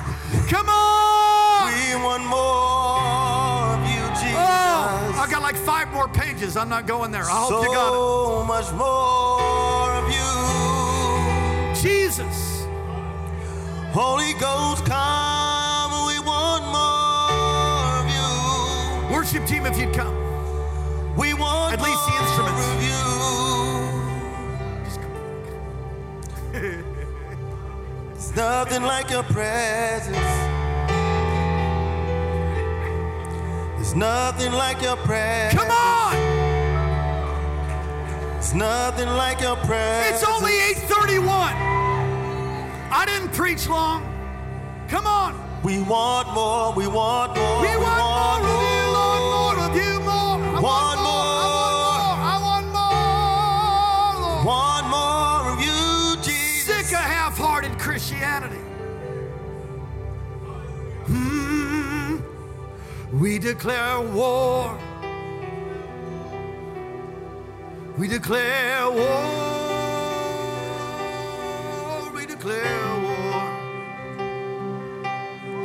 Come 0.49 0.69
on. 0.69 1.71
We 1.71 1.95
want 2.03 2.25
more 2.25 3.75
of 3.75 3.89
you, 3.89 4.01
oh, 4.01 4.09
Jesus. 4.19 4.35
Oh, 4.37 5.21
I 5.21 5.27
got 5.29 5.41
like 5.41 5.55
five 5.55 5.91
more 5.93 6.07
pages. 6.07 6.57
I'm 6.57 6.69
not 6.69 6.87
going 6.87 7.11
there. 7.11 7.23
I 7.23 7.29
hope 7.29 7.49
so 7.49 7.61
you 7.61 7.67
got 7.69 7.89
it. 7.89 7.93
So 7.93 8.43
much 8.45 8.71
more 8.73 9.39
of 9.39 9.79
you. 9.79 9.81
it. 9.81 9.84
Jesus. 12.05 12.67
Holy 13.91 14.33
Ghost, 14.33 14.85
come. 14.85 15.91
We 16.05 16.19
want 16.19 16.63
more 16.77 17.97
of 17.97 18.05
you. 18.13 19.11
Worship 19.11 19.43
team, 19.47 19.65
if 19.65 19.75
you'd 19.75 19.91
come. 19.91 20.13
We 21.17 21.33
want 21.33 21.73
At 21.73 21.81
least 21.81 22.05
the 22.05 22.13
instruments. 22.21 22.67
of 22.67 22.83
you. 22.83 23.01
It's 28.13 28.35
nothing 28.35 28.83
like 28.83 29.09
your 29.09 29.23
presence. 29.23 30.15
There's 33.77 33.95
nothing 33.95 34.51
like 34.51 34.79
your 34.79 34.97
presence. 34.97 35.59
Come 35.59 35.71
on. 35.71 36.15
It's 38.37 38.53
nothing 38.53 39.09
like 39.09 39.41
your 39.41 39.55
presence. 39.55 40.21
It's 40.21 40.29
only 40.29 40.53
831. 40.53 41.74
I 42.95 43.05
didn't 43.05 43.33
preach 43.33 43.67
long. 43.67 44.01
Come 44.87 45.05
on. 45.05 45.33
We 45.63 45.81
want 45.81 46.33
more. 46.33 46.71
We 46.73 46.87
want 46.87 47.35
more. 47.35 47.61
We 47.61 47.75
want 47.75 47.99
more 48.13 48.39
of 48.39 48.59
you, 48.71 48.83
Lord, 48.97 49.23
more 49.35 49.57
of 49.65 49.75
you, 49.75 49.99
more. 49.99 50.37
I 50.55 50.61
Want 50.61 50.99
I 50.99 51.09
want 51.51 51.67
more. 51.67 52.15
I 52.31 52.35
want 52.47 52.67
more. 52.77 54.21
Lord. 54.23 54.45
Want 54.45 54.85
more 54.95 55.41
of 55.51 55.59
you, 55.59 56.23
Jesus. 56.23 56.87
Sick 56.87 56.97
of 56.97 57.03
half-hearted 57.03 57.77
Christianity. 57.77 58.63
Hmm. 61.07 62.19
We 63.19 63.39
declare 63.39 63.99
war. 63.99 64.77
We 67.97 68.07
declare 68.07 68.89
war. 68.89 69.54
Declare 72.45 72.93
war. 73.01 73.45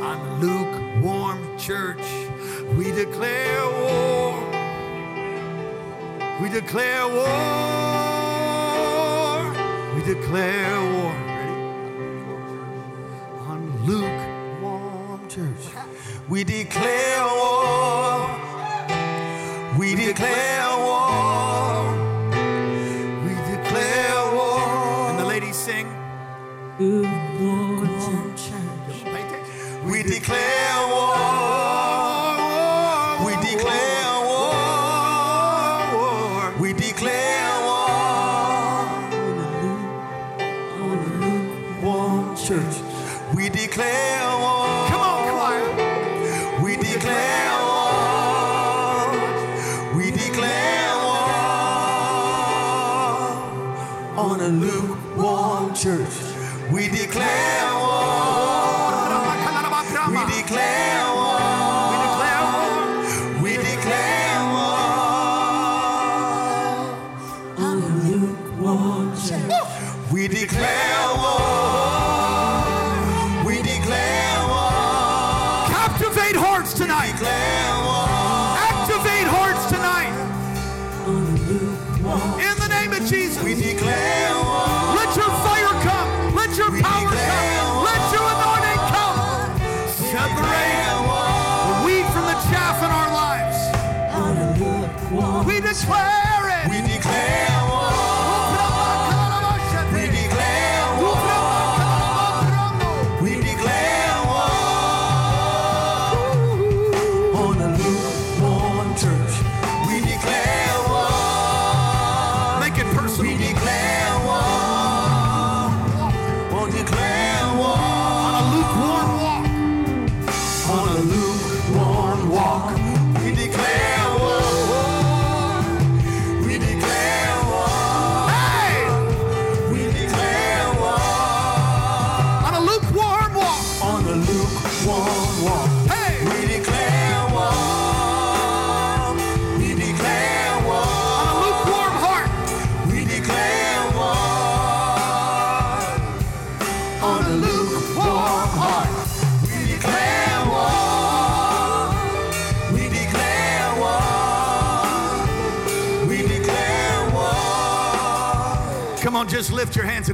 On 0.01 0.19
lukewarm 0.41 1.39
church, 1.55 2.07
we 2.75 2.85
declare 2.91 3.65
war. 3.69 4.33
We 6.41 6.49
declare 6.49 7.07
war. 7.07 8.01
We 9.93 10.01
declare 10.11 10.81
war. 10.93 11.13
Ready? 11.37 11.57
On 13.51 13.61
lukewarm 13.85 15.21
church. 15.29 15.69
We 16.29 16.43
declare 16.43 17.25
war. 17.27 18.27
We 19.77 19.93
declare 19.93 20.70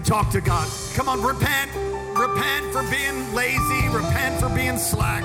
talk 0.08 0.30
to 0.30 0.39
God. 0.39 0.70
Come 0.93 1.10
on, 1.10 1.22
repent. 1.22 1.70
Repent 2.18 2.72
for 2.72 2.82
being 2.84 3.34
lazy. 3.34 3.89
Repent 3.89 4.39
for 4.39 4.47
being 4.47 4.78
slack. 4.78 5.24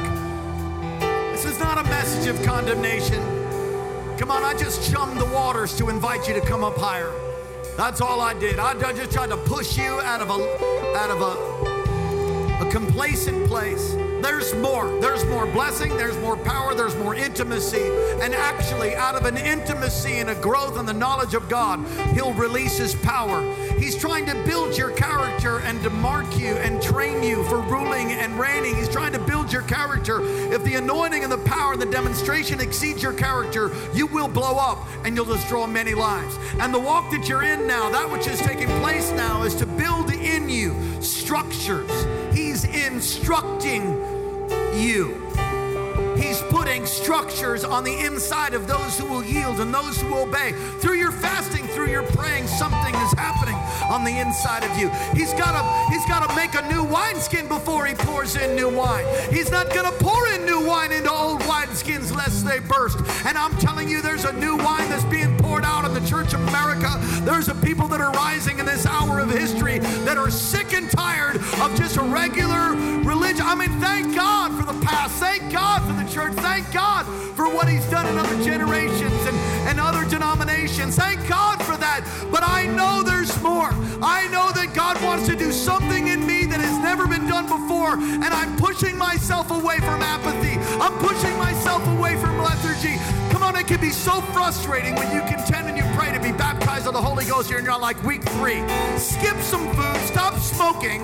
This 1.31 1.45
is 1.45 1.61
not 1.61 1.79
a 1.79 1.85
message 1.85 2.27
of 2.27 2.43
condemnation. 2.43 3.23
Come 4.19 4.33
on, 4.33 4.43
I 4.43 4.55
just 4.59 4.91
chummed 4.91 5.21
the 5.21 5.27
waters 5.27 5.77
to 5.79 5.89
invite 5.89 6.27
you 6.27 6.35
to 6.35 6.41
come 6.41 6.65
up 6.65 6.77
higher. 6.77 7.13
That's 7.77 8.01
all 8.01 8.21
I 8.21 8.35
did. 8.35 8.59
I 8.59 8.75
just 8.93 9.13
tried 9.13 9.31
to 9.31 9.37
push 9.37 9.79
you 9.79 10.01
out 10.01 10.21
of 10.21 10.31
a 10.31 10.97
out 10.97 11.11
of 11.11 11.23
a 11.23 12.67
a 12.67 12.71
complacent 12.71 13.47
place. 13.47 13.95
There's 14.23 14.55
more. 14.55 15.01
There's 15.01 15.25
more 15.27 15.47
blessing. 15.47 15.97
There's 15.97 16.17
more 16.19 16.37
power. 16.37 16.75
There's 16.75 16.95
more 16.97 17.15
intimacy. 17.15 17.83
And 18.21 18.35
actually, 18.35 18.95
out 18.95 19.17
of 19.17 19.25
an 19.27 19.37
intimacy 19.37 20.19
and 20.19 20.31
a 20.31 20.35
growth 20.37 20.79
in 20.79 20.87
the 20.87 20.93
knowledge 20.93 21.35
of 21.35 21.49
God, 21.49 21.85
He'll 22.15 22.33
release 22.35 22.79
His 22.79 22.95
power. 22.95 23.41
He's 23.83 23.97
trying 23.97 24.27
to 24.27 24.35
build 24.45 24.79
your 24.79 24.93
character 24.93 25.59
and 25.59 25.83
to 25.83 25.91
mark 25.91 26.39
you 26.39 26.55
and 26.55 26.81
train 26.81 27.21
you 27.21 27.43
for 27.49 27.59
ruling 27.59 28.13
and 28.13 28.39
reigning. 28.39 28.77
He's 28.77 28.89
trying 28.89 29.11
to 29.13 29.19
build 29.19 29.53
your 29.53 29.63
character. 29.63 30.21
If 30.23 30.63
the 30.63 30.77
anointing 30.77 31.25
and 31.25 31.33
the 31.33 31.39
power 31.39 31.73
and 31.73 31.83
the 31.83 31.87
demonstration 31.87 32.61
exceeds 32.61 33.03
your 33.03 33.13
character, 33.13 33.73
you 33.93 34.07
will 34.07 34.29
blow 34.29 34.57
up 34.57 34.79
and 35.05 35.17
you'll 35.17 35.25
destroy 35.25 35.67
many 35.67 35.95
lives. 35.95 36.39
And 36.61 36.73
the 36.73 36.79
walk 36.79 37.11
that 37.11 37.29
you're 37.29 37.43
in 37.43 37.67
now, 37.67 37.91
that 37.91 38.09
which 38.09 38.29
is 38.29 38.39
taking 38.39 38.69
place 38.79 39.11
now, 39.11 39.43
is 39.43 39.57
to 39.57 39.67
build 39.67 40.13
in 40.13 40.49
you 40.49 40.77
structures. 41.03 41.91
He's 42.33 42.63
instructing 42.65 43.83
you. 44.77 45.32
Structures 46.63 47.65
on 47.65 47.83
the 47.83 47.93
inside 47.93 48.55
of 48.55 48.69
those 48.69 48.97
who 48.97 49.05
will 49.07 49.25
yield 49.25 49.59
and 49.59 49.75
those 49.75 50.01
who 50.01 50.17
obey. 50.17 50.53
Through 50.79 50.95
your 50.95 51.11
fasting, 51.11 51.67
through 51.67 51.89
your 51.89 52.05
praying, 52.05 52.47
something 52.47 52.95
is 52.95 53.13
happening 53.15 53.57
on 53.91 54.05
the 54.05 54.21
inside 54.21 54.63
of 54.63 54.79
you. 54.79 54.89
He's 55.13 55.35
got 55.35 55.53
to 55.53 55.93
he's 55.93 56.07
got 56.07 56.29
to 56.29 56.35
make 56.37 56.55
a 56.55 56.67
new 56.73 56.85
wineskin 56.85 57.49
before 57.49 57.87
he 57.87 57.95
pours 57.95 58.37
in 58.37 58.55
new 58.55 58.69
wine. 58.69 59.05
He's 59.31 59.51
not 59.51 59.71
going 59.71 59.91
to 59.91 59.93
pour 59.99 60.29
in 60.29 60.47
new 60.47 60.65
wine 60.65 60.93
into 60.93 61.11
old 61.11 61.41
wineskins 61.43 62.15
lest 62.15 62.47
they 62.47 62.61
burst. 62.61 62.99
And 63.27 63.37
I'm 63.37 63.57
telling 63.59 63.89
you 63.89 64.01
there's 64.01 64.25
a 64.25 64.33
new 64.33 64.57
wine 64.57 64.89
that's 64.89 65.05
being 65.05 65.37
poured 65.39 65.65
out 65.65 65.85
in 65.85 65.93
the 65.93 66.09
Church 66.09 66.33
of 66.33 66.47
America. 66.49 66.97
There's 67.25 67.49
a 67.49 67.55
people 67.57 67.89
that 67.89 68.01
are 68.01 68.13
rising 68.13 68.61
in 68.61 68.67
this 68.67 68.87
hour 68.87 69.19
of 69.19 69.31
history 69.31 69.81
that 70.07 70.17
are 70.17 70.31
sick 70.31 70.73
and 70.73 70.89
tired 70.91 71.37
of 71.37 71.75
just 71.75 71.97
a 71.97 72.03
regular 72.03 72.71
religion. 73.03 73.45
I 73.45 73.57
mean, 73.57 73.71
thank 73.81 74.15
God 74.15 74.62
past. 75.03 75.15
Thank 75.21 75.53
God 75.53 75.83
for 75.83 75.93
the 75.93 76.09
church. 76.11 76.33
Thank 76.35 76.73
God 76.73 77.05
for 77.35 77.49
what 77.49 77.69
He's 77.69 77.85
done 77.87 78.07
in 78.07 78.19
other 78.19 78.43
generations 78.45 79.27
and, 79.27 79.37
and 79.69 79.81
other 79.81 80.09
denominations. 80.09 80.97
Thank 80.97 81.27
God 81.29 81.63
for 81.63 81.77
that. 81.77 82.07
But 82.31 82.43
I 82.43 82.67
know 82.67 83.03
there's 83.03 83.35
more. 83.43 83.71
I 84.03 84.29
know 84.29 84.51
that 84.53 84.75
God 84.75 85.03
wants 85.03 85.27
to 85.29 85.37
do 85.37 85.53
something 85.53 86.09
in 86.09 86.27
me 86.27 86.45
that 86.47 86.61
has 86.61 86.79
never 86.79 87.07
been 87.07 87.27
done 87.27 87.47
before. 87.49 87.95
And 87.95 88.25
I'm 88.25 88.57
pushing 88.57 88.97
myself 88.97 89.51
away 89.51 89.79
from 89.79 90.03
apathy. 90.03 90.59
I'm 90.81 90.97
pushing 90.99 91.37
myself 91.39 91.87
away 91.99 92.17
from 92.17 92.39
lethargy. 92.39 92.99
Come 93.31 93.43
on, 93.43 93.57
it 93.57 93.67
can 93.67 93.81
be 93.81 93.91
so 93.91 94.21
frustrating 94.33 94.95
when 94.95 95.11
you 95.15 95.21
contend 95.23 95.69
and 95.69 95.77
you 95.77 95.85
pray 95.97 96.13
to 96.13 96.21
be 96.21 96.33
baptized 96.33 96.87
of 96.87 96.93
the 96.93 97.03
Holy 97.03 97.25
Ghost 97.25 97.49
here 97.49 97.59
and 97.59 97.67
you're 97.67 97.79
like 97.79 98.03
week 98.05 98.23
three. 98.39 98.63
Skip 98.99 99.37
some 99.41 99.67
food, 99.75 99.97
stop 100.07 100.39
smoking, 100.39 101.03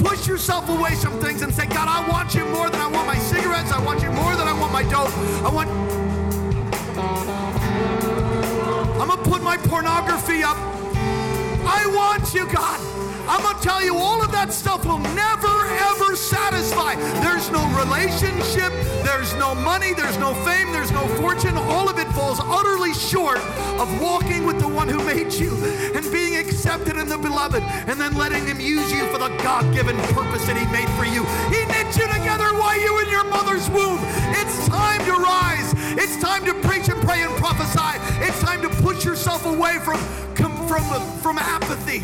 push 0.00 0.26
yourself 0.26 0.68
away 0.68 0.94
from 0.94 1.20
things 1.20 1.42
and 1.42 1.54
say, 1.54 1.66
God, 1.66 1.86
I 1.88 2.08
want 2.08 2.34
you 2.34 2.44
more 2.46 2.70
than 2.70 2.80
I 2.80 2.86
want 2.86 3.06
my 3.06 3.18
cigarettes. 3.18 3.70
I 3.70 3.84
want 3.84 4.02
you 4.02 4.10
more 4.10 4.34
than 4.34 4.48
I 4.48 4.52
want 4.52 4.72
my 4.72 4.82
dope. 4.82 5.12
I 5.44 5.50
want. 5.52 5.68
I'm 9.00 9.08
gonna 9.08 9.22
put 9.22 9.42
my 9.42 9.56
pornography 9.56 10.42
up. 10.42 10.56
I 11.66 11.86
want 11.94 12.34
you, 12.34 12.46
God. 12.50 12.99
I'm 13.28 13.42
gonna 13.42 13.58
tell 13.60 13.82
you, 13.82 13.96
all 13.96 14.22
of 14.22 14.32
that 14.32 14.52
stuff 14.52 14.84
will 14.84 14.98
never 14.98 15.54
ever 15.90 16.16
satisfy. 16.16 16.94
There's 17.20 17.50
no 17.50 17.62
relationship, 17.78 18.72
there's 19.04 19.34
no 19.36 19.54
money, 19.54 19.92
there's 19.94 20.18
no 20.18 20.34
fame, 20.44 20.72
there's 20.72 20.90
no 20.92 21.06
fortune. 21.20 21.56
All 21.56 21.88
of 21.88 21.98
it 21.98 22.08
falls 22.08 22.40
utterly 22.42 22.94
short 22.94 23.38
of 23.78 23.88
walking 24.00 24.44
with 24.44 24.60
the 24.60 24.68
one 24.68 24.88
who 24.88 25.02
made 25.04 25.32
you 25.32 25.54
and 25.94 26.04
being 26.12 26.36
accepted 26.36 26.96
in 26.96 27.08
the 27.08 27.18
beloved 27.18 27.62
and 27.62 28.00
then 28.00 28.14
letting 28.16 28.46
him 28.46 28.60
use 28.60 28.92
you 28.92 29.06
for 29.12 29.18
the 29.18 29.28
God 29.42 29.72
given 29.74 29.96
purpose 30.14 30.46
that 30.46 30.56
he 30.56 30.66
made 30.72 30.88
for 30.98 31.04
you. 31.04 31.24
He 31.54 31.64
knit 31.66 31.96
you 31.96 32.06
together 32.12 32.50
while 32.58 32.78
you 32.80 32.94
were 32.94 33.02
in 33.02 33.10
your 33.10 33.24
mother's 33.24 33.68
womb. 33.70 33.98
It's 34.40 34.68
time 34.68 35.04
to 35.06 35.12
rise. 35.12 35.72
It's 35.98 36.16
time 36.20 36.44
to 36.46 36.54
preach 36.66 36.88
and 36.88 37.00
pray 37.02 37.22
and 37.22 37.34
prophesy. 37.36 37.98
It's 38.24 38.40
time 38.40 38.62
to 38.62 38.68
push 38.82 39.04
yourself 39.04 39.46
away 39.46 39.78
from, 39.78 39.98
from, 40.68 40.84
from 41.20 41.38
apathy 41.38 42.02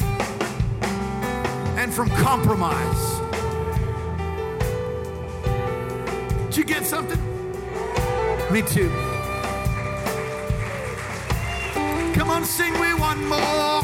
and 1.76 1.92
from 1.92 2.08
compromise. 2.10 3.20
Did 6.46 6.56
you 6.56 6.64
get 6.64 6.84
something? 6.84 7.20
Me 8.50 8.62
too. 8.62 8.90
Come 12.14 12.30
on, 12.30 12.44
sing. 12.44 12.72
We 12.80 12.94
want 12.94 13.20
more. 13.26 13.82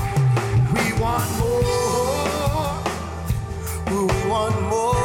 We 0.75 0.93
want 1.01 1.39
more. 1.39 2.83
We 3.91 4.29
want 4.29 4.63
more. 4.71 5.02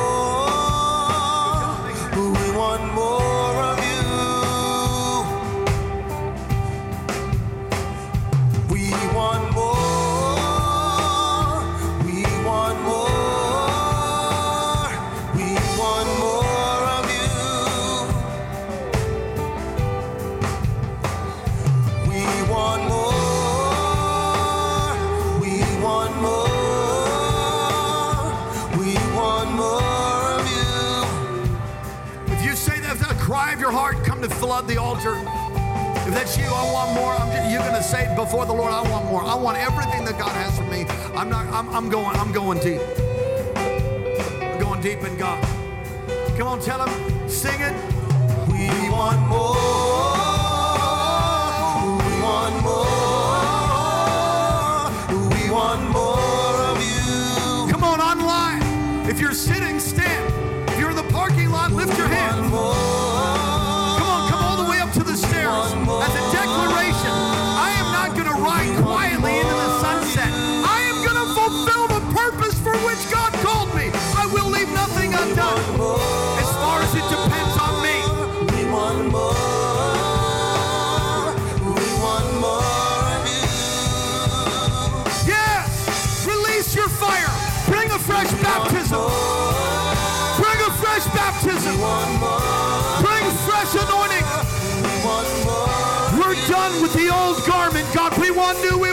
Your 33.67 33.77
heart 33.77 34.01
come 34.05 34.21
to 34.21 34.29
flood 34.29 34.65
the 34.65 34.77
altar? 34.77 35.15
If 36.07 36.13
that's 36.13 36.37
you, 36.37 36.45
I 36.45 36.71
want 36.71 36.93
more. 36.93 37.13
I'm 37.13 37.29
just, 37.35 37.51
you're 37.51 37.59
gonna 37.59 37.83
say 37.83 38.07
before 38.15 38.45
the 38.45 38.53
Lord, 38.53 38.71
I 38.71 38.81
want 38.89 39.03
more. 39.07 39.21
I 39.21 39.35
want 39.35 39.57
everything 39.57 40.05
that 40.05 40.17
God 40.17 40.31
has 40.31 40.57
for 40.57 40.63
me. 40.63 40.85
I'm 41.17 41.29
not. 41.29 41.45
I'm, 41.47 41.67
I'm 41.75 41.89
going. 41.89 42.15
I'm 42.15 42.31
going 42.31 42.59
deep. 42.59 42.79
I'm 44.41 44.57
going 44.57 44.79
deep 44.79 45.03
in 45.03 45.17
God. 45.17 45.43
Come 46.37 46.47
on, 46.47 46.61
tell 46.61 46.87
him. 46.87 47.27
Sing 47.27 47.59
it. 47.59 47.75
We 48.47 48.69
want 48.89 49.19
more. 49.27 49.55
We 52.07 52.13
want 52.23 52.55
more. 52.63 53.27
We 55.35 55.43
want 55.51 55.81
more 55.91 56.55
of 56.71 56.77
you. 56.79 57.67
Come 57.69 57.83
on, 57.83 57.99
online. 57.99 58.61
If 59.09 59.19
you're 59.19 59.33
sitting, 59.33 59.66
Want 98.47 98.61
new. 98.61 98.86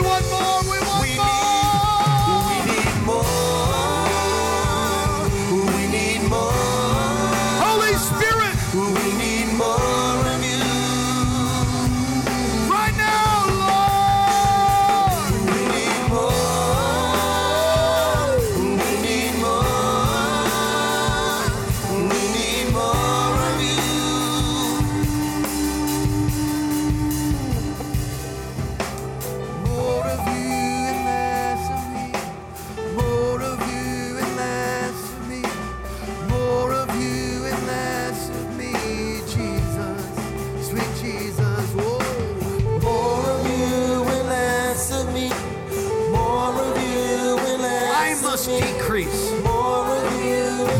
Must 48.35 48.49
decrease. 48.49 49.29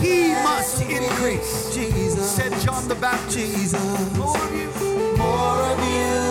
He 0.01 0.34
must 0.43 0.82
increase. 0.82 1.74
Jesus. 1.74 2.30
Said 2.30 2.51
John 2.60 2.86
the 2.89 2.95
Baptist. 2.95 3.76
More 4.18 4.38
of 4.38 4.53
you. 4.53 5.18
More 5.18 5.62
of 5.62 5.80
you 5.80 6.24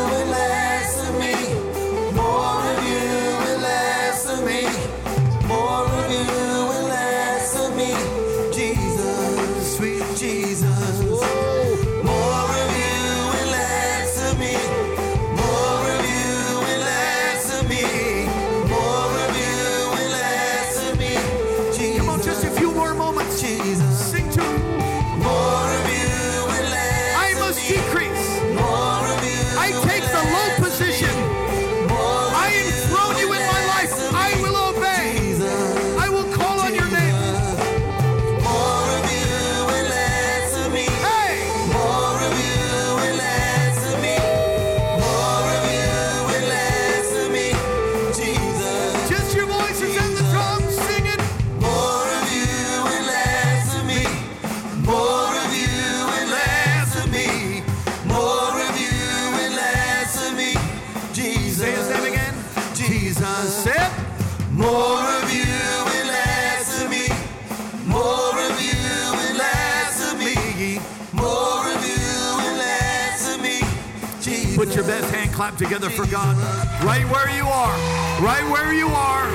together 75.56 75.90
for 75.90 76.06
God. 76.06 76.36
Right 76.84 77.04
where 77.10 77.30
you 77.30 77.44
are. 77.44 77.74
Right 78.20 78.44
where 78.50 78.72
you 78.72 78.88
are. 78.88 79.30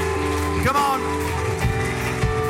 Come 0.63 0.76
on. 0.76 1.01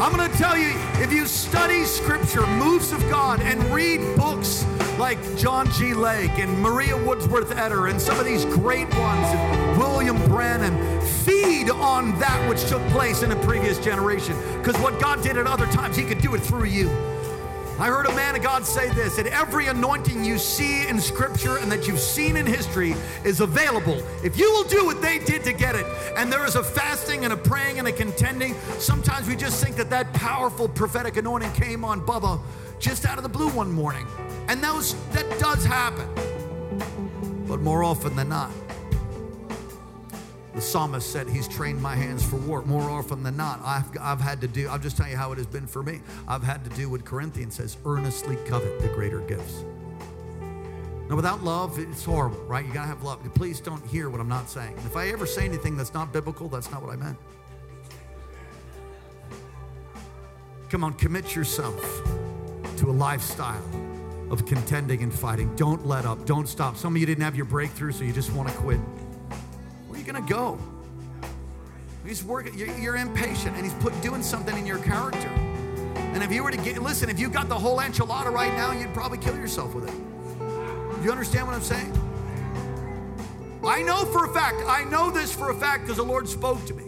I'm 0.01 0.15
going 0.15 0.29
to 0.31 0.37
tell 0.37 0.57
you 0.57 0.71
if 1.03 1.11
you 1.11 1.25
study 1.25 1.83
scripture, 1.83 2.45
moves 2.47 2.91
of 2.91 3.01
God, 3.09 3.41
and 3.41 3.61
read 3.65 3.99
books 4.15 4.65
like 4.97 5.19
John 5.37 5.69
G. 5.71 5.93
Lake 5.93 6.39
and 6.39 6.61
Maria 6.61 6.95
Woodworth 6.95 7.51
Etter 7.51 7.89
and 7.89 7.99
some 7.99 8.19
of 8.19 8.25
these 8.25 8.45
great 8.45 8.87
ones, 8.95 9.27
and 9.27 9.77
William 9.77 10.17
Branham, 10.25 11.01
feed 11.01 11.69
on 11.69 12.17
that 12.19 12.49
which 12.49 12.65
took 12.67 12.81
place 12.89 13.23
in 13.23 13.31
a 13.31 13.35
previous 13.43 13.77
generation. 13.79 14.35
Because 14.57 14.77
what 14.81 14.99
God 14.99 15.21
did 15.21 15.37
at 15.37 15.47
other 15.47 15.67
times, 15.67 15.95
He 15.95 16.03
could 16.03 16.21
do 16.21 16.33
it 16.35 16.39
through 16.39 16.65
you. 16.65 16.89
I 17.79 17.87
heard 17.87 18.07
a 18.07 18.13
man 18.13 18.35
of 18.35 18.43
God 18.43 18.65
say 18.65 18.89
this 18.89 19.15
that 19.15 19.27
every 19.27 19.67
anointing 19.67 20.25
you 20.25 20.37
see 20.37 20.85
in 20.87 20.99
scripture 20.99 21.59
and 21.59 21.71
that 21.71 21.87
you've 21.87 22.01
seen 22.01 22.35
in 22.35 22.45
history 22.45 22.93
is 23.23 23.39
available 23.39 24.03
if 24.21 24.37
you 24.37 24.51
will 24.51 24.65
do 24.65 24.85
what 24.85 25.01
they 25.01 25.17
did 25.19 25.45
to 25.45 25.53
get 25.53 25.75
it. 25.75 25.85
And 26.17 26.29
there 26.29 26.45
is 26.45 26.55
a 26.55 26.63
fasting 26.63 27.23
and 27.23 27.31
a 27.31 27.37
praying 27.37 27.79
and 27.79 27.87
a 27.87 27.93
contending. 27.93 28.53
Sometimes 28.79 29.29
we 29.29 29.37
just 29.37 29.63
think 29.63 29.77
that 29.77 29.89
that 29.91 30.11
powerful 30.11 30.67
prophetic 30.67 31.15
anointing 31.15 31.53
came 31.53 31.85
on 31.85 32.01
Bubba 32.05 32.41
just 32.79 33.05
out 33.05 33.17
of 33.17 33.23
the 33.23 33.29
blue 33.29 33.47
one 33.47 33.71
morning. 33.71 34.05
And 34.49 34.61
that 34.61 35.39
does 35.39 35.63
happen. 35.63 36.05
But 37.47 37.61
more 37.61 37.85
often 37.85 38.13
than 38.17 38.27
not, 38.27 38.51
the 40.59 40.65
psalmist 40.65 41.09
said, 41.09 41.29
He's 41.29 41.47
trained 41.47 41.81
my 41.81 41.95
hands 41.95 42.21
for 42.21 42.35
war. 42.35 42.61
More 42.63 42.89
often 42.89 43.23
than 43.23 43.37
not, 43.37 43.61
I've, 43.63 43.85
I've 44.01 44.19
had 44.19 44.41
to 44.41 44.47
do, 44.47 44.67
I'll 44.67 44.77
just 44.77 44.97
tell 44.97 45.07
you 45.07 45.15
how 45.15 45.31
it 45.31 45.37
has 45.37 45.47
been 45.47 45.65
for 45.65 45.81
me. 45.81 46.01
I've 46.27 46.43
had 46.43 46.65
to 46.65 46.69
do 46.71 46.89
what 46.89 47.05
Corinthians 47.05 47.55
says 47.55 47.77
earnestly 47.85 48.35
covet 48.45 48.81
the 48.81 48.89
greater 48.89 49.21
gifts. 49.21 49.63
Now, 51.09 51.15
without 51.15 51.45
love, 51.45 51.79
it's 51.79 52.03
horrible, 52.03 52.43
right? 52.43 52.65
You 52.65 52.73
gotta 52.73 52.89
have 52.89 53.03
love. 53.03 53.21
Please 53.35 53.61
don't 53.61 53.85
hear 53.87 54.09
what 54.09 54.19
I'm 54.19 54.27
not 54.27 54.49
saying. 54.49 54.75
If 54.85 54.97
I 54.97 55.07
ever 55.07 55.25
say 55.25 55.45
anything 55.45 55.77
that's 55.77 55.93
not 55.93 56.11
biblical, 56.11 56.49
that's 56.49 56.69
not 56.69 56.83
what 56.83 56.91
I 56.91 56.97
meant. 56.97 57.17
Come 60.69 60.83
on, 60.83 60.93
commit 60.95 61.37
yourself 61.37 61.81
to 62.75 62.89
a 62.89 62.91
lifestyle 62.91 63.63
of 64.29 64.45
contending 64.45 65.03
and 65.03 65.13
fighting. 65.13 65.55
Don't 65.55 65.87
let 65.87 66.03
up. 66.03 66.25
Don't 66.25 66.49
stop. 66.49 66.75
Some 66.75 66.95
of 66.95 66.99
you 66.99 67.05
didn't 67.05 67.23
have 67.23 67.37
your 67.37 67.45
breakthrough, 67.45 67.93
so 67.93 68.03
you 68.03 68.11
just 68.11 68.33
want 68.33 68.49
to 68.49 68.55
quit. 68.55 68.81
Going 70.09 70.25
to 70.25 70.33
go? 70.33 70.57
He's 72.03 72.23
working. 72.23 72.57
You're, 72.57 72.75
you're 72.79 72.95
impatient, 72.95 73.55
and 73.55 73.63
he's 73.63 73.75
put 73.75 73.93
doing 74.01 74.23
something 74.23 74.57
in 74.57 74.65
your 74.65 74.79
character. 74.79 75.27
And 75.27 76.23
if 76.23 76.31
you 76.31 76.41
were 76.41 76.49
to 76.49 76.57
get, 76.57 76.81
listen, 76.81 77.11
if 77.11 77.19
you 77.19 77.29
got 77.29 77.47
the 77.47 77.59
whole 77.59 77.77
enchilada 77.77 78.33
right 78.33 78.51
now, 78.57 78.71
you'd 78.71 78.91
probably 78.91 79.19
kill 79.19 79.35
yourself 79.35 79.75
with 79.75 79.87
it. 79.87 79.93
You 81.03 81.11
understand 81.11 81.45
what 81.45 81.55
I'm 81.55 81.61
saying? 81.61 81.93
I 83.63 83.83
know 83.83 84.03
for 84.05 84.25
a 84.25 84.33
fact. 84.33 84.63
I 84.65 84.83
know 84.85 85.11
this 85.11 85.31
for 85.31 85.51
a 85.51 85.55
fact 85.55 85.83
because 85.83 85.97
the 85.97 86.03
Lord 86.03 86.27
spoke 86.27 86.65
to 86.65 86.73
me. 86.73 86.85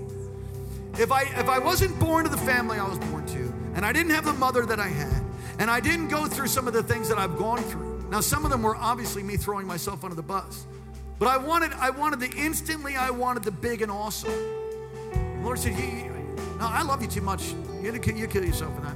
If 0.97 1.11
I 1.11 1.21
if 1.21 1.47
I 1.47 1.59
wasn't 1.59 1.99
born 1.99 2.23
to 2.23 2.31
the 2.31 2.37
family 2.37 2.79
I 2.79 2.87
was 2.87 2.97
born 2.97 3.27
to, 3.27 3.53
and 3.75 3.85
I 3.85 3.93
didn't 3.93 4.13
have 4.13 4.25
the 4.25 4.33
mother 4.33 4.65
that 4.65 4.79
I 4.79 4.87
had, 4.87 5.21
and 5.59 5.69
I 5.69 5.79
didn't 5.79 6.07
go 6.07 6.25
through 6.25 6.47
some 6.47 6.67
of 6.67 6.73
the 6.73 6.81
things 6.81 7.07
that 7.09 7.19
I've 7.19 7.37
gone 7.37 7.61
through, 7.61 8.03
Now, 8.09 8.19
some 8.19 8.45
of 8.45 8.51
them 8.51 8.63
were 8.63 8.75
obviously 8.75 9.21
me 9.21 9.37
throwing 9.37 9.67
myself 9.67 10.03
under 10.03 10.15
the 10.15 10.23
bus. 10.23 10.65
But 11.21 11.27
I 11.27 11.37
wanted, 11.37 11.71
I 11.73 11.91
wanted 11.91 12.19
the 12.19 12.35
instantly, 12.35 12.95
I 12.95 13.11
wanted 13.11 13.43
the 13.43 13.51
big 13.51 13.83
and 13.83 13.91
awesome. 13.91 14.31
The 14.31 15.41
Lord 15.43 15.59
said, 15.59 15.77
you, 15.77 16.09
no, 16.57 16.65
I 16.65 16.81
love 16.81 17.03
you 17.03 17.07
too 17.07 17.21
much. 17.21 17.53
You, 17.79 17.93
you 17.93 18.27
kill 18.27 18.43
yourself 18.43 18.73
for 18.73 18.81
that. 18.81 18.95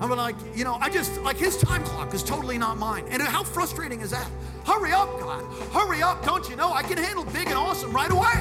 I'm 0.00 0.08
like, 0.08 0.36
you 0.56 0.64
know, 0.64 0.78
I 0.80 0.88
just, 0.88 1.20
like 1.20 1.36
his 1.36 1.58
time 1.58 1.84
clock 1.84 2.14
is 2.14 2.22
totally 2.22 2.56
not 2.56 2.78
mine. 2.78 3.04
And 3.10 3.20
how 3.20 3.44
frustrating 3.44 4.00
is 4.00 4.12
that? 4.12 4.26
Hurry 4.64 4.92
up, 4.92 5.20
God. 5.20 5.44
Hurry 5.70 6.02
up. 6.02 6.24
Don't 6.24 6.48
you 6.48 6.56
know 6.56 6.72
I 6.72 6.82
can 6.82 6.96
handle 6.96 7.26
big 7.26 7.48
and 7.48 7.58
awesome 7.58 7.92
right 7.92 8.10
away? 8.10 8.32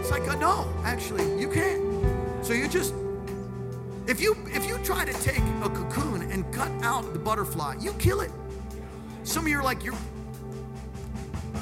It's 0.00 0.10
like, 0.10 0.26
uh, 0.26 0.36
no, 0.36 0.66
actually, 0.82 1.38
you 1.38 1.50
can't. 1.50 1.84
So 2.42 2.54
you 2.54 2.68
just, 2.68 2.94
if 4.06 4.18
you 4.18 4.34
if 4.46 4.66
you 4.66 4.78
try 4.78 5.04
to 5.04 5.12
take 5.20 5.42
a 5.62 5.68
cocoon 5.68 6.22
and 6.32 6.50
cut 6.54 6.72
out 6.82 7.12
the 7.12 7.18
butterfly, 7.18 7.76
you 7.80 7.92
kill 7.98 8.22
it. 8.22 8.30
Some 9.24 9.44
of 9.44 9.50
you 9.50 9.58
are 9.58 9.62
like, 9.62 9.84
you're 9.84 9.94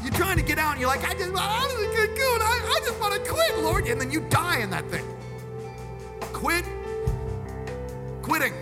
you're 0.03 0.12
trying 0.12 0.36
to 0.36 0.43
get 0.43 0.59
out 0.59 0.72
and 0.72 0.80
you're 0.80 0.90
like, 0.90 1.05
I 1.05 1.14
just, 1.14 1.32
I 1.34 1.62
just, 1.62 1.97
cocoon. 1.97 2.43
I, 2.43 2.76
I 2.76 2.80
just 2.86 3.01
want 3.01 3.14
to 3.14 3.30
quit, 3.30 3.59
Lord. 3.59 3.86
And 3.86 4.01
then 4.01 4.11
you 4.11 4.20
die 4.28 4.59
in 4.59 4.70
that 4.70 4.86
thing. 4.86 5.05
Quit 6.32 6.64
quitting. 8.22 8.55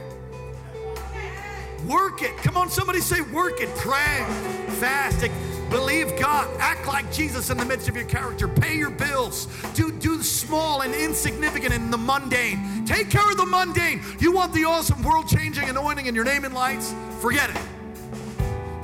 Work 1.87 2.23
it. 2.23 2.37
Come 2.39 2.57
on, 2.57 2.69
somebody 2.69 3.01
say, 3.01 3.21
work 3.21 3.61
it. 3.61 3.69
Pray, 3.77 4.25
fast, 4.81 5.21
believe 5.71 6.19
God. 6.19 6.49
Act 6.59 6.87
like 6.87 7.11
Jesus 7.13 7.51
in 7.51 7.57
the 7.57 7.65
midst 7.65 7.89
of 7.89 7.95
your 7.95 8.05
character. 8.05 8.49
Pay 8.49 8.77
your 8.77 8.91
bills. 8.91 9.47
Do, 9.75 9.93
do 9.93 10.19
the 10.19 10.25
small 10.25 10.83
and 10.83 10.95
insignificant 10.95 11.73
and 11.73 11.93
the 11.93 11.99
mundane. 11.99 12.85
Take 12.85 13.11
care 13.11 13.31
of 13.31 13.37
the 13.37 13.47
mundane. 13.47 14.03
You 14.19 14.33
want 14.33 14.53
the 14.53 14.65
awesome, 14.65 15.03
world 15.03 15.29
changing 15.29 15.69
anointing 15.69 16.07
in 16.07 16.15
your 16.15 16.25
name 16.25 16.45
and 16.45 16.55
lights? 16.55 16.95
Forget 17.21 17.51
it. 17.51 17.57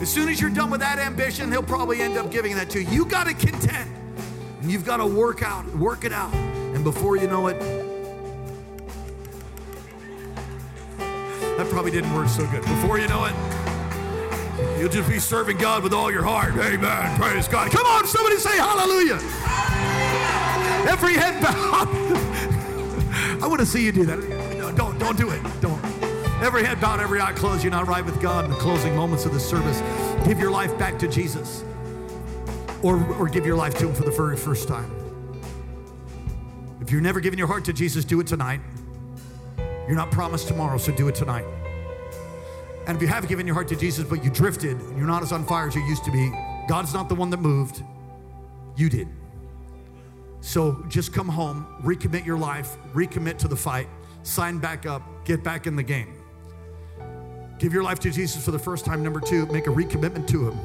As 0.01 0.13
soon 0.13 0.29
as 0.29 0.41
you're 0.41 0.51
done 0.51 0.71
with 0.71 0.81
that 0.81 0.99
ambition, 0.99 1.51
he'll 1.51 1.63
probably 1.63 2.03
end 2.03 2.19
up 2.19 2.31
giving 2.31 2.55
that 2.57 2.69
to 2.71 2.83
you. 2.83 2.91
You 2.91 3.05
got 3.07 3.27
to 3.27 3.35
contend. 3.35 3.91
And 4.61 4.71
you've 4.71 4.85
got 4.85 4.99
to 4.99 5.07
work 5.07 5.43
out, 5.43 5.65
work 5.77 6.05
it 6.05 6.13
out. 6.13 6.35
And 6.35 6.85
before 6.85 7.17
you 7.17 7.27
know 7.27 7.47
it, 7.47 7.59
that 11.57 11.67
probably 11.71 11.91
didn't 11.91 12.13
work 12.13 12.29
so 12.29 12.47
good. 12.49 12.61
Before 12.63 12.99
you 12.99 13.09
know 13.09 13.25
it, 13.25 13.35
you'll 14.79 14.91
just 14.91 15.09
be 15.09 15.19
serving 15.19 15.57
God 15.57 15.83
with 15.83 15.95
all 15.95 16.11
your 16.11 16.23
heart. 16.23 16.53
Amen. 16.57 17.19
Praise 17.19 17.49
God. 17.49 17.71
Come 17.71 17.87
on, 17.87 18.07
somebody 18.07 18.37
say 18.37 18.59
hallelujah. 18.59 19.19
Every 20.91 21.15
head 21.15 21.43
bowed. 21.43 21.89
I 23.43 23.47
want 23.47 23.61
to 23.61 23.67
see 23.67 23.85
you 23.85 23.93
do 23.93 24.05
that. 24.05 24.19
No, 24.59 24.73
don't, 24.73 24.99
don't 24.99 25.17
do 25.17 25.31
it. 25.31 25.43
Every 26.47 26.65
head 26.65 26.81
bowed, 26.81 27.01
every 27.01 27.21
eye 27.21 27.33
closed. 27.33 27.65
You're 27.65 27.73
not 27.73 27.89
right 27.89 28.05
with 28.05 28.23
God 28.23 28.45
in 28.45 28.53
the 28.53 28.57
closing 28.59 28.95
moments 28.95 29.25
of 29.25 29.35
the 29.35 29.41
service. 29.41 29.83
Give 30.29 30.39
your 30.39 30.53
life 30.53 30.79
back 30.79 30.97
to 31.01 31.09
Jesus. 31.09 31.65
Or, 32.85 33.05
or 33.15 33.29
give 33.29 33.45
your 33.45 33.57
life 33.57 33.77
to 33.79 33.89
Him 33.89 33.95
for 33.95 34.05
the 34.05 34.13
very 34.13 34.37
first 34.37 34.69
time. 34.69 34.89
If 36.81 36.93
you've 36.93 37.03
never 37.03 37.19
given 37.19 37.37
your 37.37 37.49
heart 37.49 37.65
to 37.65 37.73
Jesus, 37.73 38.05
do 38.05 38.21
it 38.21 38.29
tonight. 38.29 38.61
You're 39.59 39.97
not 39.97 40.13
promised 40.13 40.47
tomorrow, 40.47 40.79
so 40.79 40.93
do 40.93 41.09
it 41.09 41.17
tonight. 41.17 41.45
And 42.87 42.95
if 42.95 43.03
you 43.03 43.09
have 43.09 43.27
given 43.27 43.45
your 43.45 43.55
heart 43.55 43.67
to 43.69 43.77
Jesus, 43.77 44.05
but 44.05 44.23
you 44.23 44.31
drifted, 44.31 44.81
and 44.81 44.97
you're 44.97 45.09
not 45.09 45.25
as 45.25 45.33
on 45.33 45.45
fire 45.45 45.67
as 45.67 45.75
you 45.75 45.83
used 45.83 46.05
to 46.05 46.13
be, 46.13 46.31
God's 46.69 46.95
not 46.95 47.09
the 47.09 47.17
one 47.17 47.29
that 47.31 47.41
moved, 47.41 47.83
you 48.77 48.89
did. 48.89 49.09
So 50.43 50.85
just 50.87 51.13
come 51.13 51.29
home, 51.29 51.67
recommit 51.83 52.25
your 52.25 52.39
life, 52.39 52.77
recommit 52.95 53.37
to 53.39 53.49
the 53.49 53.57
fight, 53.57 53.89
sign 54.23 54.59
back 54.59 54.87
up, 54.87 55.03
get 55.25 55.43
back 55.43 55.67
in 55.67 55.75
the 55.75 55.83
game. 55.83 56.16
Give 57.59 57.73
your 57.73 57.83
life 57.83 57.99
to 58.01 58.11
Jesus 58.11 58.45
for 58.45 58.51
the 58.51 58.59
first 58.59 58.85
time. 58.85 59.03
Number 59.03 59.21
two, 59.21 59.47
make 59.47 59.67
a 59.67 59.71
recommitment 59.71 60.27
to 60.29 60.51
Him 60.51 60.59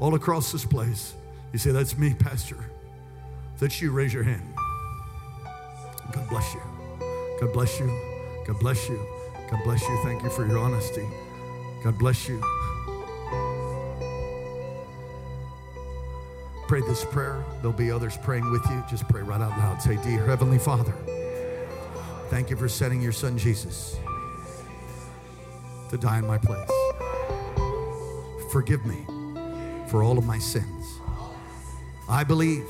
all 0.00 0.14
across 0.14 0.52
this 0.52 0.64
place. 0.64 1.14
You 1.52 1.58
say, 1.58 1.72
That's 1.72 1.98
me, 1.98 2.14
Pastor. 2.14 2.58
That's 3.58 3.80
you, 3.80 3.90
raise 3.92 4.12
your 4.12 4.22
hand. 4.22 4.42
God 6.12 6.28
bless 6.28 6.54
you. 6.54 6.60
God 7.40 7.52
bless 7.52 7.80
you. 7.80 7.86
God 8.46 8.58
bless 8.60 8.88
you. 8.88 9.00
God 9.50 9.60
bless 9.64 9.82
you. 9.82 10.00
Thank 10.04 10.22
you 10.22 10.30
for 10.30 10.46
your 10.46 10.58
honesty. 10.58 11.06
God 11.82 11.98
bless 11.98 12.28
you. 12.28 12.40
Pray 16.68 16.80
this 16.82 17.04
prayer. 17.04 17.44
There'll 17.60 17.76
be 17.76 17.90
others 17.90 18.16
praying 18.16 18.50
with 18.50 18.64
you. 18.70 18.82
Just 18.88 19.08
pray 19.08 19.22
right 19.22 19.40
out 19.40 19.50
loud. 19.58 19.82
Say, 19.82 19.96
Dear 19.96 20.24
Heavenly 20.24 20.58
Father, 20.58 20.94
thank 22.30 22.48
you 22.48 22.56
for 22.56 22.68
sending 22.68 23.02
your 23.02 23.12
son 23.12 23.36
Jesus 23.36 23.96
to 25.92 25.98
die 25.98 26.18
in 26.18 26.26
my 26.26 26.38
place. 26.38 26.70
Forgive 28.50 28.84
me 28.86 29.04
for 29.88 30.02
all 30.02 30.16
of 30.16 30.24
my 30.24 30.38
sins. 30.38 30.98
I 32.08 32.24
believe 32.24 32.66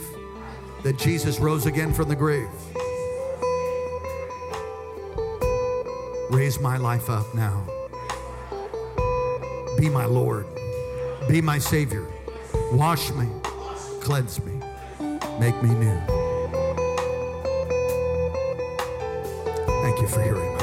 that 0.82 0.98
Jesus 0.98 1.38
rose 1.38 1.66
again 1.66 1.94
from 1.94 2.08
the 2.08 2.16
grave. 2.16 2.48
Raise 6.30 6.58
my 6.58 6.76
life 6.76 7.08
up 7.08 7.32
now. 7.32 7.64
Be 9.78 9.88
my 9.88 10.04
Lord. 10.04 10.46
Be 11.28 11.40
my 11.40 11.58
Savior. 11.58 12.06
Wash 12.72 13.12
me. 13.12 13.28
Cleanse 14.00 14.44
me. 14.44 14.52
Make 15.38 15.62
me 15.62 15.70
new. 15.70 16.00
Thank 19.82 20.00
you 20.00 20.08
for 20.08 20.20
hearing 20.22 20.56
my 20.56 20.61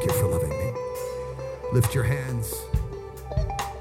Thank 0.00 0.12
you 0.12 0.18
for 0.18 0.28
loving 0.28 0.48
me. 0.48 0.72
Lift 1.74 1.94
your 1.94 2.04
hands. 2.04 2.54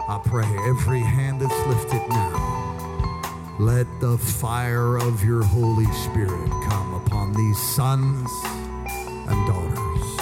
I 0.10 0.22
pray 0.26 0.46
every 0.68 1.00
hand 1.00 1.40
that's 1.40 1.66
lifted 1.66 2.06
now. 2.10 3.56
Let 3.58 3.88
the 4.02 4.18
fire 4.18 4.98
of 4.98 5.24
your 5.24 5.44
Holy 5.44 5.86
Spirit 5.86 6.50
come 6.68 6.94
upon 6.96 7.32
these 7.32 7.58
sons 7.58 8.30
and 8.44 9.48
daughters. 9.48 10.18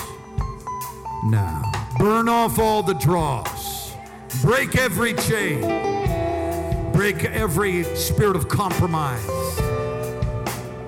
Now, 1.31 1.63
burn 1.97 2.29
off 2.29 2.59
all 2.59 2.83
the 2.83 2.93
dross, 2.93 3.95
break 4.43 4.77
every 4.77 5.15
chain, 5.15 5.61
break 6.93 7.25
every 7.25 7.85
spirit 7.95 8.35
of 8.35 8.47
compromise. 8.47 9.66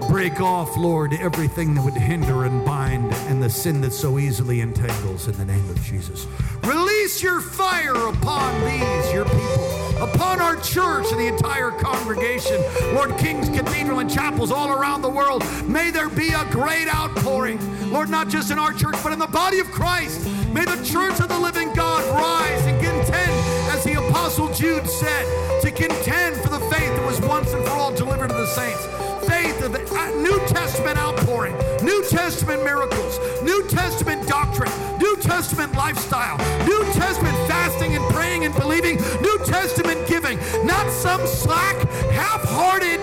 Break 0.09 0.41
off, 0.41 0.75
Lord, 0.75 1.13
everything 1.13 1.75
that 1.75 1.85
would 1.85 1.93
hinder 1.93 2.45
and 2.45 2.65
bind 2.65 3.13
and 3.29 3.43
the 3.43 3.49
sin 3.49 3.79
that 3.81 3.93
so 3.93 4.17
easily 4.17 4.59
entangles 4.59 5.27
in 5.27 5.37
the 5.37 5.45
name 5.45 5.69
of 5.69 5.79
Jesus. 5.83 6.25
Release 6.63 7.21
your 7.21 7.39
fire 7.39 7.93
upon 7.93 8.59
these, 8.65 9.13
your 9.13 9.25
people, 9.25 9.97
upon 10.01 10.41
our 10.41 10.55
church 10.61 11.11
and 11.11 11.19
the 11.19 11.27
entire 11.27 11.69
congregation. 11.69 12.59
Lord, 12.95 13.15
King's 13.19 13.49
Cathedral 13.49 13.99
and 13.99 14.09
chapels 14.09 14.51
all 14.51 14.71
around 14.71 15.03
the 15.03 15.09
world. 15.09 15.43
May 15.67 15.91
there 15.91 16.09
be 16.09 16.29
a 16.29 16.43
great 16.45 16.91
outpouring. 16.91 17.59
Lord, 17.91 18.09
not 18.09 18.29
just 18.29 18.49
in 18.49 18.57
our 18.57 18.73
church, 18.73 18.95
but 19.03 19.13
in 19.13 19.19
the 19.19 19.27
body 19.27 19.59
of 19.59 19.67
Christ. 19.67 20.27
May 20.51 20.65
the 20.65 20.83
church 20.83 21.19
of 21.19 21.27
the 21.27 21.39
living 21.39 21.71
God 21.75 22.03
rise 22.19 22.65
and 22.65 22.83
contend, 22.83 23.31
as 23.69 23.83
the 23.83 23.93
Apostle 23.93 24.51
Jude 24.55 24.87
said, 24.87 25.61
to 25.61 25.69
contend 25.69 26.35
for 26.37 26.49
the 26.49 26.59
faith 26.61 26.95
that 26.95 27.05
was 27.05 27.21
once 27.21 27.53
and 27.53 27.63
for 27.63 27.73
all 27.73 27.93
delivered 27.93 28.29
to 28.29 28.33
the 28.35 28.47
saints 28.47 29.08
faith 29.41 29.63
of 29.63 29.71
the 29.71 29.95
uh, 29.95 30.09
New 30.21 30.37
Testament 30.47 30.97
outpouring, 30.97 31.55
New 31.81 32.03
Testament 32.09 32.63
miracles, 32.63 33.19
New 33.41 33.65
Testament 33.69 34.27
doctrine, 34.27 34.71
New 34.99 35.15
Testament 35.17 35.73
lifestyle, 35.75 36.37
New 36.65 36.83
Testament 36.93 37.35
fasting 37.47 37.95
and 37.95 38.03
praying 38.13 38.43
and 38.45 38.53
believing, 38.55 38.97
New 39.21 39.37
Testament 39.45 40.05
giving, 40.07 40.37
not 40.65 40.89
some 40.91 41.25
slack, 41.25 41.77
half 42.11 42.43
hearted, 42.43 42.99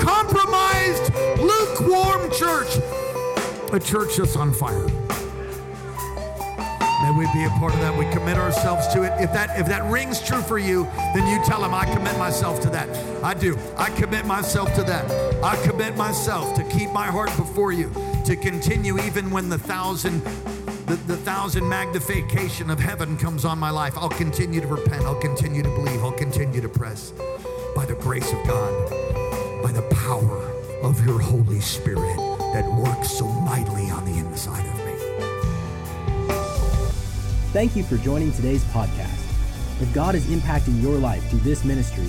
compromised, 0.00 1.12
lukewarm 1.40 2.30
church, 2.32 2.76
a 3.72 3.80
church 3.80 4.16
that's 4.16 4.36
on 4.36 4.52
fire. 4.52 5.07
May 7.18 7.26
we 7.26 7.32
be 7.32 7.44
a 7.46 7.50
part 7.58 7.74
of 7.74 7.80
that. 7.80 7.96
We 7.96 8.08
commit 8.12 8.36
ourselves 8.36 8.86
to 8.94 9.02
it. 9.02 9.12
If 9.20 9.32
that 9.32 9.58
if 9.58 9.66
that 9.66 9.82
rings 9.90 10.20
true 10.20 10.40
for 10.40 10.56
you, 10.56 10.84
then 11.14 11.26
you 11.26 11.44
tell 11.44 11.64
him, 11.64 11.74
I 11.74 11.84
commit 11.84 12.16
myself 12.16 12.60
to 12.60 12.70
that. 12.70 12.88
I 13.24 13.34
do. 13.34 13.58
I 13.76 13.90
commit 13.90 14.24
myself 14.24 14.72
to 14.74 14.84
that. 14.84 15.10
I 15.42 15.56
commit 15.66 15.96
myself 15.96 16.54
to 16.54 16.62
keep 16.64 16.92
my 16.92 17.06
heart 17.06 17.34
before 17.36 17.72
you, 17.72 17.90
to 18.24 18.36
continue 18.36 19.00
even 19.00 19.32
when 19.32 19.48
the 19.48 19.58
thousand 19.58 20.22
the, 20.86 20.94
the 21.08 21.16
thousand 21.16 21.68
magnification 21.68 22.70
of 22.70 22.78
heaven 22.78 23.16
comes 23.16 23.44
on 23.44 23.58
my 23.58 23.70
life. 23.70 23.98
I'll 23.98 24.08
continue 24.10 24.60
to 24.60 24.68
repent. 24.68 25.02
I'll 25.02 25.20
continue 25.20 25.64
to 25.64 25.70
believe. 25.70 26.04
I'll 26.04 26.12
continue 26.12 26.60
to 26.60 26.68
press 26.68 27.12
by 27.74 27.84
the 27.84 27.96
grace 27.96 28.32
of 28.32 28.46
God, 28.46 28.90
by 29.60 29.72
the 29.72 29.86
power 29.90 30.52
of 30.84 31.04
your 31.04 31.18
Holy 31.18 31.60
Spirit 31.60 32.16
that 32.54 32.64
works 32.78 33.10
so 33.10 33.26
mightily 33.26 33.90
on 33.90 34.04
the 34.04 34.18
inside 34.18 34.64
of. 34.66 34.77
Thank 37.58 37.74
you 37.74 37.82
for 37.82 37.96
joining 37.96 38.30
today's 38.30 38.62
podcast. 38.66 39.18
If 39.82 39.92
God 39.92 40.14
is 40.14 40.24
impacting 40.26 40.80
your 40.80 40.96
life 40.96 41.28
through 41.28 41.40
this 41.40 41.64
ministry, 41.64 42.06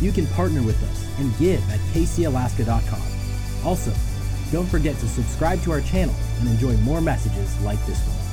you 0.00 0.10
can 0.10 0.26
partner 0.26 0.60
with 0.60 0.82
us 0.90 1.20
and 1.20 1.38
give 1.38 1.62
at 1.70 1.78
kcalaska.com. 1.92 3.64
Also, 3.64 3.92
don't 4.50 4.66
forget 4.66 4.96
to 4.96 5.06
subscribe 5.06 5.62
to 5.62 5.70
our 5.70 5.82
channel 5.82 6.16
and 6.40 6.48
enjoy 6.48 6.72
more 6.78 7.00
messages 7.00 7.56
like 7.60 7.78
this 7.86 8.04
one. 8.08 8.27